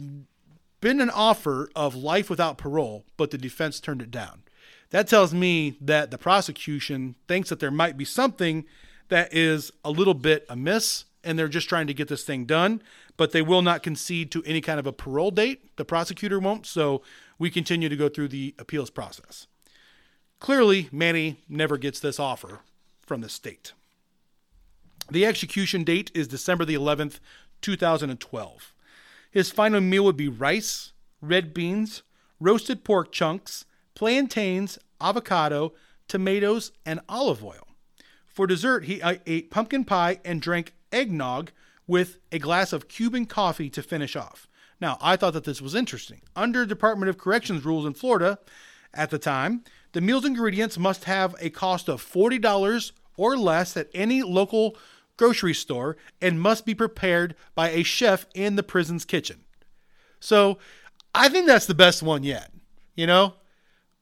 been 0.80 1.00
an 1.00 1.10
offer 1.10 1.70
of 1.74 1.94
life 1.94 2.30
without 2.30 2.58
parole, 2.58 3.04
but 3.16 3.30
the 3.30 3.38
defense 3.38 3.80
turned 3.80 4.02
it 4.02 4.10
down. 4.10 4.42
That 4.90 5.08
tells 5.08 5.32
me 5.32 5.76
that 5.80 6.10
the 6.10 6.18
prosecution 6.18 7.14
thinks 7.28 7.48
that 7.48 7.60
there 7.60 7.70
might 7.70 7.96
be 7.96 8.04
something 8.04 8.64
that 9.08 9.32
is 9.34 9.70
a 9.84 9.90
little 9.90 10.14
bit 10.14 10.46
amiss 10.48 11.04
and 11.22 11.38
they're 11.38 11.48
just 11.48 11.68
trying 11.68 11.86
to 11.86 11.94
get 11.94 12.08
this 12.08 12.24
thing 12.24 12.44
done, 12.44 12.82
but 13.16 13.32
they 13.32 13.42
will 13.42 13.62
not 13.62 13.82
concede 13.82 14.30
to 14.32 14.42
any 14.44 14.60
kind 14.60 14.80
of 14.80 14.86
a 14.86 14.92
parole 14.92 15.30
date. 15.30 15.76
The 15.76 15.84
prosecutor 15.84 16.38
won't, 16.38 16.66
so 16.66 17.02
we 17.38 17.50
continue 17.50 17.88
to 17.88 17.96
go 17.96 18.08
through 18.08 18.28
the 18.28 18.54
appeals 18.58 18.90
process. 18.90 19.46
Clearly, 20.38 20.88
Manny 20.90 21.38
never 21.48 21.76
gets 21.76 22.00
this 22.00 22.18
offer 22.18 22.60
from 23.00 23.20
the 23.20 23.28
state. 23.28 23.72
The 25.10 25.26
execution 25.26 25.84
date 25.84 26.10
is 26.14 26.28
December 26.28 26.64
the 26.64 26.74
11th, 26.74 27.18
2012. 27.60 28.74
His 29.30 29.50
final 29.50 29.80
meal 29.80 30.04
would 30.04 30.16
be 30.16 30.28
rice, 30.28 30.92
red 31.20 31.52
beans, 31.52 32.02
roasted 32.38 32.84
pork 32.84 33.12
chunks, 33.12 33.64
plantains, 33.94 34.78
avocado, 35.00 35.74
tomatoes, 36.08 36.72
and 36.86 37.00
olive 37.08 37.44
oil. 37.44 37.68
For 38.26 38.46
dessert, 38.46 38.84
he 38.84 39.02
uh, 39.02 39.16
ate 39.26 39.50
pumpkin 39.50 39.84
pie 39.84 40.20
and 40.24 40.40
drank 40.40 40.72
eggnog 40.92 41.52
with 41.86 42.18
a 42.30 42.38
glass 42.38 42.72
of 42.72 42.88
Cuban 42.88 43.26
coffee 43.26 43.70
to 43.70 43.82
finish 43.82 44.16
off. 44.16 44.48
Now, 44.80 44.96
I 45.00 45.16
thought 45.16 45.34
that 45.34 45.44
this 45.44 45.60
was 45.60 45.74
interesting. 45.74 46.22
Under 46.34 46.64
Department 46.64 47.10
of 47.10 47.18
Corrections 47.18 47.64
rules 47.64 47.84
in 47.84 47.94
Florida 47.94 48.38
at 48.94 49.10
the 49.10 49.18
time, 49.18 49.64
the 49.92 50.00
meal's 50.00 50.24
ingredients 50.24 50.78
must 50.78 51.04
have 51.04 51.34
a 51.40 51.50
cost 51.50 51.88
of 51.88 52.02
$40 52.02 52.92
or 53.16 53.36
less 53.36 53.76
at 53.76 53.90
any 53.92 54.22
local 54.22 54.76
grocery 55.16 55.52
store 55.52 55.96
and 56.22 56.40
must 56.40 56.64
be 56.64 56.74
prepared 56.74 57.34
by 57.54 57.68
a 57.70 57.82
chef 57.82 58.24
in 58.34 58.56
the 58.56 58.62
prison's 58.62 59.04
kitchen. 59.04 59.44
So 60.18 60.58
I 61.14 61.28
think 61.28 61.46
that's 61.46 61.66
the 61.66 61.74
best 61.74 62.02
one 62.02 62.22
yet. 62.22 62.50
You 62.94 63.06
know, 63.06 63.34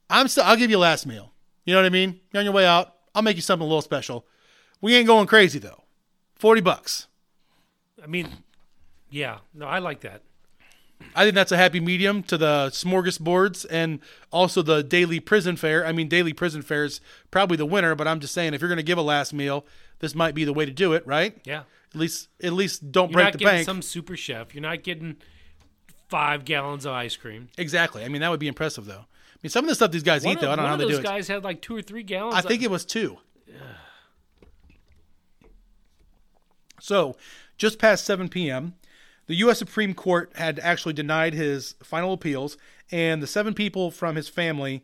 I'm 0.09 0.29
still, 0.29 0.45
I'll 0.45 0.57
give 0.57 0.71
you 0.71 0.77
a 0.77 0.79
last 0.79 1.07
meal. 1.07 1.33
You 1.65 1.75
know 1.75 1.81
what 1.81 1.87
I 1.87 1.91
mean? 1.91 2.21
You're 2.33 2.41
on 2.41 2.45
your 2.45 2.55
way 2.55 2.67
out. 2.67 2.95
I'll 3.15 3.23
make 3.23 3.37
you 3.37 3.43
something 3.43 3.65
a 3.65 3.69
little 3.69 3.83
special. 3.83 4.27
We 4.81 4.95
ain't 4.95 5.09
going 5.09 5.27
crazy 5.27 5.59
though. 5.59 5.83
40 6.39 6.61
bucks. 6.61 7.07
I 8.03 8.07
mean, 8.07 8.29
yeah, 9.11 9.39
no, 9.55 9.67
I 9.67 9.79
like 9.79 10.01
that. 10.01 10.23
I 11.15 11.23
think 11.25 11.37
that's 11.37 11.53
a 11.53 11.57
happy 11.57 11.79
medium 11.79 12.23
to 12.25 12.37
the 12.37 12.71
smorgasbords 12.73 13.65
and 13.71 14.01
also 14.33 14.63
the 14.63 14.83
daily 14.83 15.21
prison 15.21 15.55
fare. 15.57 15.87
I 15.87 15.93
mean, 15.93 16.09
daily 16.09 16.33
prison 16.33 16.61
fare 16.63 16.85
is 16.85 17.01
probably 17.31 17.57
the 17.57 17.67
winner, 17.67 17.95
but 17.95 18.09
I'm 18.09 18.19
just 18.19 18.35
saying 18.35 18.53
if 18.55 18.61
you're 18.61 18.69
going 18.69 18.79
to 18.79 18.83
give 18.83 18.99
a 18.99 19.03
last 19.03 19.33
meal, 19.33 19.65
this 20.01 20.15
might 20.15 20.35
be 20.35 20.45
the 20.45 20.53
way 20.53 20.65
to 20.67 20.73
do 20.73 20.93
it, 20.95 21.07
right? 21.07 21.39
Yeah, 21.45 21.63
At 21.95 22.01
least, 22.01 22.29
at 22.43 22.53
least 22.53 22.91
don't 22.91 23.11
you're 23.11 23.15
break 23.15 23.25
not 23.27 23.33
the 23.35 23.39
getting 23.39 23.55
bank. 23.59 23.67
some 23.67 23.83
super 23.83 24.17
chef. 24.17 24.55
You're 24.55 24.63
not 24.63 24.83
getting 24.83 25.17
five 26.09 26.45
gallons 26.45 26.85
of 26.85 26.93
ice 26.93 27.17
cream. 27.17 27.49
Exactly. 27.59 28.05
I 28.05 28.09
mean, 28.09 28.21
that 28.21 28.31
would 28.31 28.41
be 28.41 28.49
impressive, 28.49 28.85
though. 28.87 29.05
I 29.05 29.39
mean, 29.43 29.51
some 29.51 29.65
of 29.65 29.69
the 29.69 29.77
stuff 29.77 29.93
these 29.93 30.03
guys 30.03 30.25
One 30.25 30.33
eat, 30.33 30.37
of, 30.37 30.41
though, 30.43 30.51
I 30.53 30.57
don't 30.57 30.65
know 30.65 30.69
how 30.71 30.77
they 30.77 30.85
those 30.85 30.95
do 30.95 31.01
it. 31.01 31.05
guys 31.05 31.29
had 31.29 31.45
like 31.45 31.63
two 31.63 31.77
or 31.77 31.83
three 31.83 32.03
gallons. 32.03 32.35
I 32.35 32.41
think 32.41 32.63
it 32.63 32.71
was 32.73 32.85
two. 32.85 33.19
So, 36.81 37.17
just 37.57 37.79
past 37.79 38.05
7 38.05 38.29
p.m., 38.29 38.75
the 39.27 39.37
U.S. 39.37 39.59
Supreme 39.59 39.95
Court 39.95 40.33
had 40.37 40.59
actually 40.61 40.95
denied 40.95 41.35
his 41.35 41.75
final 41.83 42.13
appeals, 42.13 42.57
and 42.91 43.23
the 43.23 43.27
seven 43.27 43.53
people 43.53 43.91
from 43.91 44.17
his 44.17 44.29
family 44.29 44.83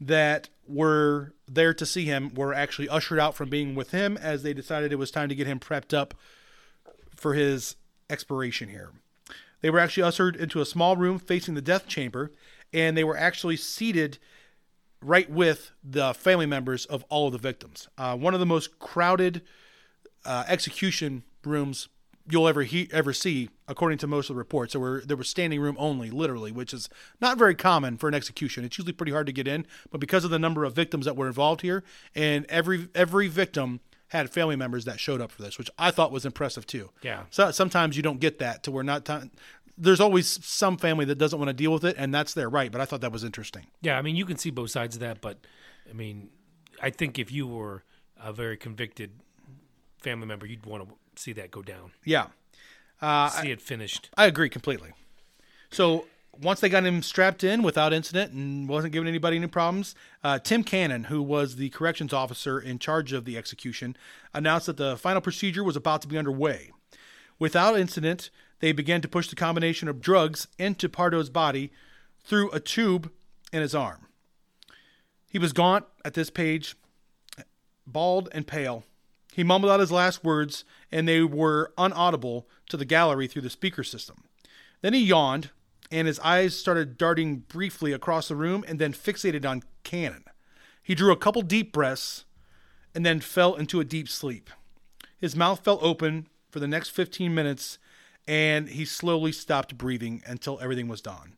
that 0.00 0.48
were 0.68 1.32
there 1.48 1.72
to 1.72 1.86
see 1.86 2.04
him 2.04 2.34
were 2.34 2.52
actually 2.52 2.88
ushered 2.88 3.18
out 3.18 3.34
from 3.34 3.48
being 3.48 3.74
with 3.74 3.92
him 3.92 4.16
as 4.18 4.42
they 4.42 4.52
decided 4.52 4.92
it 4.92 4.96
was 4.96 5.10
time 5.10 5.28
to 5.28 5.34
get 5.34 5.46
him 5.46 5.58
prepped 5.58 5.96
up 5.96 6.14
for 7.14 7.34
his 7.34 7.76
expiration 8.10 8.68
here. 8.68 8.90
They 9.62 9.70
were 9.70 9.78
actually 9.78 10.02
ushered 10.02 10.36
into 10.36 10.60
a 10.60 10.66
small 10.66 10.96
room 10.96 11.18
facing 11.18 11.54
the 11.54 11.62
death 11.62 11.88
chamber, 11.88 12.30
and 12.72 12.96
they 12.96 13.04
were 13.04 13.16
actually 13.16 13.56
seated 13.56 14.18
right 15.00 15.30
with 15.30 15.72
the 15.82 16.12
family 16.14 16.46
members 16.46 16.84
of 16.84 17.04
all 17.08 17.26
of 17.26 17.32
the 17.32 17.38
victims. 17.38 17.88
Uh, 17.96 18.16
one 18.16 18.34
of 18.34 18.40
the 18.40 18.46
most 18.46 18.78
crowded 18.78 19.42
uh, 20.24 20.44
execution 20.48 21.22
rooms 21.46 21.88
you'll 22.30 22.48
ever 22.48 22.62
he- 22.62 22.88
ever 22.92 23.12
see, 23.12 23.50
according 23.68 23.98
to 23.98 24.06
most 24.06 24.30
of 24.30 24.34
the 24.34 24.38
reports. 24.38 24.72
There 24.72 24.80
were 24.80 25.02
there 25.04 25.16
was 25.16 25.28
standing 25.28 25.60
room 25.60 25.76
only, 25.78 26.10
literally, 26.10 26.52
which 26.52 26.74
is 26.74 26.88
not 27.20 27.38
very 27.38 27.54
common 27.54 27.96
for 27.96 28.08
an 28.08 28.14
execution. 28.14 28.64
It's 28.64 28.76
usually 28.78 28.92
pretty 28.92 29.12
hard 29.12 29.26
to 29.26 29.32
get 29.32 29.46
in, 29.46 29.66
but 29.90 30.00
because 30.00 30.24
of 30.24 30.30
the 30.30 30.38
number 30.38 30.64
of 30.64 30.74
victims 30.74 31.04
that 31.06 31.16
were 31.16 31.26
involved 31.26 31.60
here, 31.60 31.84
and 32.14 32.44
every 32.48 32.88
every 32.94 33.28
victim 33.28 33.80
had 34.08 34.30
family 34.30 34.56
members 34.56 34.84
that 34.84 35.00
showed 35.00 35.20
up 35.20 35.32
for 35.32 35.42
this, 35.42 35.58
which 35.58 35.70
I 35.78 35.90
thought 35.90 36.12
was 36.12 36.24
impressive 36.24 36.66
too. 36.66 36.90
Yeah. 37.02 37.24
So 37.30 37.50
sometimes 37.50 37.96
you 37.96 38.02
don't 38.02 38.20
get 38.20 38.38
that 38.38 38.62
to 38.64 38.70
where 38.70 38.84
not 38.84 39.04
time. 39.04 39.30
There's 39.78 40.00
always 40.00 40.44
some 40.44 40.78
family 40.78 41.04
that 41.06 41.18
doesn't 41.18 41.38
want 41.38 41.50
to 41.50 41.52
deal 41.52 41.72
with 41.72 41.84
it, 41.84 41.96
and 41.98 42.14
that's 42.14 42.32
their 42.32 42.48
right. 42.48 42.72
But 42.72 42.80
I 42.80 42.86
thought 42.86 43.02
that 43.02 43.12
was 43.12 43.24
interesting. 43.24 43.66
Yeah, 43.82 43.98
I 43.98 44.02
mean, 44.02 44.16
you 44.16 44.24
can 44.24 44.38
see 44.38 44.50
both 44.50 44.70
sides 44.70 44.96
of 44.96 45.00
that, 45.00 45.20
but 45.20 45.38
I 45.88 45.92
mean, 45.92 46.30
I 46.80 46.90
think 46.90 47.18
if 47.18 47.30
you 47.30 47.46
were 47.46 47.82
a 48.18 48.32
very 48.32 48.56
convicted 48.56 49.10
family 49.98 50.26
member, 50.26 50.46
you'd 50.46 50.64
want 50.64 50.88
to 50.88 50.94
see 51.16 51.32
that 51.34 51.50
go 51.50 51.62
down, 51.62 51.92
Yeah. 52.04 52.28
see 53.00 53.50
it 53.50 53.60
finished. 53.60 54.10
I 54.16 54.26
agree 54.26 54.48
completely. 54.48 54.92
So 55.70 56.06
once 56.40 56.60
they 56.60 56.68
got 56.68 56.84
him 56.84 57.02
strapped 57.02 57.42
in 57.42 57.62
without 57.62 57.92
incident 57.92 58.32
and 58.32 58.68
wasn't 58.68 58.92
giving 58.92 59.08
anybody 59.08 59.36
any 59.36 59.46
problems, 59.46 59.94
uh, 60.22 60.38
Tim 60.38 60.62
Cannon, 60.62 61.04
who 61.04 61.22
was 61.22 61.56
the 61.56 61.70
corrections 61.70 62.12
officer 62.12 62.60
in 62.60 62.78
charge 62.78 63.12
of 63.12 63.24
the 63.24 63.36
execution, 63.38 63.96
announced 64.34 64.66
that 64.66 64.76
the 64.76 64.96
final 64.96 65.20
procedure 65.20 65.64
was 65.64 65.76
about 65.76 66.02
to 66.02 66.08
be 66.08 66.18
underway. 66.18 66.70
Without 67.38 67.78
incident, 67.78 68.30
they 68.60 68.72
began 68.72 69.00
to 69.02 69.08
push 69.08 69.28
the 69.28 69.36
combination 69.36 69.88
of 69.88 70.00
drugs 70.00 70.48
into 70.58 70.88
Pardo's 70.88 71.28
body 71.30 71.70
through 72.24 72.50
a 72.50 72.60
tube 72.60 73.10
in 73.52 73.60
his 73.62 73.74
arm. 73.74 74.06
He 75.30 75.38
was 75.38 75.52
gaunt 75.52 75.84
at 76.04 76.14
this 76.14 76.30
page, 76.30 76.76
bald 77.86 78.28
and 78.32 78.46
pale. 78.46 78.84
He 79.36 79.44
mumbled 79.44 79.70
out 79.70 79.80
his 79.80 79.92
last 79.92 80.24
words, 80.24 80.64
and 80.90 81.06
they 81.06 81.20
were 81.20 81.70
unaudible 81.76 82.46
to 82.70 82.78
the 82.78 82.86
gallery 82.86 83.26
through 83.26 83.42
the 83.42 83.50
speaker 83.50 83.84
system. 83.84 84.24
Then 84.80 84.94
he 84.94 85.04
yawned, 85.04 85.50
and 85.90 86.08
his 86.08 86.18
eyes 86.20 86.56
started 86.56 86.96
darting 86.96 87.40
briefly 87.40 87.92
across 87.92 88.28
the 88.28 88.34
room 88.34 88.64
and 88.66 88.78
then 88.78 88.94
fixated 88.94 89.44
on 89.44 89.62
Cannon. 89.84 90.24
He 90.82 90.94
drew 90.94 91.12
a 91.12 91.18
couple 91.18 91.42
deep 91.42 91.70
breaths 91.70 92.24
and 92.94 93.04
then 93.04 93.20
fell 93.20 93.54
into 93.56 93.78
a 93.78 93.84
deep 93.84 94.08
sleep. 94.08 94.48
His 95.18 95.36
mouth 95.36 95.62
fell 95.62 95.80
open 95.82 96.28
for 96.48 96.58
the 96.58 96.66
next 96.66 96.88
15 96.88 97.34
minutes, 97.34 97.78
and 98.26 98.70
he 98.70 98.86
slowly 98.86 99.32
stopped 99.32 99.76
breathing 99.76 100.22
until 100.26 100.58
everything 100.60 100.88
was 100.88 101.02
done. 101.02 101.36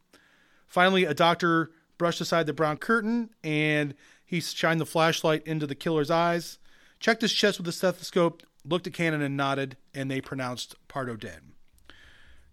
Finally, 0.68 1.04
a 1.04 1.14
doctor 1.14 1.72
brushed 1.98 2.20
aside 2.20 2.46
the 2.46 2.52
brown 2.52 2.76
curtain 2.76 3.30
and 3.42 3.92
he 4.24 4.40
shined 4.40 4.80
the 4.80 4.86
flashlight 4.86 5.44
into 5.48 5.66
the 5.66 5.74
killer's 5.74 6.12
eyes, 6.12 6.60
checked 7.00 7.22
his 7.22 7.32
chest 7.32 7.58
with 7.58 7.68
a 7.68 7.72
stethoscope, 7.72 8.42
looked 8.64 8.86
at 8.86 8.92
Cannon 8.92 9.22
and 9.22 9.36
nodded, 9.36 9.76
and 9.94 10.10
they 10.10 10.20
pronounced 10.20 10.74
Pardo 10.88 11.16
dead. 11.16 11.40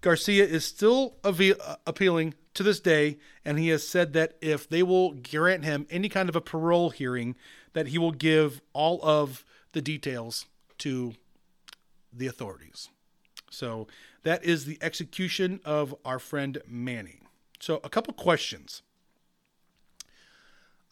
Garcia 0.02 0.46
is 0.46 0.64
still 0.66 1.16
ave- 1.24 1.54
uh, 1.54 1.78
appealing 1.88 2.36
to 2.54 2.64
this 2.64 2.80
day, 2.80 3.18
and 3.44 3.58
he 3.58 3.70
has 3.70 3.88
said 3.88 4.14
that 4.14 4.38
if 4.42 4.70
they 4.70 4.84
will 4.84 5.14
grant 5.14 5.66
him 5.66 5.88
any 5.90 6.10
kind 6.10 6.30
of 6.30 6.36
a 6.36 6.42
parole 6.42 6.92
hearing, 6.92 7.36
that 7.74 7.88
he 7.88 7.98
will 7.98 8.12
give 8.12 8.62
all 8.74 9.00
of 9.04 9.44
the 9.74 9.82
details 9.82 10.46
to 10.78 11.14
the 12.14 12.28
authorities. 12.28 12.90
So 13.50 13.88
that 14.24 14.44
is 14.44 14.66
the 14.66 14.78
execution 14.82 15.60
of 15.66 15.96
our 16.06 16.20
friend 16.20 16.60
Manny. 16.68 17.20
So 17.60 17.80
a 17.84 17.90
couple 17.90 18.14
questions. 18.14 18.84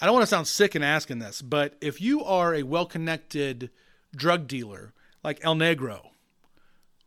I 0.01 0.05
don't 0.05 0.13
want 0.13 0.23
to 0.23 0.27
sound 0.27 0.47
sick 0.47 0.75
in 0.75 0.83
asking 0.83 1.19
this, 1.19 1.41
but 1.41 1.75
if 1.81 2.01
you 2.01 2.23
are 2.23 2.53
a 2.53 2.63
well-connected 2.63 3.69
drug 4.15 4.47
dealer 4.47 4.93
like 5.23 5.39
El 5.43 5.55
Negro, 5.55 6.09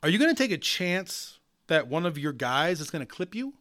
are 0.02 0.08
you 0.08 0.18
going 0.18 0.34
to 0.34 0.40
take 0.40 0.52
a 0.52 0.58
chance 0.58 1.38
that 1.66 1.88
one 1.88 2.06
of 2.06 2.16
your 2.16 2.32
guys 2.32 2.80
is 2.80 2.90
going 2.90 3.00
to 3.00 3.06
clip 3.06 3.34
you? 3.34 3.54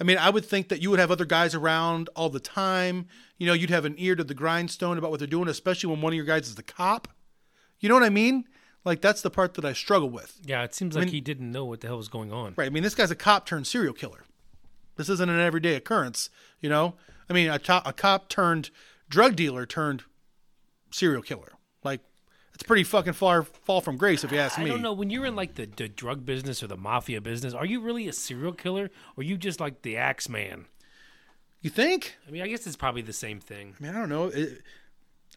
I 0.00 0.04
mean, 0.04 0.18
I 0.18 0.30
would 0.30 0.44
think 0.44 0.68
that 0.68 0.80
you 0.80 0.90
would 0.90 0.98
have 0.98 1.10
other 1.10 1.24
guys 1.24 1.54
around 1.54 2.08
all 2.16 2.30
the 2.30 2.40
time. 2.40 3.06
You 3.38 3.46
know, 3.46 3.52
you'd 3.52 3.70
have 3.70 3.84
an 3.84 3.94
ear 3.98 4.16
to 4.16 4.24
the 4.24 4.34
grindstone 4.34 4.98
about 4.98 5.10
what 5.10 5.20
they're 5.20 5.28
doing, 5.28 5.48
especially 5.48 5.90
when 5.90 6.00
one 6.00 6.12
of 6.12 6.16
your 6.16 6.24
guys 6.24 6.48
is 6.48 6.54
the 6.54 6.62
cop. 6.62 7.08
You 7.80 7.88
know 7.88 7.94
what 7.94 8.04
I 8.04 8.10
mean? 8.10 8.44
Like 8.84 9.00
that's 9.00 9.22
the 9.22 9.30
part 9.30 9.54
that 9.54 9.64
I 9.64 9.72
struggle 9.74 10.10
with. 10.10 10.40
Yeah, 10.44 10.62
it 10.64 10.74
seems 10.74 10.96
like 10.96 11.10
he 11.10 11.20
didn't 11.20 11.52
know 11.52 11.64
what 11.64 11.82
the 11.82 11.86
hell 11.86 11.98
was 11.98 12.08
going 12.08 12.32
on. 12.32 12.54
Right. 12.56 12.66
I 12.66 12.70
mean, 12.70 12.82
this 12.82 12.94
guy's 12.94 13.10
a 13.10 13.16
cop 13.16 13.46
turned 13.46 13.66
serial 13.66 13.92
killer. 13.92 14.24
This 14.96 15.08
isn't 15.08 15.28
an 15.28 15.40
everyday 15.40 15.74
occurrence, 15.74 16.30
you 16.60 16.68
know. 16.68 16.94
I 17.28 17.32
mean, 17.32 17.48
a, 17.48 17.60
a 17.84 17.92
cop 17.92 18.28
turned 18.28 18.70
drug 19.08 19.36
dealer 19.36 19.66
turned 19.66 20.04
serial 20.90 21.22
killer. 21.22 21.52
Like, 21.84 22.00
it's 22.54 22.62
pretty 22.62 22.84
fucking 22.84 23.14
far 23.14 23.42
fall 23.42 23.80
from 23.80 23.96
grace, 23.96 24.24
if 24.24 24.32
you 24.32 24.38
ask 24.38 24.58
me. 24.58 24.66
I 24.66 24.68
don't 24.68 24.82
know. 24.82 24.92
When 24.92 25.10
you're 25.10 25.26
in 25.26 25.36
like 25.36 25.54
the, 25.54 25.66
the 25.66 25.88
drug 25.88 26.24
business 26.24 26.62
or 26.62 26.66
the 26.66 26.76
mafia 26.76 27.20
business, 27.20 27.54
are 27.54 27.66
you 27.66 27.80
really 27.80 28.08
a 28.08 28.12
serial 28.12 28.52
killer 28.52 28.90
or 29.16 29.20
are 29.20 29.24
you 29.24 29.36
just 29.36 29.60
like 29.60 29.82
the 29.82 29.96
axe 29.96 30.28
man? 30.28 30.66
You 31.60 31.70
think? 31.70 32.16
I 32.26 32.30
mean, 32.30 32.42
I 32.42 32.48
guess 32.48 32.66
it's 32.66 32.76
probably 32.76 33.02
the 33.02 33.12
same 33.12 33.40
thing. 33.40 33.74
I 33.78 33.82
mean, 33.82 33.94
I 33.94 33.98
don't 33.98 34.08
know. 34.08 34.26
It, 34.26 34.62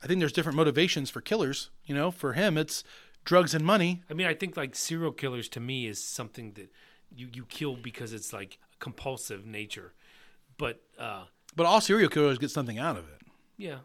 I 0.03 0.07
think 0.07 0.19
there's 0.19 0.33
different 0.33 0.57
motivations 0.57 1.09
for 1.09 1.21
killers. 1.21 1.69
You 1.85 1.95
know, 1.95 2.11
for 2.11 2.33
him, 2.33 2.57
it's 2.57 2.83
drugs 3.23 3.53
and 3.53 3.65
money. 3.65 4.03
I 4.09 4.13
mean, 4.13 4.27
I 4.27 4.33
think 4.33 4.57
like 4.57 4.75
serial 4.75 5.11
killers 5.11 5.47
to 5.49 5.59
me 5.59 5.87
is 5.87 6.03
something 6.03 6.53
that 6.53 6.71
you, 7.15 7.29
you 7.31 7.45
kill 7.45 7.75
because 7.75 8.11
it's 8.11 8.33
like 8.33 8.57
a 8.73 8.77
compulsive 8.77 9.45
nature. 9.45 9.93
But 10.57 10.81
uh, 10.99 11.25
But 11.55 11.65
all 11.65 11.79
serial 11.81 12.09
killers 12.09 12.37
get 12.37 12.51
something 12.51 12.77
out 12.77 12.97
of 12.97 13.05
it. 13.07 13.21
yeah, 13.57 13.77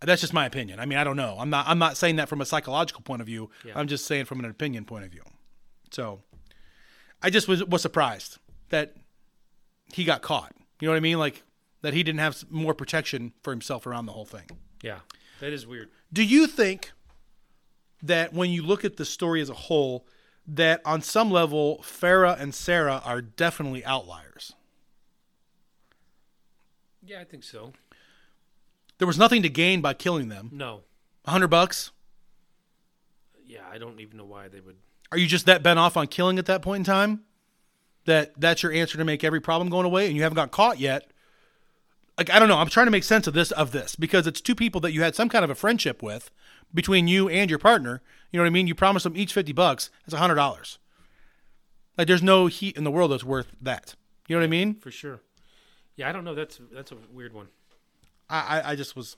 That's 0.00 0.20
just 0.20 0.32
my 0.32 0.46
opinion. 0.46 0.78
I 0.80 0.86
mean, 0.86 0.98
I 0.98 1.04
don't 1.04 1.16
know. 1.16 1.36
I'm 1.38 1.50
not. 1.50 1.66
I'm 1.68 1.78
not 1.78 1.96
saying 1.96 2.16
that 2.16 2.28
from 2.28 2.40
a 2.40 2.44
psychological 2.46 3.02
point 3.02 3.20
of 3.20 3.26
view. 3.26 3.50
Yeah. 3.64 3.72
I'm 3.76 3.86
just 3.88 4.06
saying 4.06 4.24
from 4.26 4.38
an 4.40 4.44
opinion 4.46 4.84
point 4.84 5.04
of 5.04 5.10
view. 5.10 5.22
So, 5.90 6.20
I 7.22 7.30
just 7.30 7.48
was 7.48 7.64
was 7.64 7.82
surprised 7.82 8.38
that 8.70 8.94
he 9.92 10.04
got 10.04 10.22
caught. 10.22 10.54
You 10.80 10.86
know 10.88 10.92
what 10.92 10.98
I 10.98 11.00
mean? 11.00 11.18
Like 11.18 11.42
that 11.82 11.94
he 11.94 12.02
didn't 12.02 12.20
have 12.20 12.44
more 12.50 12.74
protection 12.74 13.32
for 13.42 13.50
himself 13.50 13.86
around 13.86 14.06
the 14.06 14.12
whole 14.12 14.26
thing. 14.26 14.48
yeah, 14.82 14.98
that 15.40 15.52
is 15.52 15.66
weird. 15.66 15.88
Do 16.12 16.22
you 16.22 16.46
think 16.46 16.92
that 18.02 18.32
when 18.32 18.50
you 18.50 18.62
look 18.62 18.84
at 18.84 18.96
the 18.96 19.04
story 19.04 19.40
as 19.40 19.50
a 19.50 19.54
whole, 19.54 20.06
that 20.46 20.80
on 20.84 21.02
some 21.02 21.30
level 21.30 21.78
Farah 21.82 22.38
and 22.40 22.54
Sarah 22.54 23.02
are 23.04 23.20
definitely 23.22 23.84
outliers? 23.84 24.52
Yeah, 27.02 27.20
I 27.20 27.24
think 27.24 27.44
so. 27.44 27.72
There 28.98 29.06
was 29.06 29.18
nothing 29.18 29.42
to 29.42 29.48
gain 29.48 29.80
by 29.80 29.94
killing 29.94 30.28
them. 30.28 30.50
No, 30.52 30.82
A 31.24 31.30
hundred 31.30 31.48
bucks. 31.48 31.90
yeah, 33.46 33.62
I 33.70 33.78
don't 33.78 34.00
even 34.00 34.16
know 34.18 34.24
why 34.24 34.48
they 34.48 34.60
would. 34.60 34.76
Are 35.12 35.18
you 35.18 35.26
just 35.26 35.46
that 35.46 35.62
bent 35.62 35.78
off 35.78 35.96
on 35.96 36.06
killing 36.06 36.38
at 36.38 36.46
that 36.46 36.62
point 36.62 36.80
in 36.80 36.84
time? 36.84 37.22
That 38.04 38.38
that's 38.38 38.62
your 38.62 38.72
answer 38.72 38.96
to 38.98 39.04
make 39.04 39.24
every 39.24 39.40
problem 39.40 39.68
going 39.70 39.86
away, 39.86 40.06
and 40.06 40.16
you 40.16 40.22
haven't 40.22 40.36
got 40.36 40.50
caught 40.50 40.78
yet. 40.78 41.10
like 42.18 42.30
I 42.30 42.38
don't 42.38 42.48
know. 42.48 42.58
I'm 42.58 42.68
trying 42.68 42.86
to 42.86 42.90
make 42.92 43.04
sense 43.04 43.26
of 43.26 43.34
this 43.34 43.50
of 43.52 43.72
this 43.72 43.96
because 43.96 44.26
it's 44.26 44.40
two 44.40 44.54
people 44.54 44.80
that 44.82 44.92
you 44.92 45.02
had 45.02 45.14
some 45.14 45.28
kind 45.28 45.44
of 45.44 45.50
a 45.50 45.54
friendship 45.54 46.02
with 46.02 46.30
between 46.72 47.08
you 47.08 47.28
and 47.28 47.50
your 47.50 47.58
partner. 47.58 48.02
You 48.30 48.38
know 48.38 48.44
what 48.44 48.48
I 48.48 48.50
mean? 48.50 48.66
You 48.66 48.74
promised 48.74 49.04
them 49.04 49.16
each 49.16 49.32
fifty 49.34 49.52
bucks. 49.52 49.90
That's 50.04 50.14
a 50.14 50.18
hundred 50.18 50.36
dollars. 50.36 50.78
Like 51.98 52.06
there's 52.06 52.22
no 52.22 52.46
heat 52.46 52.76
in 52.76 52.84
the 52.84 52.90
world 52.90 53.10
that's 53.12 53.24
worth 53.24 53.48
that. 53.60 53.94
You 54.28 54.36
know 54.36 54.40
what 54.40 54.44
I 54.46 54.50
mean? 54.50 54.74
for 54.74 54.90
sure. 54.90 55.20
Yeah, 55.96 56.08
I 56.08 56.12
don't 56.12 56.24
know. 56.24 56.34
That's 56.34 56.60
that's 56.72 56.92
a 56.92 56.96
weird 57.12 57.32
one. 57.32 57.48
I, 58.28 58.60
I, 58.60 58.70
I 58.72 58.76
just 58.76 58.96
was 58.96 59.16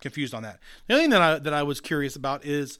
confused 0.00 0.34
on 0.34 0.42
that. 0.42 0.58
The 0.86 0.94
other 0.94 1.02
thing 1.02 1.10
that 1.10 1.22
I 1.22 1.38
that 1.38 1.54
I 1.54 1.62
was 1.62 1.80
curious 1.80 2.16
about 2.16 2.44
is 2.44 2.78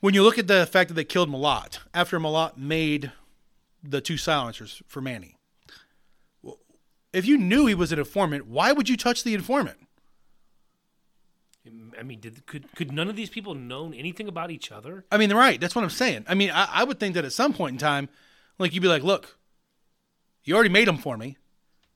when 0.00 0.14
you 0.14 0.22
look 0.22 0.38
at 0.38 0.46
the 0.46 0.66
fact 0.66 0.88
that 0.88 0.94
they 0.94 1.04
killed 1.04 1.30
Malott 1.30 1.78
after 1.92 2.18
Malott 2.18 2.56
made 2.56 3.12
the 3.82 4.00
two 4.00 4.16
silencers 4.16 4.82
for 4.86 5.00
Manny. 5.00 5.36
If 7.12 7.26
you 7.26 7.36
knew 7.36 7.66
he 7.66 7.74
was 7.74 7.90
an 7.90 7.98
informant, 7.98 8.46
why 8.46 8.70
would 8.72 8.88
you 8.88 8.96
touch 8.96 9.24
the 9.24 9.34
informant? 9.34 9.78
I 11.98 12.02
mean, 12.02 12.20
did 12.20 12.46
could 12.46 12.72
could 12.74 12.92
none 12.92 13.08
of 13.08 13.16
these 13.16 13.30
people 13.30 13.54
known 13.54 13.92
anything 13.92 14.28
about 14.28 14.50
each 14.50 14.72
other? 14.72 15.04
I 15.10 15.18
mean, 15.18 15.32
right. 15.32 15.60
That's 15.60 15.74
what 15.74 15.82
I'm 15.82 15.90
saying. 15.90 16.24
I 16.28 16.34
mean, 16.34 16.50
I, 16.50 16.68
I 16.72 16.84
would 16.84 16.98
think 16.98 17.14
that 17.14 17.24
at 17.24 17.32
some 17.32 17.52
point 17.52 17.74
in 17.74 17.78
time, 17.78 18.08
like 18.58 18.72
you'd 18.72 18.80
be 18.80 18.88
like, 18.88 19.02
look, 19.02 19.36
you 20.44 20.54
already 20.54 20.70
made 20.70 20.88
them 20.88 20.96
for 20.96 21.16
me. 21.16 21.36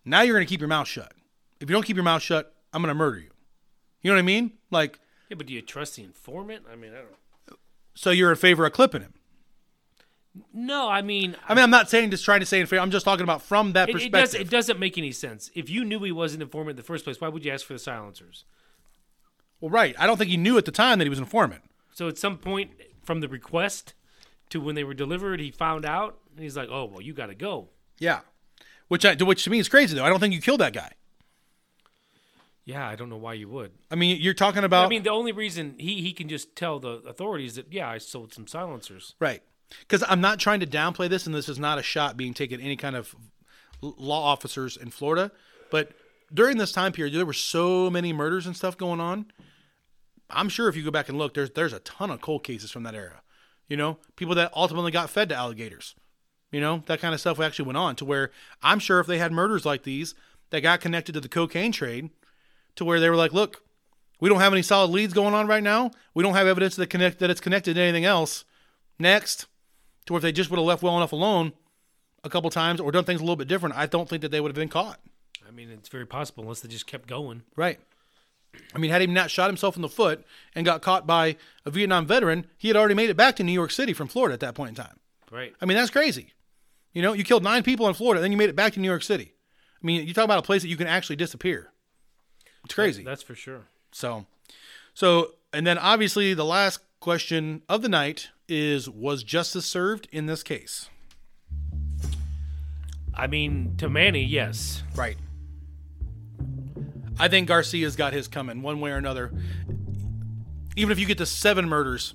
Now 0.05 0.23
you're 0.23 0.35
going 0.37 0.47
to 0.47 0.51
keep 0.51 0.61
your 0.61 0.69
mouth 0.69 0.89
shut. 0.89 1.13
If 1.61 1.69
you 1.71 1.75
don't 1.75 1.85
keep 1.85 1.97
your 1.97 2.05
mouth 2.05 2.23
shut, 2.23 2.55
I'm 2.73 2.83
going 2.83 2.89
to 2.91 2.95
murder 2.95 3.19
you. 3.19 3.31
You 4.03 4.11
know 4.11 4.17
what 4.17 4.21
I 4.21 4.23
mean? 4.23 4.53
Like, 4.71 4.99
Yeah, 5.31 5.37
but 5.37 5.47
do 5.47 5.53
you 5.55 5.63
trust 5.63 5.97
the 5.97 6.03
informant? 6.05 6.65
I 6.71 6.77
mean, 6.77 6.93
I 6.93 6.97
don't. 6.97 7.59
so 7.95 8.11
you're 8.11 8.31
in 8.31 8.37
favor 8.37 8.67
of 8.67 8.73
clipping 8.73 9.01
him. 9.03 9.15
No, 10.53 10.89
I 10.89 11.01
mean, 11.01 11.37
I 11.49 11.55
mean, 11.55 11.63
I'm 11.63 11.71
not 11.71 11.89
saying 11.89 12.11
just 12.11 12.25
trying 12.25 12.41
to 12.41 12.47
say 12.47 12.59
in 12.61 12.67
favor. 12.67 12.83
I'm 12.83 12.91
just 12.91 13.05
talking 13.05 13.23
about 13.23 13.41
from 13.41 13.73
that 13.75 13.89
it, 13.89 13.93
it 13.93 13.95
perspective. 13.95 14.13
does. 14.33 14.35
It 14.35 14.51
doesn't 14.51 14.81
make 14.81 14.99
any 14.99 15.13
sense. 15.13 15.49
If 15.55 15.71
you 15.71 15.85
knew 15.85 16.03
he 16.03 16.11
was 16.11 16.35
an 16.35 16.43
informant 16.43 16.71
in 16.71 16.77
the 16.77 16.83
first 16.83 17.05
place, 17.05 17.21
why 17.21 17.29
would 17.29 17.45
you 17.45 17.53
ask 17.53 17.65
for 17.65 17.73
the 17.75 17.79
silencers? 17.79 18.45
well, 19.61 19.71
right. 19.71 19.95
I 19.99 20.07
don't 20.09 20.17
think 20.17 20.31
he 20.31 20.37
knew 20.37 20.59
at 20.59 20.65
the 20.65 20.73
time 20.73 20.99
that 20.99 21.05
he 21.05 21.09
was 21.09 21.19
an 21.21 21.25
informant. 21.25 21.63
So 21.93 22.09
at 22.09 22.19
some 22.19 22.37
point 22.37 22.73
from 23.05 23.21
the 23.21 23.29
request 23.29 23.95
to 24.51 24.61
when 24.61 24.75
they 24.75 24.83
were 24.85 24.93
delivered, 24.93 25.39
he 25.41 25.53
found 25.53 25.87
out, 25.87 26.19
and 26.35 26.43
he's 26.43 26.57
like, 26.57 26.69
"Oh, 26.69 26.85
well, 26.87 27.01
you 27.01 27.13
got 27.15 27.27
to 27.27 27.35
go." 27.37 27.69
Yeah. 28.01 28.21
Which, 28.89 29.05
I, 29.05 29.15
which 29.15 29.45
to 29.45 29.51
me 29.51 29.59
is 29.59 29.69
crazy, 29.69 29.97
though. 29.97 30.05
I 30.05 30.09
don't 30.09 30.21
think 30.21 30.35
you 30.35 30.41
killed 30.41 30.61
that 30.61 30.73
guy. 30.73 30.93
Yeah, 32.65 32.89
I 32.89 32.97
don't 32.97 33.11
know 33.11 33.17
why 33.17 33.35
you 33.35 33.49
would. 33.49 33.73
I 33.91 33.95
mean, 33.95 34.21
you're 34.21 34.35
talking 34.35 34.65
about. 34.65 34.87
I 34.87 34.89
mean, 34.89 35.03
the 35.03 35.11
only 35.11 35.33
reason 35.33 35.75
he 35.79 36.01
he 36.01 36.13
can 36.13 36.29
just 36.29 36.57
tell 36.57 36.79
the 36.79 37.03
authorities 37.07 37.57
that 37.57 37.73
yeah, 37.73 37.89
I 37.89 37.99
sold 37.99 38.33
some 38.33 38.47
silencers. 38.47 39.15
Right. 39.21 39.43
Because 39.81 40.05
I'm 40.09 40.21
not 40.21 40.39
trying 40.39 40.61
to 40.61 40.67
downplay 40.67 41.09
this, 41.09 41.27
and 41.27 41.35
this 41.35 41.49
is 41.49 41.59
not 41.59 41.79
a 41.79 41.83
shot 41.83 42.17
being 42.17 42.33
taken 42.33 42.61
at 42.61 42.65
any 42.65 42.77
kind 42.77 42.97
of 42.97 43.15
law 43.83 44.25
officers 44.25 44.77
in 44.77 44.91
Florida. 44.91 45.31
But 45.71 45.93
during 46.33 46.57
this 46.57 46.73
time 46.73 46.93
period, 46.93 47.15
there 47.15 47.27
were 47.27 47.33
so 47.33 47.91
many 47.91 48.13
murders 48.13 48.47
and 48.47 48.57
stuff 48.57 48.79
going 48.79 49.01
on. 49.01 49.27
I'm 50.31 50.49
sure 50.49 50.69
if 50.69 50.77
you 50.77 50.85
go 50.85 50.91
back 50.91 51.09
and 51.09 51.19
look, 51.19 51.35
there's 51.35 51.51
there's 51.51 51.73
a 51.75 51.81
ton 51.81 52.11
of 52.11 52.21
cold 52.23 52.45
cases 52.45 52.71
from 52.71 52.85
that 52.85 52.95
era. 52.95 53.21
You 53.69 53.77
know, 53.77 53.99
people 54.17 54.35
that 54.37 54.53
ultimately 54.55 54.91
got 54.91 55.11
fed 55.11 55.29
to 55.31 55.35
alligators. 55.35 55.95
You 56.55 56.61
know, 56.61 56.85
that 56.87 57.01
kind 57.01 57.13
of 57.13 57.19
stuff 57.19 57.41
actually 57.41 57.65
went 57.65 57.79
on 57.79 57.97
to 57.97 58.05
where 58.05 58.31
I'm 58.63 58.79
sure 58.79 59.01
if 59.01 59.09
they 59.09 59.19
had 59.19 59.33
murders 59.33 59.67
like 59.67 59.83
these 59.83 60.15
that 60.51 60.61
got 60.61 60.81
connected 60.81 61.11
to 61.15 61.21
the 61.21 61.29
cocaine 61.29 61.73
trade, 61.73 62.11
to 62.77 62.85
where 62.85 63.01
they 63.01 63.11
were 63.11 63.17
like, 63.17 63.33
look, 63.33 63.65
we 64.21 64.29
don't 64.29 64.39
have 64.39 64.53
any 64.53 64.63
solid 64.63 64.93
leads 64.93 65.13
going 65.13 65.35
on 65.35 65.49
right 65.49 65.65
now. 65.65 65.91
We 66.15 66.23
don't 66.23 66.37
have 66.37 66.47
evidence 66.47 66.77
that 66.77 66.91
connect 66.91 67.19
that 67.19 67.29
it's 67.29 67.41
connected 67.41 67.75
to 67.75 67.81
anything 67.81 68.05
else. 68.05 68.45
Next, 69.01 69.47
to 70.07 70.13
where 70.13 70.19
if 70.19 70.23
they 70.23 70.31
just 70.31 70.49
would 70.49 70.59
have 70.59 70.65
left 70.65 70.85
well 70.85 70.97
enough 70.97 71.11
alone 71.11 71.55
a 72.23 72.31
couple 72.31 72.51
times 72.51 72.79
or 72.79 72.93
done 72.93 73.03
things 73.03 73.21
a 73.21 73.25
little 73.25 73.35
bit 73.35 73.49
different, 73.49 73.75
I 73.75 73.87
don't 73.87 74.09
think 74.09 74.23
that 74.23 74.31
they 74.31 74.41
would 74.41 74.51
have 74.51 74.55
been 74.55 74.69
caught. 74.69 75.01
I 75.45 75.51
mean, 75.51 75.71
it's 75.71 75.89
very 75.89 76.07
possible 76.07 76.45
unless 76.45 76.61
they 76.61 76.69
just 76.69 76.87
kept 76.87 77.09
going. 77.09 77.43
Right. 77.57 77.81
I 78.73 78.79
mean, 78.79 78.93
had 78.93 79.01
he 79.01 79.09
not 79.09 79.29
shot 79.29 79.51
himself 79.51 79.75
in 79.75 79.83
the 79.83 79.89
foot 79.89 80.25
and 80.55 80.65
got 80.65 80.83
caught 80.83 81.05
by 81.05 81.35
a 81.67 81.73
Vietnam 81.73 82.07
veteran, 82.07 82.47
he 82.57 82.69
had 82.69 82.77
already 82.77 82.95
made 82.95 83.11
it 83.11 83.17
back 83.17 83.35
to 83.37 83.43
New 83.43 83.51
York 83.51 83.73
City 83.73 83.93
from 83.93 84.07
Florida 84.07 84.35
at 84.35 84.39
that 84.39 84.55
point 84.55 84.69
in 84.69 84.77
time. 84.77 85.01
Right. 85.33 85.53
I 85.61 85.67
mean, 85.67 85.77
that's 85.77 85.91
crazy. 85.91 86.34
You 86.95 87.03
know, 87.03 87.13
you 87.13 87.25
killed 87.25 87.43
nine 87.43 87.63
people 87.63 87.89
in 87.89 87.95
Florida, 87.95 88.23
then 88.23 88.31
you 88.31 88.39
made 88.39 88.49
it 88.49 88.57
back 88.57 88.73
to 88.75 88.81
New 88.81 88.89
York 88.89 89.03
City. 89.03 89.35
I 89.83 89.87
mean, 89.87 90.07
you 90.07 90.15
talk 90.15 90.25
about 90.25 90.39
a 90.39 90.43
place 90.43 90.63
that 90.63 90.69
you 90.69 90.77
can 90.77 90.87
actually 90.87 91.17
disappear. 91.17 91.73
It's 92.65 92.75
crazy. 92.75 93.05
That's 93.05 93.23
for 93.23 93.35
sure. 93.35 93.67
So, 93.93 94.27
so, 94.95 95.35
and 95.53 95.67
then 95.67 95.77
obviously 95.77 96.33
the 96.33 96.45
last 96.45 96.81
question 97.01 97.63
of 97.69 97.83
the 97.83 97.89
night 97.89 98.31
is: 98.49 98.89
Was 98.89 99.23
justice 99.23 99.67
served 99.67 100.09
in 100.11 100.27
this 100.27 100.43
case? 100.43 100.89
I 103.13 103.27
mean, 103.27 103.75
to 103.79 103.89
Manny, 103.89 104.25
yes. 104.25 104.83
Right. 104.95 105.17
I 107.19 107.29
think 107.29 107.49
Garcia's 107.49 107.95
got 107.95 108.13
his 108.13 108.27
coming 108.27 108.63
one 108.63 108.81
way 108.81 108.91
or 108.91 108.97
another. 108.97 109.33
Even 110.77 110.91
if 110.91 110.99
you 110.99 111.07
get 111.07 111.19
to 111.19 111.27
seven 111.27 111.69
murders 111.69 112.15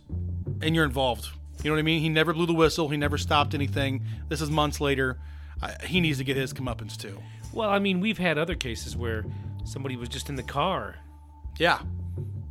and 0.62 0.76
you're 0.76 0.84
involved, 0.84 1.30
you 1.64 1.70
know 1.70 1.76
what 1.76 1.80
I 1.80 1.84
mean. 1.84 2.02
He 2.02 2.10
never 2.10 2.34
blew 2.34 2.46
the 2.46 2.54
whistle. 2.54 2.90
He 2.90 2.98
never 2.98 3.18
stopped 3.18 3.54
anything. 3.54 4.04
This 4.28 4.42
is 4.42 4.50
months 4.50 4.80
later. 4.80 5.20
He 5.84 6.00
needs 6.00 6.18
to 6.20 6.24
get 6.24 6.38
his 6.38 6.54
comeuppance 6.54 6.96
too. 6.96 7.22
Well, 7.52 7.70
I 7.70 7.80
mean, 7.80 8.00
we've 8.00 8.18
had 8.18 8.38
other 8.38 8.56
cases 8.56 8.96
where 8.96 9.26
somebody 9.66 9.96
was 9.96 10.10
just 10.10 10.30
in 10.30 10.36
the 10.36 10.44
car. 10.44 10.96
Yeah. 11.58 11.80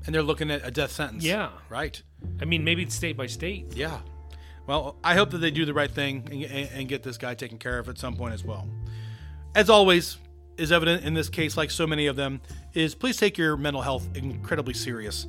And 0.05 0.15
they're 0.15 0.23
looking 0.23 0.51
at 0.51 0.67
a 0.67 0.71
death 0.71 0.93
sentence. 0.93 1.25
Yeah. 1.25 1.51
Right. 1.69 2.03
I 2.41 2.45
mean, 2.45 2.65
maybe 2.65 2.83
it's 2.83 2.95
state 2.95 3.17
by 3.17 3.27
state. 3.27 3.75
Yeah. 3.75 4.01
Well, 4.67 4.97
I 5.03 5.15
hope 5.15 5.31
that 5.31 5.39
they 5.39 5.51
do 5.51 5.65
the 5.65 5.73
right 5.73 5.91
thing 5.91 6.29
and, 6.31 6.69
and 6.75 6.89
get 6.89 7.03
this 7.03 7.17
guy 7.17 7.35
taken 7.35 7.59
care 7.59 7.79
of 7.79 7.89
at 7.89 7.99
some 7.99 8.17
point 8.17 8.35
as 8.35 8.45
well. 8.45 8.69
As 9.55 9.71
always, 9.71 10.19
is 10.59 10.73
evident 10.73 11.05
in 11.05 11.15
this 11.15 11.31
case, 11.31 11.57
like 11.57 11.71
so 11.71 11.87
many 11.87 12.07
of 12.07 12.17
them, 12.17 12.41
is 12.75 12.95
please 12.95 13.17
take 13.17 13.39
your 13.39 13.57
mental 13.57 13.81
health 13.81 14.07
incredibly 14.15 14.75
serious. 14.75 15.27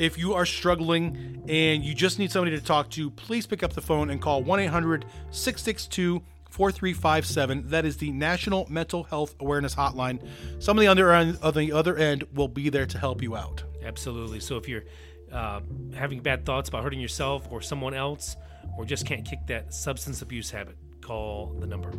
If 0.00 0.16
you 0.16 0.32
are 0.32 0.46
struggling 0.46 1.44
and 1.46 1.84
you 1.84 1.94
just 1.94 2.18
need 2.18 2.32
somebody 2.32 2.58
to 2.58 2.64
talk 2.64 2.88
to, 2.92 3.10
please 3.10 3.46
pick 3.46 3.62
up 3.62 3.74
the 3.74 3.82
phone 3.82 4.08
and 4.08 4.20
call 4.20 4.42
1 4.42 4.60
800 4.60 5.04
662 5.30 6.22
4357. 6.48 7.68
That 7.68 7.84
is 7.84 7.98
the 7.98 8.10
National 8.10 8.66
Mental 8.70 9.02
Health 9.04 9.34
Awareness 9.40 9.74
Hotline. 9.74 10.26
Somebody 10.58 10.88
on 10.88 10.96
the, 10.96 11.02
other- 11.02 11.36
on 11.42 11.54
the 11.54 11.72
other 11.72 11.96
end 11.96 12.24
will 12.34 12.48
be 12.48 12.70
there 12.70 12.86
to 12.86 12.98
help 12.98 13.20
you 13.20 13.36
out. 13.36 13.62
Absolutely. 13.84 14.40
So 14.40 14.56
if 14.56 14.66
you're 14.66 14.84
uh, 15.30 15.60
having 15.94 16.20
bad 16.20 16.46
thoughts 16.46 16.70
about 16.70 16.82
hurting 16.82 17.00
yourself 17.00 17.46
or 17.50 17.60
someone 17.60 17.92
else, 17.92 18.36
or 18.78 18.86
just 18.86 19.04
can't 19.06 19.24
kick 19.26 19.40
that 19.48 19.74
substance 19.74 20.22
abuse 20.22 20.50
habit, 20.50 20.76
call 21.02 21.54
the 21.60 21.66
number. 21.66 21.92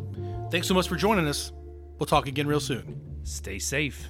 Thanks 0.50 0.66
so 0.66 0.74
much 0.74 0.88
for 0.88 0.96
joining 0.96 1.28
us. 1.28 1.52
We'll 1.98 2.06
talk 2.06 2.26
again 2.26 2.48
real 2.48 2.60
soon. 2.60 3.00
Stay 3.22 3.60
safe. 3.60 4.08